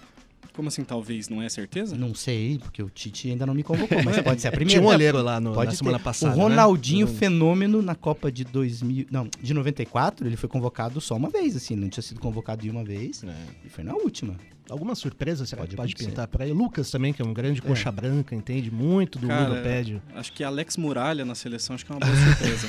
Como 0.54 0.68
assim, 0.68 0.84
talvez? 0.84 1.28
Não 1.28 1.40
é 1.40 1.48
certeza? 1.48 1.96
Não 1.96 2.14
sei, 2.14 2.58
porque 2.58 2.82
o 2.82 2.90
Tite 2.90 3.30
ainda 3.30 3.46
não 3.46 3.54
me 3.54 3.62
convocou, 3.62 4.02
mas 4.04 4.20
pode 4.20 4.40
ser 4.42 4.48
a 4.48 4.52
primeira. 4.52 4.80
Tinha 4.80 4.82
um 4.86 4.92
olheiro 4.92 5.22
lá 5.22 5.40
no, 5.40 5.52
Pode 5.54 5.66
na 5.66 5.70
ter. 5.72 5.78
semana 5.78 5.98
passada. 5.98 6.34
O 6.34 6.36
né? 6.36 6.42
Ronaldinho 6.42 7.06
No- 7.06 7.12
fenômeno 7.14 7.80
na 7.80 7.94
Copa 7.94 8.30
de 8.30 8.44
2000, 8.44 9.06
não, 9.10 9.28
de 9.40 9.54
94, 9.54 10.26
ele 10.26 10.36
foi 10.36 10.48
convocado 10.48 11.00
só 11.00 11.16
uma 11.16 11.30
vez, 11.30 11.56
assim, 11.56 11.74
não 11.74 11.88
tinha 11.88 12.02
sido 12.02 12.20
convocado 12.20 12.62
de 12.62 12.70
uma 12.70 12.84
vez, 12.84 13.24
É. 13.24 13.34
e 13.64 13.68
foi 13.70 13.82
na 13.82 13.94
última. 13.94 14.36
Alguma 14.70 14.94
surpresa 14.94 15.44
você 15.44 15.56
pode, 15.56 15.76
Pode 15.76 15.94
pintar 15.94 16.26
pra 16.28 16.44
ele? 16.44 16.54
Lucas 16.54 16.90
também, 16.90 17.12
que 17.12 17.20
é 17.20 17.24
um 17.24 17.34
grande 17.34 17.60
coxa 17.60 17.90
branca, 17.90 18.34
entende 18.34 18.70
muito 18.70 19.18
do 19.18 19.26
Cara, 19.26 19.48
ludopédio. 19.48 20.00
Acho 20.14 20.32
que 20.32 20.44
Alex 20.44 20.76
Muralha 20.76 21.24
na 21.24 21.34
seleção 21.34 21.74
acho 21.74 21.84
que 21.84 21.92
é 21.92 21.94
uma 21.94 22.00
boa 22.00 22.16
surpresa. 22.16 22.68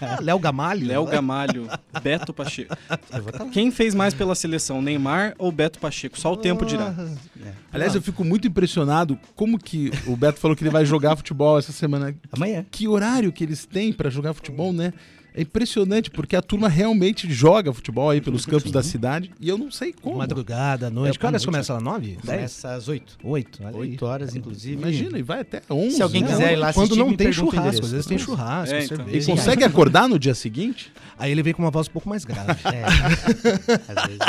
Ah, 0.00 0.18
Léo 0.22 0.38
Gamalho. 0.38 0.86
Léo 0.86 1.04
Gamalho, 1.06 1.68
Beto 2.02 2.32
Pacheco. 2.32 2.76
Tá. 2.86 3.46
Quem 3.50 3.70
fez 3.70 3.94
mais 3.94 4.12
pela 4.14 4.34
seleção, 4.34 4.82
Neymar 4.82 5.34
ou 5.38 5.50
Beto 5.50 5.78
Pacheco? 5.78 6.18
Só 6.20 6.32
o 6.32 6.36
tempo 6.36 6.64
dirá. 6.64 6.94
Aliás, 7.72 7.94
eu 7.94 8.02
fico 8.02 8.22
muito 8.22 8.46
impressionado 8.46 9.18
como 9.34 9.58
que 9.58 9.90
o 10.06 10.16
Beto 10.16 10.38
falou 10.38 10.56
que 10.56 10.62
ele 10.62 10.70
vai 10.70 10.84
jogar 10.84 11.16
futebol 11.16 11.58
essa 11.58 11.72
semana. 11.72 12.14
Amanhã. 12.30 12.64
Que 12.70 12.86
horário 12.86 13.32
que 13.32 13.42
eles 13.42 13.64
têm 13.66 13.92
pra 13.92 14.10
jogar 14.10 14.34
futebol, 14.34 14.72
né? 14.72 14.92
É 15.36 15.42
impressionante, 15.42 16.12
porque 16.12 16.36
a 16.36 16.40
turma 16.42 16.68
realmente 16.68 17.28
joga 17.32 17.72
futebol 17.72 18.08
aí 18.08 18.20
pelos 18.20 18.46
campos 18.46 18.70
da 18.70 18.84
cidade 18.84 19.32
e 19.40 19.48
eu 19.48 19.58
não 19.58 19.68
sei 19.68 19.92
como. 19.92 20.18
Madrugada, 20.18 20.88
noite. 20.88 21.16
É, 21.16 21.18
Que 21.18 21.26
horas 21.26 21.44
começa 21.44 21.72
lá? 21.74 21.80
Nove? 21.80 22.18
Dez? 22.22 22.24
Começa 22.24 22.72
às 22.72 22.86
8. 22.86 23.18
Oito. 23.24 23.66
aí. 23.66 23.74
8 23.74 24.06
horas, 24.06 24.36
inclusive. 24.36 24.80
Imagina, 24.80 25.18
e 25.18 25.22
vai 25.22 25.40
até 25.40 25.60
11. 25.68 25.96
Se 25.96 26.02
alguém 26.02 26.22
né? 26.22 26.28
quiser 26.28 26.52
ir 26.52 26.56
lá 26.56 26.72
Quando 26.72 26.84
assistir, 26.84 26.98
não 27.00 27.10
me 27.10 27.16
tem 27.16 27.28
o 27.28 27.32
churrasco, 27.32 27.56
endereço. 27.58 27.82
às 27.84 27.90
vezes 27.90 28.06
tem 28.06 28.16
churrasco, 28.18 28.74
É, 28.76 28.84
então. 28.84 29.06
E 29.10 29.24
consegue 29.24 29.64
acordar 29.64 30.08
no 30.08 30.20
dia 30.20 30.36
seguinte? 30.36 30.92
Aí 31.18 31.32
ele 31.32 31.42
vem 31.42 31.52
com 31.52 31.62
uma 31.62 31.70
voz 31.70 31.88
um 31.88 31.90
pouco 31.90 32.08
mais 32.08 32.24
grave. 32.24 32.44
É. 32.64 32.84
Às 32.84 34.06
vezes 34.06 34.20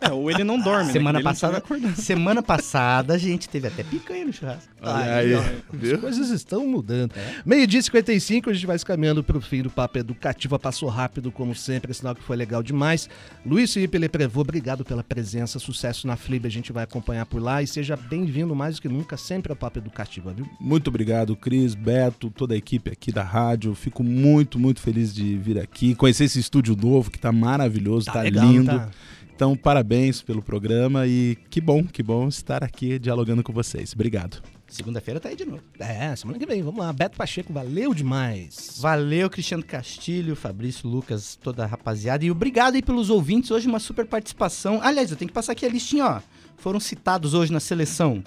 é. 0.00 0.08
É, 0.08 0.12
ou 0.12 0.30
ele 0.30 0.44
não 0.44 0.58
dorme, 0.60 0.86
né? 0.86 0.92
Semana 0.92 1.18
não 1.18 1.24
passada, 1.24 1.62
semana 1.96 2.42
passada 2.42 3.14
a 3.14 3.18
gente 3.18 3.48
teve 3.48 3.68
até 3.68 3.82
picanha 3.82 4.24
no 4.24 4.32
churrasco. 4.32 4.68
Olha 4.80 5.14
aí, 5.16 5.34
As 5.34 5.44
viu? 5.72 5.98
coisas 5.98 6.30
estão 6.30 6.66
mudando. 6.66 7.12
Meio-dia 7.44 7.80
e 7.80 7.82
55, 7.82 8.50
a 8.50 8.52
gente 8.52 8.66
vai 8.66 8.78
se 8.78 8.84
caminhando 8.84 9.22
pro 9.22 9.40
fim 9.40 9.62
do 9.62 9.70
Papo 9.70 9.98
Educativo. 9.98 10.51
Passou 10.58 10.88
rápido, 10.88 11.30
como 11.30 11.54
sempre, 11.54 11.92
sinal 11.92 12.14
que 12.14 12.22
foi 12.22 12.36
legal 12.36 12.62
demais. 12.62 13.08
Luiz 13.44 13.72
Felipe 13.72 13.98
Leprevô, 13.98 14.40
obrigado 14.40 14.84
pela 14.84 15.02
presença. 15.02 15.58
Sucesso 15.58 16.06
na 16.06 16.16
Flip, 16.16 16.46
a 16.46 16.50
gente 16.50 16.72
vai 16.72 16.84
acompanhar 16.84 17.26
por 17.26 17.42
lá. 17.42 17.62
E 17.62 17.66
seja 17.66 17.96
bem-vindo 17.96 18.54
mais 18.54 18.76
do 18.76 18.82
que 18.82 18.88
nunca, 18.88 19.16
sempre 19.16 19.52
ao 19.52 19.56
Papo 19.56 19.78
Educativa, 19.78 20.32
viu? 20.32 20.48
Muito 20.60 20.88
obrigado, 20.88 21.36
Cris, 21.36 21.74
Beto, 21.74 22.30
toda 22.30 22.54
a 22.54 22.56
equipe 22.56 22.90
aqui 22.90 23.12
da 23.12 23.22
rádio. 23.22 23.74
Fico 23.74 24.02
muito, 24.02 24.58
muito 24.58 24.80
feliz 24.80 25.14
de 25.14 25.36
vir 25.36 25.58
aqui, 25.58 25.94
conhecer 25.94 26.24
esse 26.24 26.38
estúdio 26.38 26.76
novo 26.76 27.10
que 27.10 27.18
tá 27.18 27.32
maravilhoso, 27.32 28.06
tá, 28.06 28.22
legal, 28.22 28.46
lindo. 28.46 28.66
tá? 28.66 28.90
Então, 29.34 29.56
parabéns 29.56 30.22
pelo 30.22 30.42
programa 30.42 31.06
e 31.06 31.36
que 31.50 31.60
bom, 31.60 31.84
que 31.84 32.02
bom 32.02 32.28
estar 32.28 32.62
aqui 32.62 32.98
dialogando 32.98 33.42
com 33.42 33.52
vocês. 33.52 33.92
Obrigado. 33.92 34.42
Segunda-feira 34.68 35.20
tá 35.20 35.28
aí 35.28 35.36
de 35.36 35.44
novo. 35.44 35.62
É, 35.78 36.14
semana 36.16 36.38
que 36.38 36.46
vem, 36.46 36.62
vamos 36.62 36.80
lá. 36.80 36.92
Beto 36.92 37.16
Pacheco, 37.16 37.52
valeu 37.52 37.92
demais. 37.92 38.78
Valeu, 38.80 39.28
Cristiano 39.28 39.62
Castilho, 39.62 40.34
Fabrício, 40.34 40.88
Lucas, 40.88 41.36
toda 41.36 41.64
a 41.64 41.66
rapaziada. 41.66 42.24
E 42.24 42.30
obrigado 42.30 42.74
aí 42.76 42.82
pelos 42.82 43.10
ouvintes. 43.10 43.50
Hoje 43.50 43.68
uma 43.68 43.78
super 43.78 44.06
participação. 44.06 44.80
Aliás, 44.82 45.10
eu 45.10 45.16
tenho 45.16 45.28
que 45.28 45.34
passar 45.34 45.52
aqui 45.52 45.66
a 45.66 45.68
listinha, 45.68 46.06
ó. 46.06 46.20
Foram 46.56 46.80
citados 46.80 47.34
hoje 47.34 47.52
na 47.52 47.60
seleção. 47.60 48.22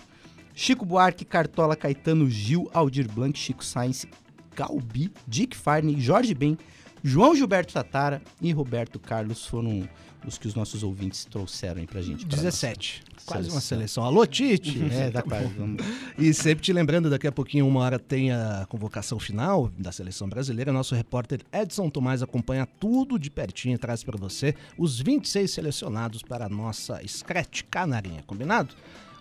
Chico 0.53 0.86
Buarque, 0.86 1.26
Cartola, 1.26 1.76
Caetano, 1.76 2.30
Gil, 2.30 2.70
Aldir 2.74 3.12
Blanc, 3.12 3.38
Chico 3.38 3.66
Sainz, 3.66 4.06
Galbi, 4.56 5.12
Dick 5.28 5.58
Farney, 5.58 5.99
Jorge 5.99 6.34
Ben, 6.34 6.58
João 7.03 7.36
Gilberto 7.36 7.74
Tatara 7.74 8.22
e 8.41 8.51
Roberto 8.51 8.99
Carlos 8.99 9.45
foram 9.45 9.88
os 10.28 10.38
que 10.38 10.48
os 10.48 10.56
nossos 10.56 10.84
ouvintes 10.84 11.26
trouxeram 11.26 11.82
aí 11.82 11.88
pra 11.88 12.02
gente. 12.02 12.26
pra 12.26 12.36
17. 12.36 13.04
Quase 13.26 13.50
uma 13.50 13.60
seleção. 13.60 13.78
seleção. 13.78 14.04
Alô, 14.04 14.26
Tite! 14.26 14.84
É, 14.96 15.10
dá 15.10 15.22
quase. 15.22 15.48
Vamos... 15.48 15.84
E 16.18 16.34
sempre 16.34 16.64
te 16.64 16.72
lembrando, 16.72 17.10
daqui 17.10 17.28
a 17.28 17.32
pouquinho, 17.32 17.68
uma 17.68 17.82
hora, 17.82 18.00
tem 18.00 18.32
a 18.32 18.66
convocação 18.70 19.20
final 19.20 19.70
da 19.78 19.92
seleção 19.92 20.30
brasileira. 20.30 20.72
Nosso 20.72 20.96
repórter 20.96 21.42
Edson 21.52 21.90
Tomás 21.90 22.22
acompanha 22.22 22.66
tudo 22.80 23.18
de 23.18 23.30
pertinho 23.30 23.76
e 23.76 23.78
traz 23.78 24.04
para 24.04 24.18
você 24.18 24.56
os 24.78 25.00
26 25.00 25.50
selecionados 25.52 26.22
para 26.22 26.46
a 26.46 26.50
nossa 26.50 27.02
Scratch 27.06 27.64
Canarinha, 27.70 28.24
combinado? 28.26 28.74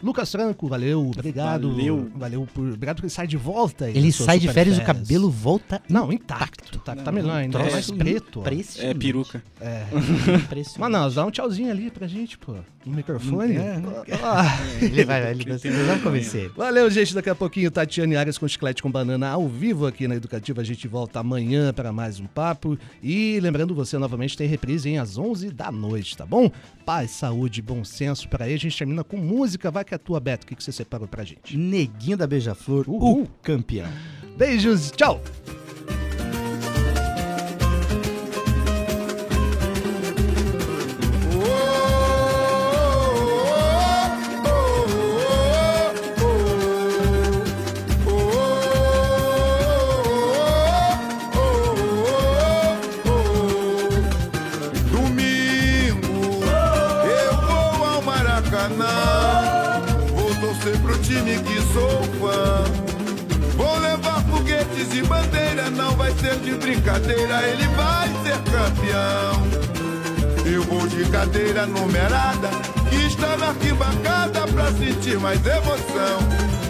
Lucas 0.05 0.31
Franco, 0.31 0.69
valeu, 0.69 1.09
obrigado. 1.09 1.71
Valeu. 1.71 2.11
Valeu 2.15 2.47
por. 2.53 2.69
Obrigado 2.69 2.97
que 2.97 3.07
ele 3.07 3.11
sai 3.11 3.27
de 3.27 3.39
volta 3.39 3.87
aí. 3.87 3.97
Ele 3.97 4.13
sai 4.13 4.39
de 4.39 4.53
férias, 4.53 4.77
o 4.77 4.85
cabelo 4.85 5.31
volta 5.31 5.81
Não, 5.89 6.13
intacto. 6.13 6.79
Tá, 6.81 6.95
tá 6.95 7.11
melhor 7.11 7.37
ainda. 7.37 7.59
É 7.59 7.73
mais 7.73 7.91
preto. 7.91 8.43
É 8.79 8.93
peruca. 8.93 9.43
Impressionante. 10.45 10.79
Manaus, 10.79 11.15
dá 11.15 11.25
um 11.25 11.31
tchauzinho 11.31 11.71
ali 11.71 11.91
pra 11.91 12.07
gente, 12.07 12.37
pô. 12.37 12.55
No 12.85 12.95
microfone. 12.95 13.57
É. 13.57 13.81
Ah. 14.23 14.59
Ele 14.79 15.05
vai, 15.05 15.23
vai, 15.23 15.31
ele 15.33 15.45
vai, 15.45 15.85
vai 15.87 15.99
convencer. 16.01 16.51
Valeu, 16.51 16.91
gente. 16.91 17.15
Daqui 17.15 17.31
a 17.31 17.35
pouquinho, 17.35 17.71
Tatiane 17.71 18.15
Arias 18.15 18.37
com 18.37 18.47
chiclete 18.47 18.83
com 18.83 18.91
banana 18.91 19.31
ao 19.31 19.49
vivo 19.49 19.87
aqui 19.87 20.07
na 20.07 20.17
Educativa. 20.17 20.61
A 20.61 20.65
gente 20.65 20.87
volta 20.87 21.19
amanhã 21.19 21.73
para 21.73 21.93
mais 21.93 22.21
um 22.21 22.27
papo. 22.27 22.79
E 23.03 23.41
lembrando 23.41 23.75
você, 23.75 23.97
novamente, 23.97 24.37
tem 24.37 24.47
reprise 24.47 24.91
hein, 24.91 24.99
às 24.99 25.17
11 25.17 25.51
da 25.51 25.73
noite, 25.73 26.15
tá 26.15 26.27
bom? 26.27 26.51
Paz, 26.85 27.13
saúde, 27.13 27.63
bom 27.63 27.83
senso 27.85 28.29
para 28.29 28.45
aí. 28.45 28.53
A 28.53 28.59
gente 28.59 28.77
termina 28.77 29.03
com 29.03 29.17
música. 29.17 29.71
Vai 29.71 29.83
que 29.83 29.94
é 29.95 29.99
tua, 29.99 30.21
Beto. 30.21 30.45
O 30.45 30.49
que, 30.49 30.55
que 30.55 30.63
você 30.63 30.73
separou 30.73 31.09
pra 31.09 31.25
gente? 31.25 31.57
Neguinho 31.57 32.17
da 32.17 32.27
Beija-Flor, 32.27 32.85
o 32.89 33.27
campeão. 33.43 33.89
Beijos, 34.37 34.91
tchau! 34.91 35.21
Domingo 54.91 56.45
eu 57.07 57.37
vou 57.47 57.87
ao 57.87 58.03
Maracanã. 58.03 59.14
Time 61.15 61.39
que 61.45 61.61
sou 61.73 62.03
fã. 62.19 62.65
Vou 63.57 63.79
levar 63.79 64.21
foguetes 64.25 64.93
e 64.93 65.03
bandeira, 65.03 65.71
não 65.71 65.93
vai 65.93 66.11
ser 66.15 66.35
de 66.41 66.55
brincadeira, 66.57 67.41
ele 67.45 67.69
vai 67.69 68.09
ser 68.25 68.37
campeão. 68.51 69.47
Eu 70.45 70.65
vou 70.65 70.85
de 70.89 71.05
cadeira 71.11 71.67
numerada, 71.67 72.49
que 72.91 72.97
está 73.07 73.37
na 73.37 73.51
arquibancada 73.51 74.41
pra 74.49 74.73
sentir 74.73 75.17
mais 75.21 75.39
emoção. 75.47 76.19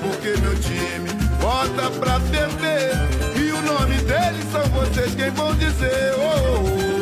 Porque 0.03 0.38
meu 0.42 0.55
time 0.61 1.09
bota 1.40 1.90
pra 1.99 2.20
perder, 2.20 2.92
e 3.40 3.51
o 3.51 3.62
nome 3.62 3.95
deles 4.03 4.45
são 4.53 4.62
vocês 4.72 5.14
quem 5.14 5.30
vão 5.30 5.55
dizer. 5.55 6.12
Oh, 6.18 6.90
oh, 6.90 6.93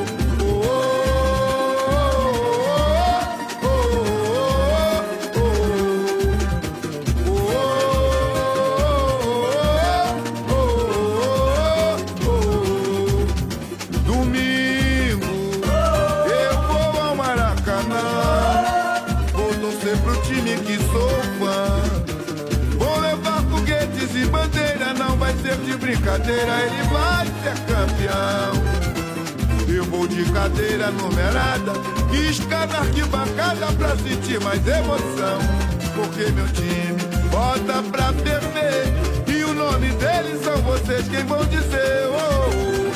de 26.12 26.22
brincadeira, 26.22 26.60
ele 26.62 26.82
vai 26.88 27.26
ser 27.26 27.56
campeão. 27.66 28.52
Eu 29.68 29.84
vou 29.84 30.06
de 30.06 30.24
cadeira 30.30 30.90
numerada, 30.90 31.72
isca 32.12 32.66
na 32.66 32.78
arquibancada 32.80 33.66
pra 33.78 33.96
sentir 33.96 34.40
mais 34.40 34.66
emoção. 34.66 35.38
Porque 35.94 36.30
meu 36.32 36.46
time 36.48 36.96
bota 37.30 37.82
pra 37.90 38.12
perder, 38.12 38.92
e 39.26 39.44
o 39.44 39.54
nome 39.54 39.88
deles 39.92 40.42
são 40.44 40.56
vocês 40.62 41.08
quem 41.08 41.24
vão 41.24 41.44
dizer. 41.46 42.08
Oh, 42.08 42.91